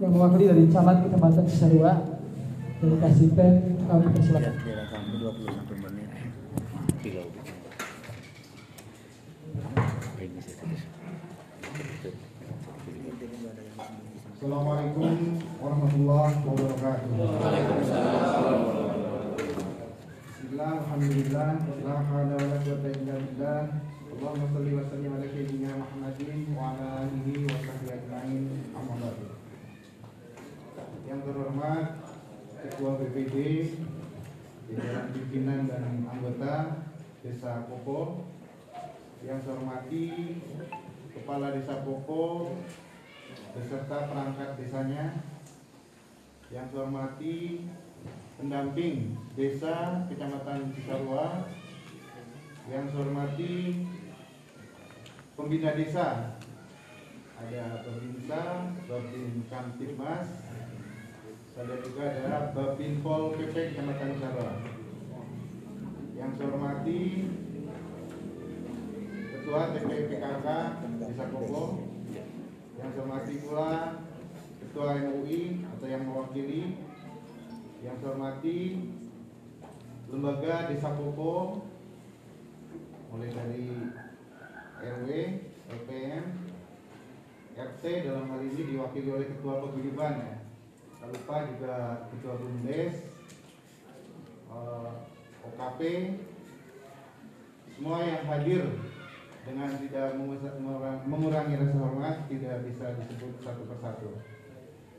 [0.00, 1.92] yang mewakili dari camat kecamatan Cisarua
[2.80, 3.52] dari Kasipen,
[3.84, 4.67] kami persilakan.
[14.38, 17.10] Assalamualaikum warahmatullahi wabarakatuh.
[20.30, 21.50] Bismillah, alhamdulillah,
[21.82, 23.82] la hawla wa la quwwata illa billah.
[24.14, 28.42] Allahumma shalli wa sallim ala sayyidina Muhammadin wa ala alihi wa sahbihi ajma'in.
[28.78, 29.26] Amma ba'du.
[31.10, 31.86] Yang terhormat
[32.62, 33.34] Ketua BPD,
[35.18, 36.86] pimpinan dan anggota
[37.26, 38.22] Desa Kopo,
[39.18, 40.38] yang saya hormati
[41.10, 42.54] Kepala Desa Kopo,
[43.58, 45.18] beserta perangkat desanya
[46.54, 47.66] yang saya hormati
[48.38, 51.50] pendamping desa kecamatan Cisarua
[52.70, 53.82] yang saya hormati
[55.34, 56.38] pembina desa.
[57.38, 58.42] Ada Babinsa,
[58.90, 60.26] Babin Kamtibmas
[61.58, 64.52] ada juga ada Babin Pol PP Kecamatan Cisarua.
[66.14, 67.02] Yang saya hormati
[69.34, 70.46] Ketua TPPKK
[71.02, 71.97] Desa Kopo
[72.78, 73.70] yang saya hormati pula
[74.62, 76.78] Ketua MUI atau yang mewakili
[77.82, 78.58] Yang saya hormati
[80.08, 81.66] Lembaga Desa Popo
[83.10, 83.66] Mulai dari
[84.78, 85.08] RW,
[85.74, 86.24] LPM,
[87.58, 90.36] RT dalam hal ini diwakili oleh Ketua Paguyuban ya.
[91.02, 91.74] Tak lupa juga
[92.14, 92.94] Ketua Bumdes
[94.54, 94.90] eh,
[95.50, 95.80] OKP
[97.74, 98.62] Semua yang hadir
[99.48, 100.12] dengan tidak
[101.08, 104.12] mengurangi rasa hormat tidak bisa disebut satu persatu.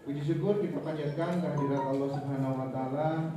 [0.09, 3.29] Puji syukur kita panjatkan kehadirat Allah Subhanahu wa taala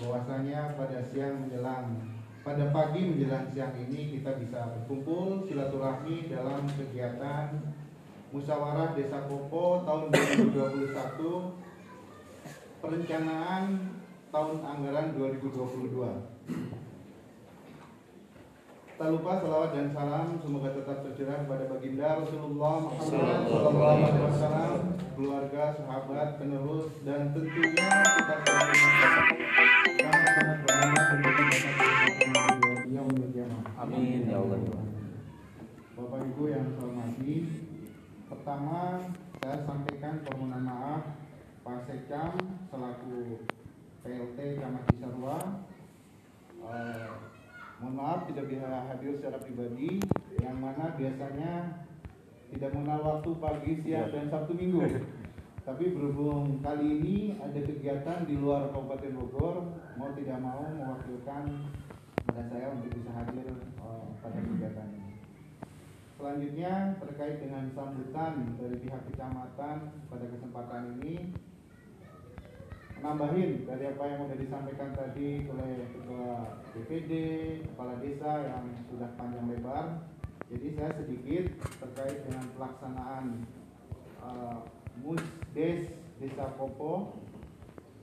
[0.00, 1.92] bahwasanya pada siang menjelang
[2.40, 7.52] pada pagi menjelang siang ini kita bisa berkumpul silaturahmi dalam kegiatan
[8.32, 13.92] musyawarah Desa Kopo tahun 2021 perencanaan
[14.32, 16.80] tahun anggaran 2022.
[19.00, 24.72] Tak lupa salawat dan salam semoga tetap tercurah kepada baginda Rasulullah Muhammad Sallallahu Alaihi Wasallam,
[25.16, 28.36] keluarga, sahabat, penerus, dan tentunya kita
[33.80, 34.60] Amin ya Allah.
[35.96, 37.36] Bapak Ibu yang saya hormati,
[38.28, 39.00] pertama
[39.40, 41.16] saya sampaikan permohonan maaf
[41.64, 42.36] Pak Sekam
[42.68, 43.48] selaku
[44.04, 45.64] PLT Camat Cisarua.
[46.60, 47.39] Eh,
[47.80, 50.04] mohon maaf tidak bisa hadir secara pribadi
[50.44, 51.80] yang mana biasanya
[52.52, 54.84] tidak mengenal waktu pagi, siang, dan Sabtu Minggu
[55.60, 59.56] Tapi berhubung kali ini ada kegiatan di luar Kabupaten Bogor,
[60.00, 61.68] mau tidak mau mewakilkan
[62.26, 65.14] pada saya untuk bisa hadir eh, pada kegiatan ini.
[66.16, 69.76] Selanjutnya terkait dengan sambutan dari pihak kecamatan
[70.08, 71.32] pada kesempatan ini
[73.00, 77.12] nambahin dari apa yang sudah disampaikan tadi oleh ketua DPD,
[77.72, 80.04] kepala desa yang sudah panjang lebar.
[80.52, 81.44] Jadi saya sedikit
[81.80, 83.24] terkait dengan pelaksanaan
[84.20, 84.60] uh,
[85.00, 85.88] Musdes
[86.20, 87.16] Desa Popo.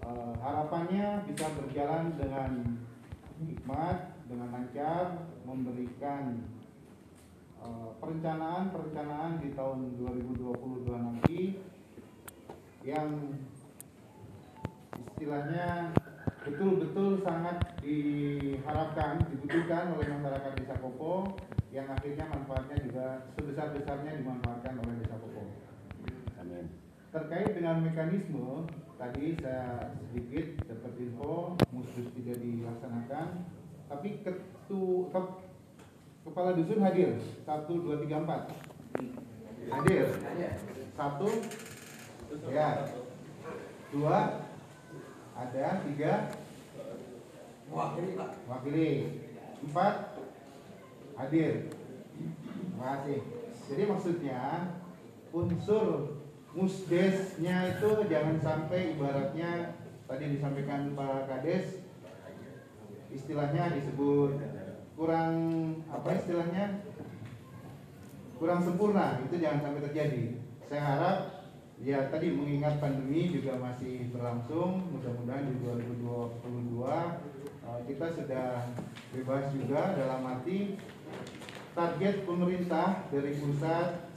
[0.02, 2.80] Uh, harapannya bisa berjalan dengan
[3.44, 6.42] hikmat, dengan lancar, memberikan
[7.62, 11.42] uh, perencanaan-perencanaan di tahun 2022 nanti
[12.88, 13.36] yang
[14.96, 15.92] istilahnya
[16.48, 21.36] betul-betul sangat diharapkan, dibutuhkan oleh masyarakat Desa Popo
[21.76, 25.44] yang akhirnya manfaatnya juga sebesar-besarnya dimanfaatkan oleh Desa Popo.
[26.40, 26.72] Amin.
[27.12, 28.64] Terkait dengan mekanisme,
[28.96, 33.28] tadi saya sedikit dapat info musdus tidak dilaksanakan,
[33.92, 35.20] tapi ketu, ke,
[36.28, 38.56] kepala dusun hadir satu dua tiga empat.
[39.68, 40.08] Hadir.
[40.96, 41.30] Satu?
[42.48, 42.88] Ya.
[43.92, 44.47] Dua
[45.38, 46.14] ada tiga.
[47.70, 48.32] Wakili, Pak.
[49.70, 49.96] empat.
[51.18, 51.74] Hadir.
[52.78, 53.20] Terima kasih.
[53.68, 54.42] Jadi maksudnya
[55.34, 56.18] unsur
[56.54, 59.76] musdesnya itu jangan sampai ibaratnya
[60.08, 61.84] tadi disampaikan Pak Kades
[63.12, 64.40] istilahnya disebut
[64.98, 65.34] kurang
[65.90, 66.82] apa istilahnya?
[68.38, 69.22] Kurang sempurna.
[69.26, 70.24] Itu jangan sampai terjadi.
[70.70, 71.18] Saya harap
[71.78, 78.74] Ya tadi mengingat pandemi juga masih berlangsung, mudah-mudahan di 2022 uh, kita sudah
[79.14, 80.74] bebas juga dalam arti
[81.78, 84.10] target pemerintah dari pusat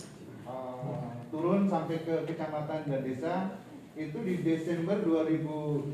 [0.49, 3.37] uh, turun sampai ke kecamatan dan desa
[3.93, 5.93] itu di Desember 2021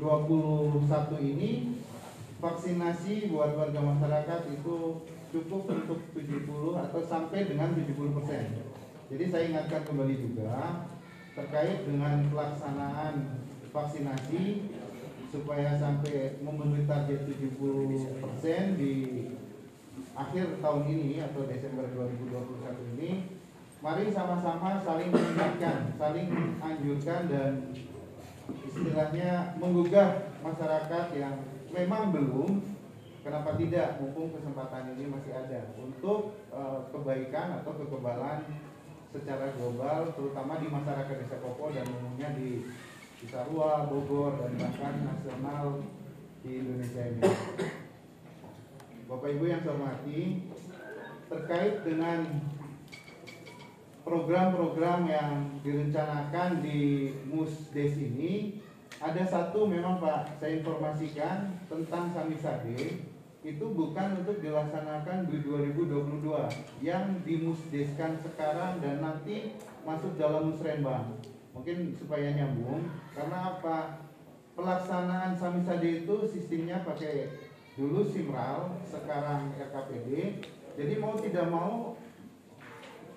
[1.19, 1.83] ini
[2.39, 5.03] vaksinasi buat warga masyarakat itu
[5.35, 6.47] cukup untuk 70
[6.87, 8.55] atau sampai dengan 70 persen.
[9.11, 10.87] Jadi saya ingatkan kembali juga
[11.37, 14.73] terkait dengan pelaksanaan vaksinasi
[15.29, 18.93] supaya sampai memenuhi target 70% di
[20.17, 23.37] akhir tahun ini atau Desember 2021 ini
[23.85, 26.27] mari sama-sama saling mengingatkan, saling
[26.57, 27.51] anjurkan dan
[28.65, 32.65] istilahnya menggugah masyarakat yang memang belum
[33.21, 38.41] kenapa tidak mumpung kesempatan ini masih ada untuk uh, kebaikan atau kekebalan
[39.11, 42.67] secara global terutama di masyarakat desa Popo dan umumnya di
[43.17, 45.81] Cisarua, Bogor dan bahkan nasional
[46.45, 47.23] di Indonesia ini.
[49.07, 50.21] Bapak Ibu yang saya hormati,
[51.31, 52.27] terkait dengan
[54.07, 55.31] program-program yang
[55.63, 58.63] direncanakan di Musdes ini
[59.03, 63.03] ada satu memang Pak saya informasikan tentang Samisade
[63.47, 69.55] itu bukan untuk dilaksanakan di 2022 yang dimusdeskan sekarang dan nanti
[69.87, 71.15] masuk dalam musrenbang
[71.55, 74.03] mungkin supaya nyambung karena apa?
[74.57, 77.29] Pelaksanaan Samisade itu sistemnya pakai
[77.77, 80.41] dulu Simral sekarang RKPD
[80.75, 81.93] jadi mau tidak mau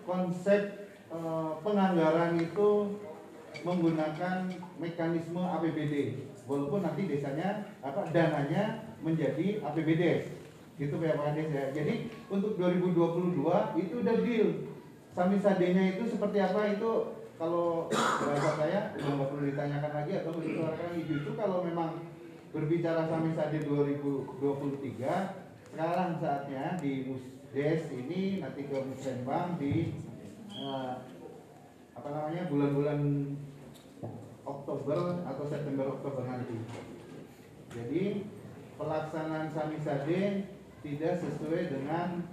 [0.04, 1.18] konsep e,
[1.64, 2.92] penganggaran itu
[3.64, 10.02] menggunakan mekanisme APBD walaupun nanti desanya apa dananya menjadi APBD
[10.80, 11.64] gitu Kades ya.
[11.76, 13.36] Jadi untuk 2022
[13.76, 14.48] itu udah deal.
[15.10, 16.90] Samisadenya itu seperti apa itu
[17.40, 22.04] kalau bahasa saya udah nggak perlu ditanyakan lagi atau disuarakan itu itu kalau memang
[22.52, 25.40] berbicara samisade 2023
[25.70, 29.96] sekarang saatnya di Musdes ini nanti ke Musrenbang di
[30.52, 30.92] eh,
[31.96, 33.00] apa namanya bulan-bulan
[34.44, 36.58] Oktober atau September Oktober nanti.
[37.70, 38.26] Jadi
[38.80, 40.48] pelaksanaan Samisade
[40.80, 42.24] tidak sesuai dengan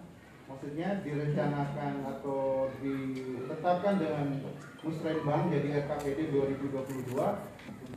[0.48, 4.40] maksudnya direncanakan atau ditetapkan dengan
[4.80, 7.12] Musrenbang jadi RKPD 2022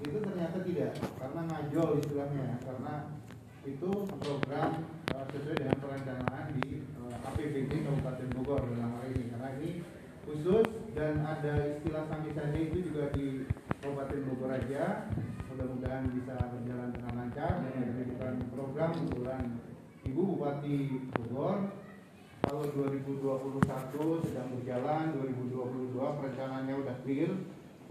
[0.03, 0.93] itu ternyata tidak.
[1.21, 2.95] Karena ngajol istilahnya karena
[3.63, 9.25] itu program uh, sesuai dengan perencanaan di uh, APBD Kabupaten Bogor dalam hal ini.
[9.31, 9.71] Karena ini
[10.27, 10.67] khusus
[10.97, 13.47] dan ada istilah samisade itu juga di
[13.85, 15.07] Kabupaten Bogor aja.
[15.53, 17.85] Mudah-mudahan bisa berjalan dengan lancar dan
[18.81, 19.45] program kebetulan
[20.09, 20.77] Ibu Bupati
[21.13, 21.69] Bogor.
[22.41, 27.29] Kalau 2021 sedang berjalan 2022 perencanaannya udah clear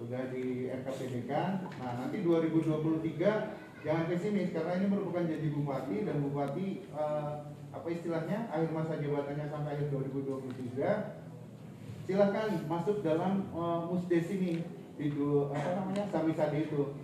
[0.02, 6.26] sudah di RKPD kan nah nanti 2023 jangan pesimis karena ini merupakan janji Bupati dan
[6.26, 7.32] Bupati eh,
[7.70, 14.66] apa istilahnya akhir masa jabatannya sampai akhir 2023 silahkan masuk dalam uh, musdes ini
[14.98, 16.98] itu apa namanya samisade itu.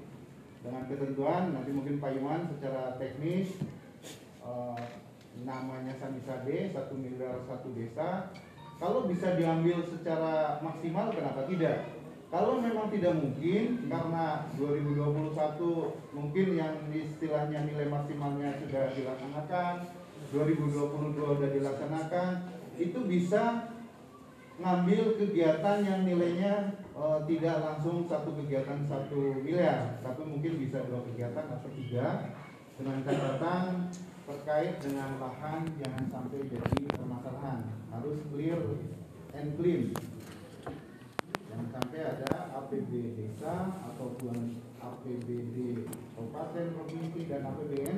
[0.65, 3.53] Dengan ketentuan nanti mungkin Pak Iwan secara teknis
[4.45, 4.81] eh,
[5.43, 8.31] namanya samisade satu miliar satu desa.
[8.79, 11.95] Kalau bisa diambil secara maksimal kenapa tidak?
[12.27, 15.31] Kalau memang tidak mungkin karena 2021
[16.11, 19.73] mungkin yang istilahnya nilai maksimalnya sudah dilaksanakan
[20.35, 22.29] 2022 sudah dilaksanakan
[22.75, 23.71] itu bisa
[24.59, 31.03] ngambil kegiatan yang nilainya eh, tidak langsung satu kegiatan satu miliar tapi mungkin bisa dua
[31.07, 32.35] kegiatan atau tiga.
[32.75, 33.87] Dengan catatan
[34.25, 37.69] terkait dengan lahan jangan sampai jadi permasalahan.
[37.93, 38.57] Harus clear
[39.37, 39.93] and clean.
[41.45, 45.87] Jangan sampai ada APB desa ataupun APBD
[46.17, 47.97] kabupaten provinsi dan APBN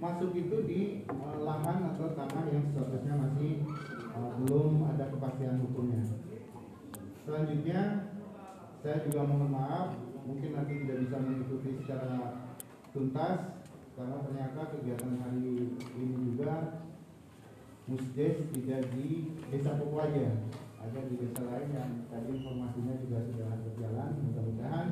[0.00, 3.64] masuk itu di eh, lahan atau tanah yang statusnya masih
[4.16, 6.04] eh, belum ada kepastian hukumnya.
[7.24, 8.12] Selanjutnya
[8.80, 9.92] saya juga mohon maaf
[10.24, 12.44] mungkin nanti tidak bisa mengikuti secara
[12.92, 13.57] tuntas
[13.98, 16.86] karena ternyata kegiatan hari ini juga
[17.90, 20.38] musdes tidak di desa Popo aja.
[20.78, 24.86] Ada di desa lain yang tadi informasinya juga sudah berjalan mudah-mudahan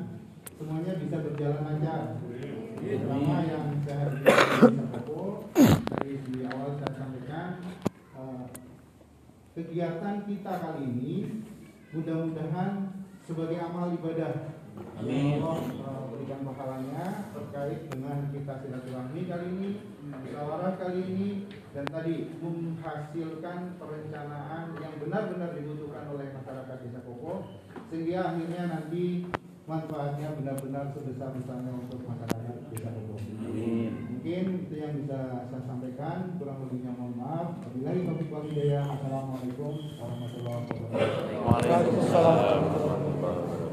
[0.59, 2.01] semuanya bisa berjalan lancar.
[2.83, 7.63] Terutama yang saya di desa Popo dari di awal saya sampaikan
[8.11, 8.43] eh,
[9.55, 11.13] kegiatan kita kali ini
[11.95, 12.91] mudah-mudahan
[13.23, 14.56] sebagai amal ibadah
[14.97, 15.37] Amin.
[15.41, 19.69] Allah eh, berikan pahalanya terkait dengan kita silaturahmi kali ini,
[20.09, 21.29] musyawarah kali ini,
[21.73, 27.45] dan tadi menghasilkan perencanaan yang benar-benar dibutuhkan oleh masyarakat desa Koko,
[27.93, 29.25] sehingga akhirnya nanti
[29.67, 33.15] manfaatnya benar-benar sebesar-besarnya untuk masyarakat desa Koko.
[34.17, 37.47] Mungkin itu yang bisa saya sampaikan, kurang lebihnya mohon maaf.
[37.63, 38.83] Wabillahi taufiq wal hidayah.
[38.83, 40.61] Assalamualaikum warahmatullahi
[41.45, 43.66] wabarakatuh.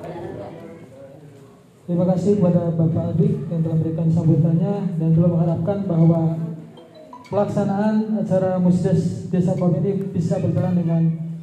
[1.84, 6.20] Terima kasih kepada Bapak Adik yang telah memberikan sambutannya dan telah mengharapkan bahwa
[7.28, 11.02] pelaksanaan acara Musdes Desa Pom ini bisa berjalan dengan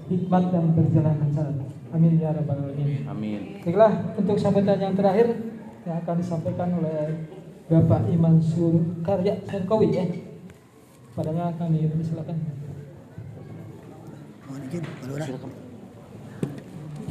[0.10, 1.46] hikmat dan berjalan lancar.
[1.94, 3.06] Amin ya rabbal alamin.
[3.06, 3.42] Amin.
[3.62, 5.30] Baiklah, untuk sambutan yang terakhir
[5.86, 7.30] yang akan disampaikan oleh
[7.70, 10.10] Bapak Iman Surkarya Sarkowi ya.
[11.14, 12.38] Padanya kami persilakan.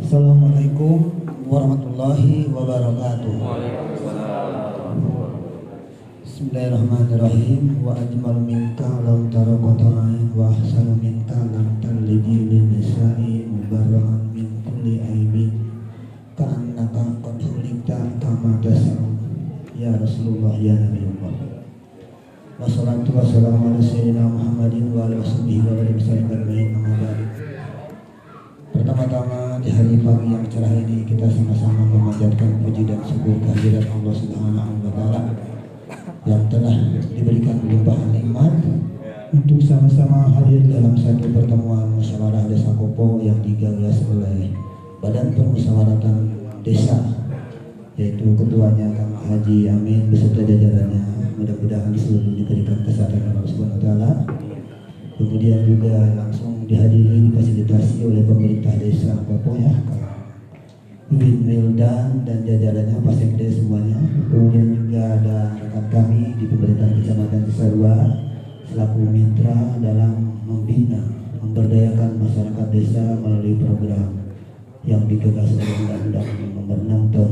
[0.00, 1.12] Assalamualaikum
[1.44, 3.36] warahmatullahi wabarakatuh.
[6.24, 7.84] Bismillahirrahmanirrahim.
[7.84, 14.64] Wa ajmal minka lam tara qata'in wa ahsanu minka lam talidi lin nisa'i mubarra'an min
[14.64, 15.68] kulli aibin
[16.32, 19.04] ka'annaka qad khuliqta kama tasau
[19.76, 21.60] ya Rasulullah ya Nabiullah
[22.56, 26.72] Wassalatu wassalamu ala sayyidina Muhammadin wa ala washabihi wa alihi ajma'in.
[26.72, 27.29] Amma ba'du
[29.00, 34.12] Pertama-tama di hari pagi yang cerah ini kita sama-sama memanjatkan puji dan syukur kehadiran Allah
[34.12, 35.20] Subhanahu wa taala
[36.28, 36.76] yang telah
[37.08, 38.60] diberikan limpahan nikmat
[39.32, 44.52] untuk sama-sama hadir dalam satu pertemuan musyawarah desa Kopo yang digagas oleh
[45.00, 46.16] Badan Permusyawaratan
[46.60, 47.00] Desa
[47.96, 51.40] yaitu ketuanya Kang Haji Amin beserta jajarannya.
[51.40, 54.10] Mudah-mudahan seluruh diberikan kesehatan Allah Subhanahu wa taala.
[55.16, 59.74] Kemudian juga langsung dihadiri difasilitasi oleh pemerintah desa Popo ya.
[61.10, 63.98] Win Wildan dan jajarannya Pak Sekde semuanya.
[64.30, 67.96] Kemudian juga ada rekan kami di pemerintahan kecamatan Cisarua
[68.70, 71.02] selaku mitra dalam membina
[71.42, 74.30] memberdayakan masyarakat desa melalui program
[74.86, 77.30] yang digagas oleh Undang-Undang Nomor 6 Tahun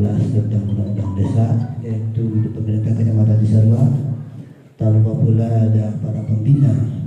[0.00, 1.46] 2014 tentang Undang-Undang Desa
[1.84, 3.84] yaitu di pemerintah kecamatan Cisarua.
[4.80, 7.01] Tak lupa pula ada para pembina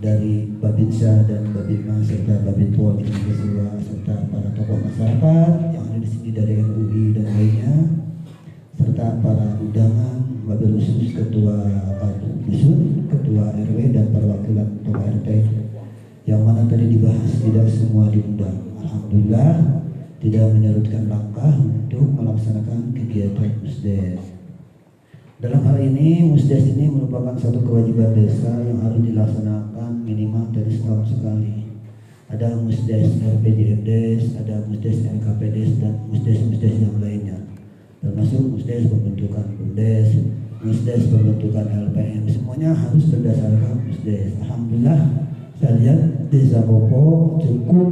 [0.00, 6.30] dari Babinsa dan Babinma serta di Cisarua serta para tokoh masyarakat yang ada di sini
[6.32, 7.76] dari MUI dan lainnya
[8.80, 11.60] serta para undangan wabil khusus ketua
[12.48, 15.28] dusun, ketua RW dan perwakilan ketua RT
[16.24, 18.56] yang mana tadi dibahas tidak semua diundang.
[18.80, 19.84] Alhamdulillah
[20.20, 24.39] tidak menyerutkan langkah untuk melaksanakan kegiatan musdes.
[25.40, 31.16] Dalam hal ini, musdes ini merupakan satu kewajiban desa yang harus dilaksanakan minimal dari setahun
[31.16, 31.80] sekali.
[32.28, 37.40] Ada musdes RPJMDes, ada musdes LKPDes, dan musdes-musdes yang lainnya.
[38.04, 40.08] Termasuk musdes pembentukan BUMDes,
[40.60, 44.36] musdes pembentukan LPM, semuanya harus berdasarkan musdes.
[44.44, 45.00] Alhamdulillah,
[45.56, 47.88] saya lihat desa Popo cukup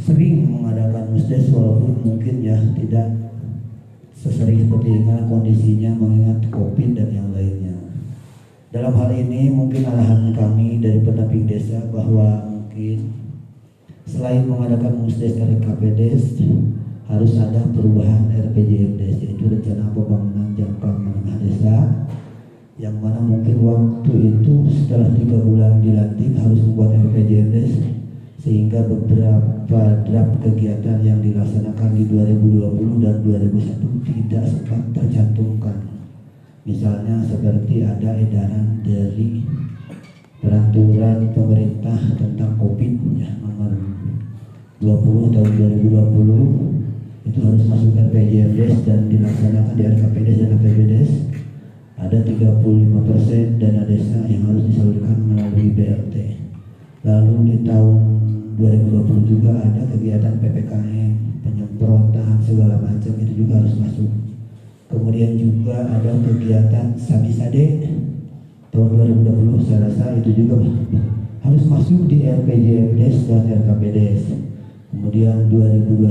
[0.00, 3.23] sering mengadakan musdes walaupun mungkin ya tidak
[4.24, 7.76] sesering seperti ini kondisinya mengingat covid dan yang lainnya.
[8.72, 13.12] Dalam hal ini mungkin arahan kami dari pendamping desa bahwa mungkin
[14.08, 16.40] selain mengadakan musdes dari KPDes
[17.04, 21.76] harus ada perubahan RPJMDes yaitu rencana pembangunan jangka menengah desa
[22.80, 27.72] yang mana mungkin waktu itu setelah tiga bulan dilantik harus membuat RPJMDes
[28.44, 35.80] sehingga beberapa draft kegiatan yang dilaksanakan di 2020 dan 2021 tidak sempat tercantumkan.
[36.68, 39.40] Misalnya seperti ada edaran dari
[40.44, 43.72] peraturan pemerintah tentang COVID ya nomor
[44.76, 45.50] 20 tahun
[45.88, 51.10] 2020 itu harus masuk RPJMDes dan dilaksanakan di RKPDes dan APBDes
[51.96, 56.16] ada 35% dana desa yang harus disalurkan melalui BLT
[57.08, 58.23] lalu di tahun
[58.56, 61.10] 2020 juga ada kegiatan PPKM
[61.42, 64.10] penyemprotan segala macam itu juga harus masuk.
[64.90, 67.64] Kemudian juga ada kegiatan Sabisade
[68.74, 68.90] tahun
[69.22, 70.58] 2020 saya rasa itu juga
[71.46, 74.34] harus masuk di RPJMDes dan RKPDes
[74.90, 76.10] kemudian 2021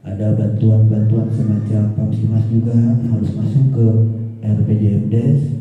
[0.00, 3.86] ada bantuan-bantuan semacam Pamsimas juga harus masuk ke
[4.40, 5.60] RPJMDes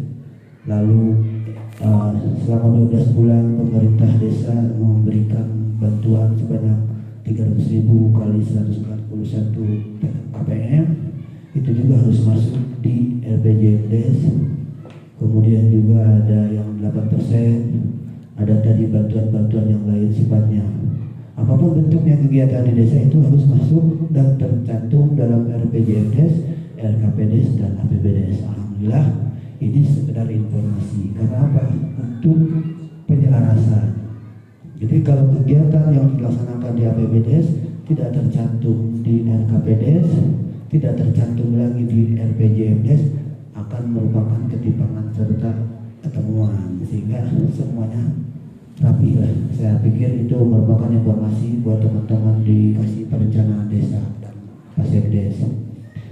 [0.63, 1.19] lalu
[1.83, 2.11] uh,
[2.43, 5.47] selama 12 bulan pemerintah desa memberikan
[5.79, 6.79] bantuan sebanyak
[7.23, 10.85] 300 ribu kali 141 KPM
[11.55, 14.17] itu juga harus masuk di RPJMDes
[15.19, 17.89] kemudian juga ada yang 8%
[18.39, 20.63] ada tadi bantuan-bantuan yang lain sifatnya.
[21.35, 26.47] Apa pun bentuknya kegiatan di desa itu harus masuk dan tercantum dalam RPJMDes,
[26.79, 28.47] RKPDes dan APBDes.
[28.47, 29.28] Alhamdulillah
[29.59, 31.63] ini sekedar informasi karena apa?
[31.75, 32.39] Untuk
[33.07, 33.87] penyelarasan.
[34.79, 37.47] Jadi kalau kegiatan yang dilaksanakan di APBDes
[37.83, 40.07] tidak tercantum di RKPDes,
[40.71, 43.01] tidak tercantum lagi di RPJMDes
[43.57, 45.51] akan merupakan ketimpangan serta
[45.99, 48.15] ketemuan sehingga semuanya
[48.79, 49.33] rapi lah.
[49.51, 54.35] Saya pikir itu merupakan informasi buat teman-teman dikasih perencanaan desa dan
[54.79, 55.68] Pasekdes.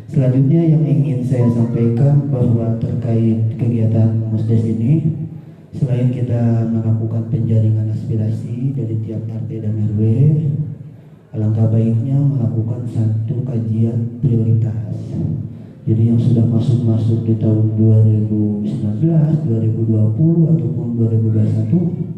[0.08, 5.04] Selanjutnya yang ingin saya sampaikan bahwa terkait kegiatan Musdes ini
[5.76, 10.02] selain kita melakukan penjaringan aspirasi dari tiap RT dan RW
[11.36, 14.96] alangkah baiknya melakukan satu kajian prioritas.
[15.84, 19.12] Jadi yang sudah masuk-masuk di tahun 2019,
[19.44, 22.17] 2020 ataupun 2021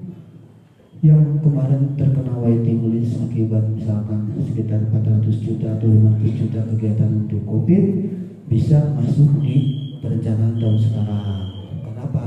[1.00, 7.40] yang kemarin terkena waiting list akibat misalkan sekitar 400 juta atau 500 juta kegiatan untuk
[7.48, 7.86] COVID
[8.52, 9.56] bisa masuk di
[10.04, 11.24] perencanaan tahun sekarang.
[11.88, 12.24] Kenapa?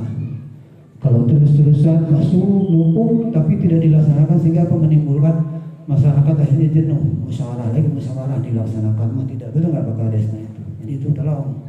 [1.05, 5.37] Kalau terus-terusan masuk numpuk tapi tidak dilaksanakan sehingga apa menimbulkan
[5.85, 10.63] masyarakat akhirnya jenuh musyawarah lagi musyawarah dilaksanakan mah tidak betul nggak bakal desanya itu.
[10.81, 11.69] Jadi itu tolong.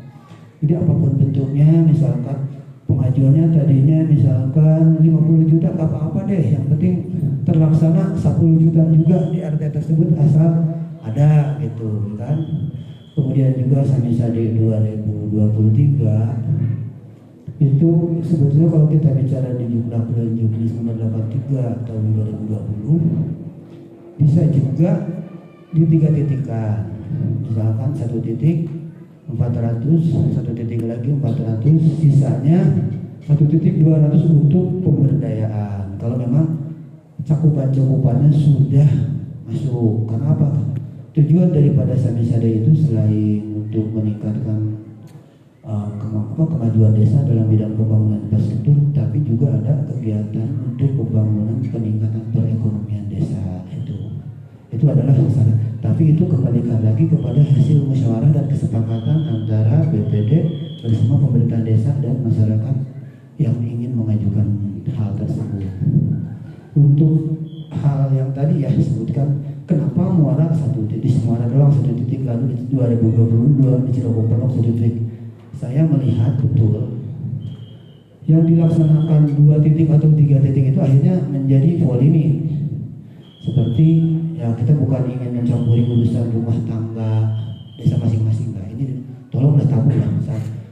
[0.64, 2.43] Jadi apa pun bentuknya misalkan
[2.94, 6.54] pengajuannya tadinya misalkan 50 juta apa-apa deh.
[6.54, 7.10] Yang penting
[7.42, 10.52] terlaksana 10 juta juga di RT tersebut asal
[11.02, 12.38] ada gitu kan.
[13.14, 16.54] Kemudian juga samisa di 2023
[17.62, 17.92] itu
[18.26, 22.06] sebetulnya kalau kita bicara di jumlah bulan Juli nomor 83 tahun
[22.50, 24.92] 2020 bisa juga
[25.72, 26.92] di tiga titikkan
[27.46, 28.68] misalkan satu titik
[29.38, 31.62] 400 satu titik lagi 400
[31.98, 32.60] sisanya
[33.24, 35.96] satu titik 200 untuk pemberdayaan.
[35.96, 36.76] Kalau memang
[37.24, 38.90] cakupan-cakupannya sudah
[39.48, 40.48] masuk karena apa?
[41.14, 44.82] Tujuan daripada Samisade itu selain untuk meningkatkan
[45.64, 52.24] uh, apa, kemajuan desa dalam bidang pembangunan infrastruktur tapi juga ada kegiatan untuk pembangunan peningkatan
[52.34, 54.20] perekonomian desa itu.
[54.74, 55.73] Itu adalah sasaran
[56.04, 60.32] tapi itu kembalikan lagi kepada hasil musyawarah dan kesepakatan antara BPD
[60.84, 62.76] bersama pemerintah desa dan masyarakat
[63.40, 64.44] yang ingin mengajukan
[65.00, 65.64] hal tersebut.
[66.76, 67.40] Untuk
[67.72, 72.76] hal yang tadi ya disebutkan kenapa muara satu titik muara doang satu titik lalu di
[72.76, 75.08] 2022 di Cirebon Penuh satu titik?
[75.56, 77.00] Saya melihat betul.
[78.28, 82.44] Yang dilaksanakan dua titik atau tiga titik itu akhirnya menjadi volume
[83.40, 83.88] seperti
[84.44, 87.32] ya kita bukan ingin mencampuri urusan rumah tangga
[87.80, 90.12] desa masing-masing lah ini tolonglah tabu lah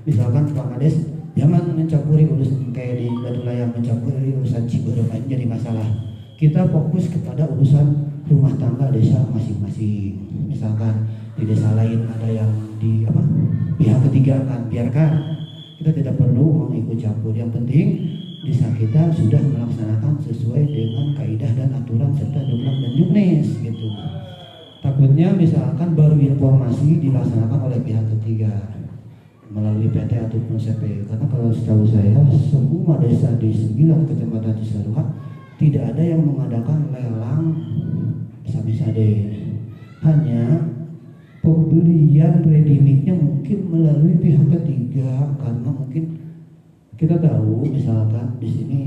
[0.03, 1.07] misalkan Pak Kades
[1.39, 5.88] jangan mencampuri urusan kayak di Batu Layang mencampuri urusan Ciberem ini jadi masalah.
[6.35, 7.85] Kita fokus kepada urusan
[8.26, 10.18] rumah tangga desa masing-masing.
[10.49, 11.06] Misalkan
[11.38, 13.22] di desa lain ada yang di apa
[13.77, 15.11] pihak ketiga kan biarkan.
[15.77, 17.34] Kita tidak perlu mengikut campur.
[17.34, 17.88] Yang penting
[18.41, 23.88] desa kita sudah melaksanakan sesuai dengan kaidah dan aturan serta jumlah dan juknis gitu.
[24.81, 28.49] Takutnya misalkan baru informasi dilaksanakan oleh pihak ketiga
[29.51, 32.18] melalui PT ataupun CP karena kalau setahu saya
[32.49, 35.03] semua desa di 9 kecamatan Cisaruha
[35.59, 37.53] tidak ada yang mengadakan lelang
[38.47, 39.38] sabisade
[40.01, 40.72] hanya
[43.11, 46.20] Ini mungkin melalui pihak ketiga karena mungkin
[47.02, 48.80] kita tahu misalkan di sini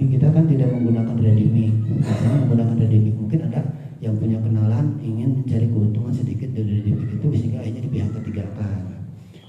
[0.00, 3.60] di kita kan tidak menggunakan ready misalnya menggunakan ready mungkin ada
[4.00, 8.44] yang punya kenalan ingin mencari keuntungan sedikit dari ready itu sehingga akhirnya di pihak ketiga
[8.58, 9.04] kan.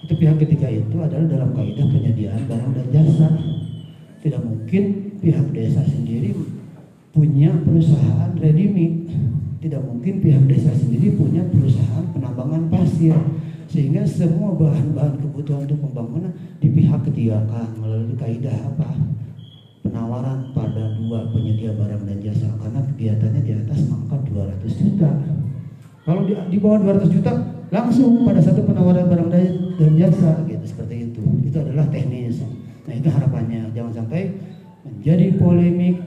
[0.06, 3.28] Itu pihak ketiga itu adalah dalam kaidah penyediaan barang dan jasa.
[4.22, 4.84] Tidak mungkin
[5.24, 6.38] pihak desa sendiri
[7.10, 8.68] punya perusahaan ready.
[9.58, 13.16] Tidak mungkin pihak desa sendiri punya perusahaan penambangan pasir
[13.74, 16.30] sehingga semua bahan-bahan kebutuhan untuk pembangunan
[16.62, 18.94] di pihak ketiga kan melalui kaidah apa?
[19.82, 25.10] Penawaran pada dua penyedia barang dan jasa karena kegiatannya di atas angka 200 juta.
[26.06, 27.34] Kalau di, di bawah 200 juta
[27.74, 29.30] langsung pada satu penawaran barang
[29.82, 31.26] dan jasa gitu seperti itu.
[31.42, 32.46] Itu adalah teknis.
[32.86, 33.74] Nah itu harapannya.
[33.74, 34.38] Jangan sampai
[34.86, 35.98] menjadi polemik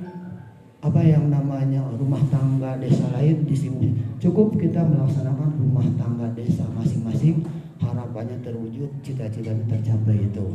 [0.87, 3.91] apa yang namanya rumah tangga desa lain di sini.
[4.23, 7.56] Cukup kita melaksanakan rumah tangga desa masing-masing
[7.87, 10.47] harapannya terwujud cita-citanya tercapai itu.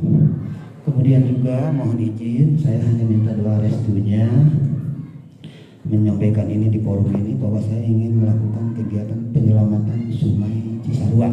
[0.81, 4.25] Kemudian juga mohon izin saya hanya minta doa restunya.
[5.81, 11.29] Menyampaikan ini di forum ini bahwa saya ingin melakukan kegiatan penyelamatan sungai Cisarua.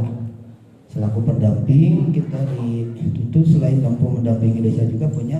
[0.88, 5.38] Selaku pendamping kita dituntut selain mampu mendampingi desa juga punya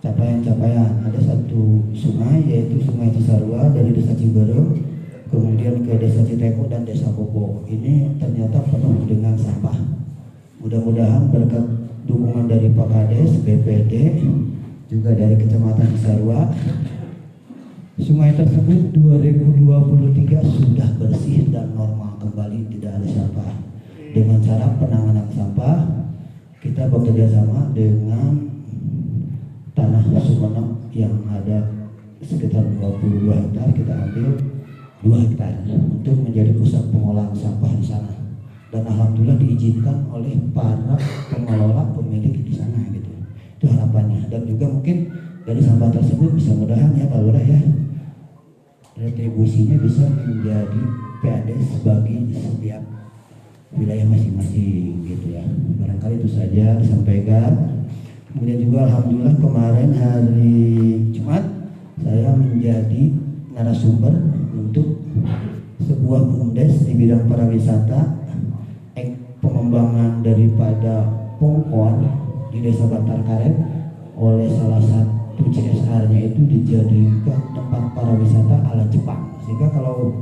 [0.00, 1.04] capaian-capaian.
[1.04, 4.95] Ada satu sungai yaitu sungai Cisarua dari desa Ciberem
[5.30, 9.74] kemudian ke desa Citeko dan desa Popo ini ternyata penuh dengan sampah.
[10.62, 11.66] Mudah-mudahan berkat
[12.06, 14.22] dukungan dari Pak Kades, BPD
[14.86, 16.50] juga dari Kecamatan Cisarua
[17.96, 23.52] sungai tersebut 2023 sudah bersih dan normal kembali tidak ada sampah.
[24.14, 25.76] Dengan cara penanganan sampah
[26.62, 28.48] kita bekerja sama dengan
[29.76, 31.68] tanah Sumeneb yang ada
[32.24, 34.55] sekitar 22 hektar kita ambil
[35.04, 38.12] 2 hektar untuk menjadi pusat pengolahan sampah di sana.
[38.72, 40.96] Dan alhamdulillah diizinkan oleh para
[41.32, 43.10] pengelola pemilik di sana gitu.
[43.56, 44.28] Itu harapannya.
[44.28, 45.12] Dan juga mungkin
[45.46, 47.60] dari sampah tersebut bisa mudahan ya Pak Lurah ya
[48.96, 50.82] retribusinya bisa menjadi
[51.20, 52.82] PADS bagi setiap
[53.76, 55.44] wilayah masing-masing gitu ya.
[55.76, 57.52] Barangkali itu saja disampaikan.
[58.32, 60.56] Kemudian juga alhamdulillah kemarin hari
[61.12, 61.44] Jumat
[62.00, 63.12] saya menjadi
[63.56, 64.12] narasumber
[65.80, 68.16] sebuah bumdes di bidang pariwisata
[69.44, 71.04] pengembangan daripada
[71.36, 72.00] Pongkon
[72.48, 73.52] di desa Bantar Karet
[74.16, 79.28] oleh salah satu CSR-nya itu dijadikan tempat pariwisata ala Jepang.
[79.44, 80.16] Sehingga kalau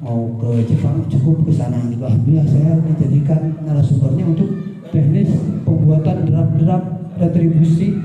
[0.00, 1.76] mau ke Jepang cukup ke sana.
[1.92, 4.48] Gitu alhamdulillah saya dijadikan narasumbernya untuk
[4.88, 5.28] teknis
[5.68, 6.88] pembuatan draft-draft
[7.20, 8.00] retribusi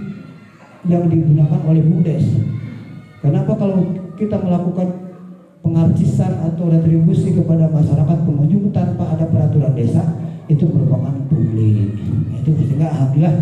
[0.86, 2.26] yang digunakan oleh BUMDes.
[3.24, 3.80] Kenapa kalau
[4.20, 5.05] kita melakukan
[5.66, 10.06] pengarcisan atau retribusi kepada masyarakat pengunjung tanpa ada peraturan desa
[10.46, 11.98] itu merupakan publik.
[12.46, 13.36] Itu sehingga alhamdulillah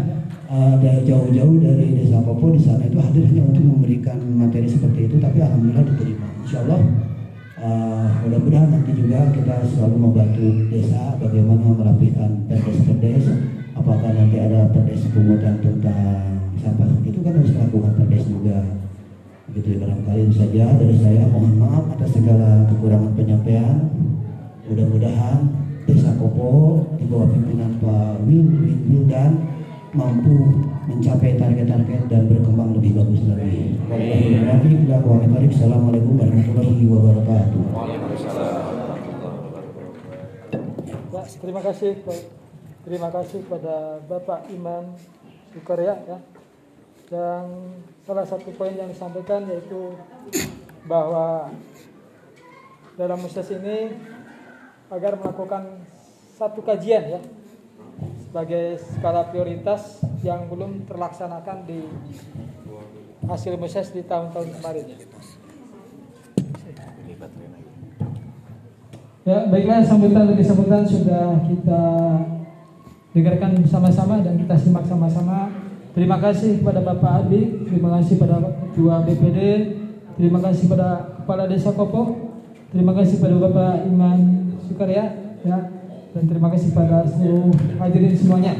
[0.48, 5.12] uh, dari jauh-jauh dari desa Popo di sana itu hadir hanya untuk memberikan materi seperti
[5.12, 6.28] itu tapi alhamdulillah diterima.
[6.48, 6.80] Insya Allah
[7.60, 13.26] uh, mudah-mudahan nanti juga kita selalu membantu desa bagaimana merapikan perdes-perdes
[13.76, 16.88] apakah nanti ada perdes pungutan tentang sampah.
[17.04, 18.13] Itu kan harus melakukan perdes
[19.54, 23.86] gitu barangkali itu saja dari saya mohon maaf atas segala kekurangan penyampaian
[24.66, 25.46] mudah-mudahan
[25.86, 28.50] desa Kopo di bawah pimpinan Pak Wil
[28.90, 29.32] Wildan
[29.94, 33.78] mampu mencapai target-target dan berkembang lebih bagus lagi.
[35.54, 37.64] Assalamualaikum warahmatullahi wabarakatuh.
[41.24, 41.92] Terima kasih
[42.84, 44.98] terima kasih kepada Bapak Iman
[45.54, 46.33] Sukarya ya.
[47.14, 47.78] Dan
[48.10, 49.94] salah satu poin yang disampaikan yaitu
[50.90, 51.54] bahwa
[52.98, 53.94] dalam musdas ini
[54.90, 55.86] agar melakukan
[56.34, 57.22] satu kajian ya
[58.26, 61.86] sebagai skala prioritas yang belum terlaksanakan di
[63.30, 64.86] hasil muses di tahun-tahun kemarin.
[69.24, 71.84] Ya, baiklah sambutan dari sambutan sudah kita
[73.14, 75.48] dengarkan bersama-sama dan kita simak sama-sama.
[75.94, 79.40] Terima kasih kepada Bapak Abi, terima kasih pada Ketua BPD,
[80.18, 82.34] terima kasih pada Kepala Desa Kopo,
[82.74, 85.70] terima kasih pada Bapak Iman Sukarya, ya,
[86.18, 88.58] dan terima kasih pada seluruh hadirin semuanya.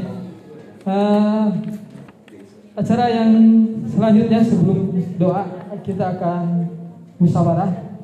[0.86, 1.50] Uh,
[2.78, 3.30] acara yang
[3.90, 5.42] selanjutnya sebelum doa
[5.82, 6.70] kita akan
[7.18, 7.98] musyawarah.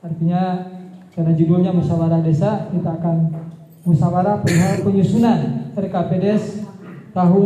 [0.00, 0.72] Artinya
[1.12, 3.36] karena judulnya musyawarah desa, kita akan
[3.84, 6.65] musyawarah perihal penyusunan RKPDes
[7.16, 7.44] tahun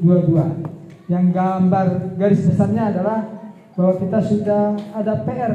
[1.12, 1.86] Yang gambar
[2.16, 3.18] garis besarnya adalah
[3.76, 5.52] bahwa kita sudah ada PR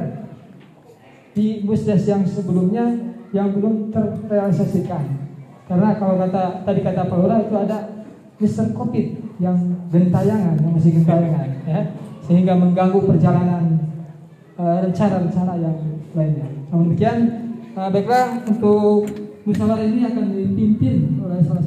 [1.34, 5.26] di musdes yang sebelumnya yang belum terrealisasikan.
[5.66, 7.78] Karena kalau kata tadi kata Pak Lurah itu ada
[8.38, 8.72] Mr.
[8.78, 9.08] Covid
[9.42, 9.58] yang
[9.90, 11.82] gentayangan, yang masih gentayangan, ya,
[12.24, 13.80] sehingga mengganggu perjalanan
[14.56, 15.78] eh, rencana-rencana yang
[16.16, 16.48] lainnya.
[16.70, 17.18] Namun demikian,
[17.76, 19.10] eh, baiklah untuk
[19.46, 21.64] musyawarah ini akan dipimpin oleh salah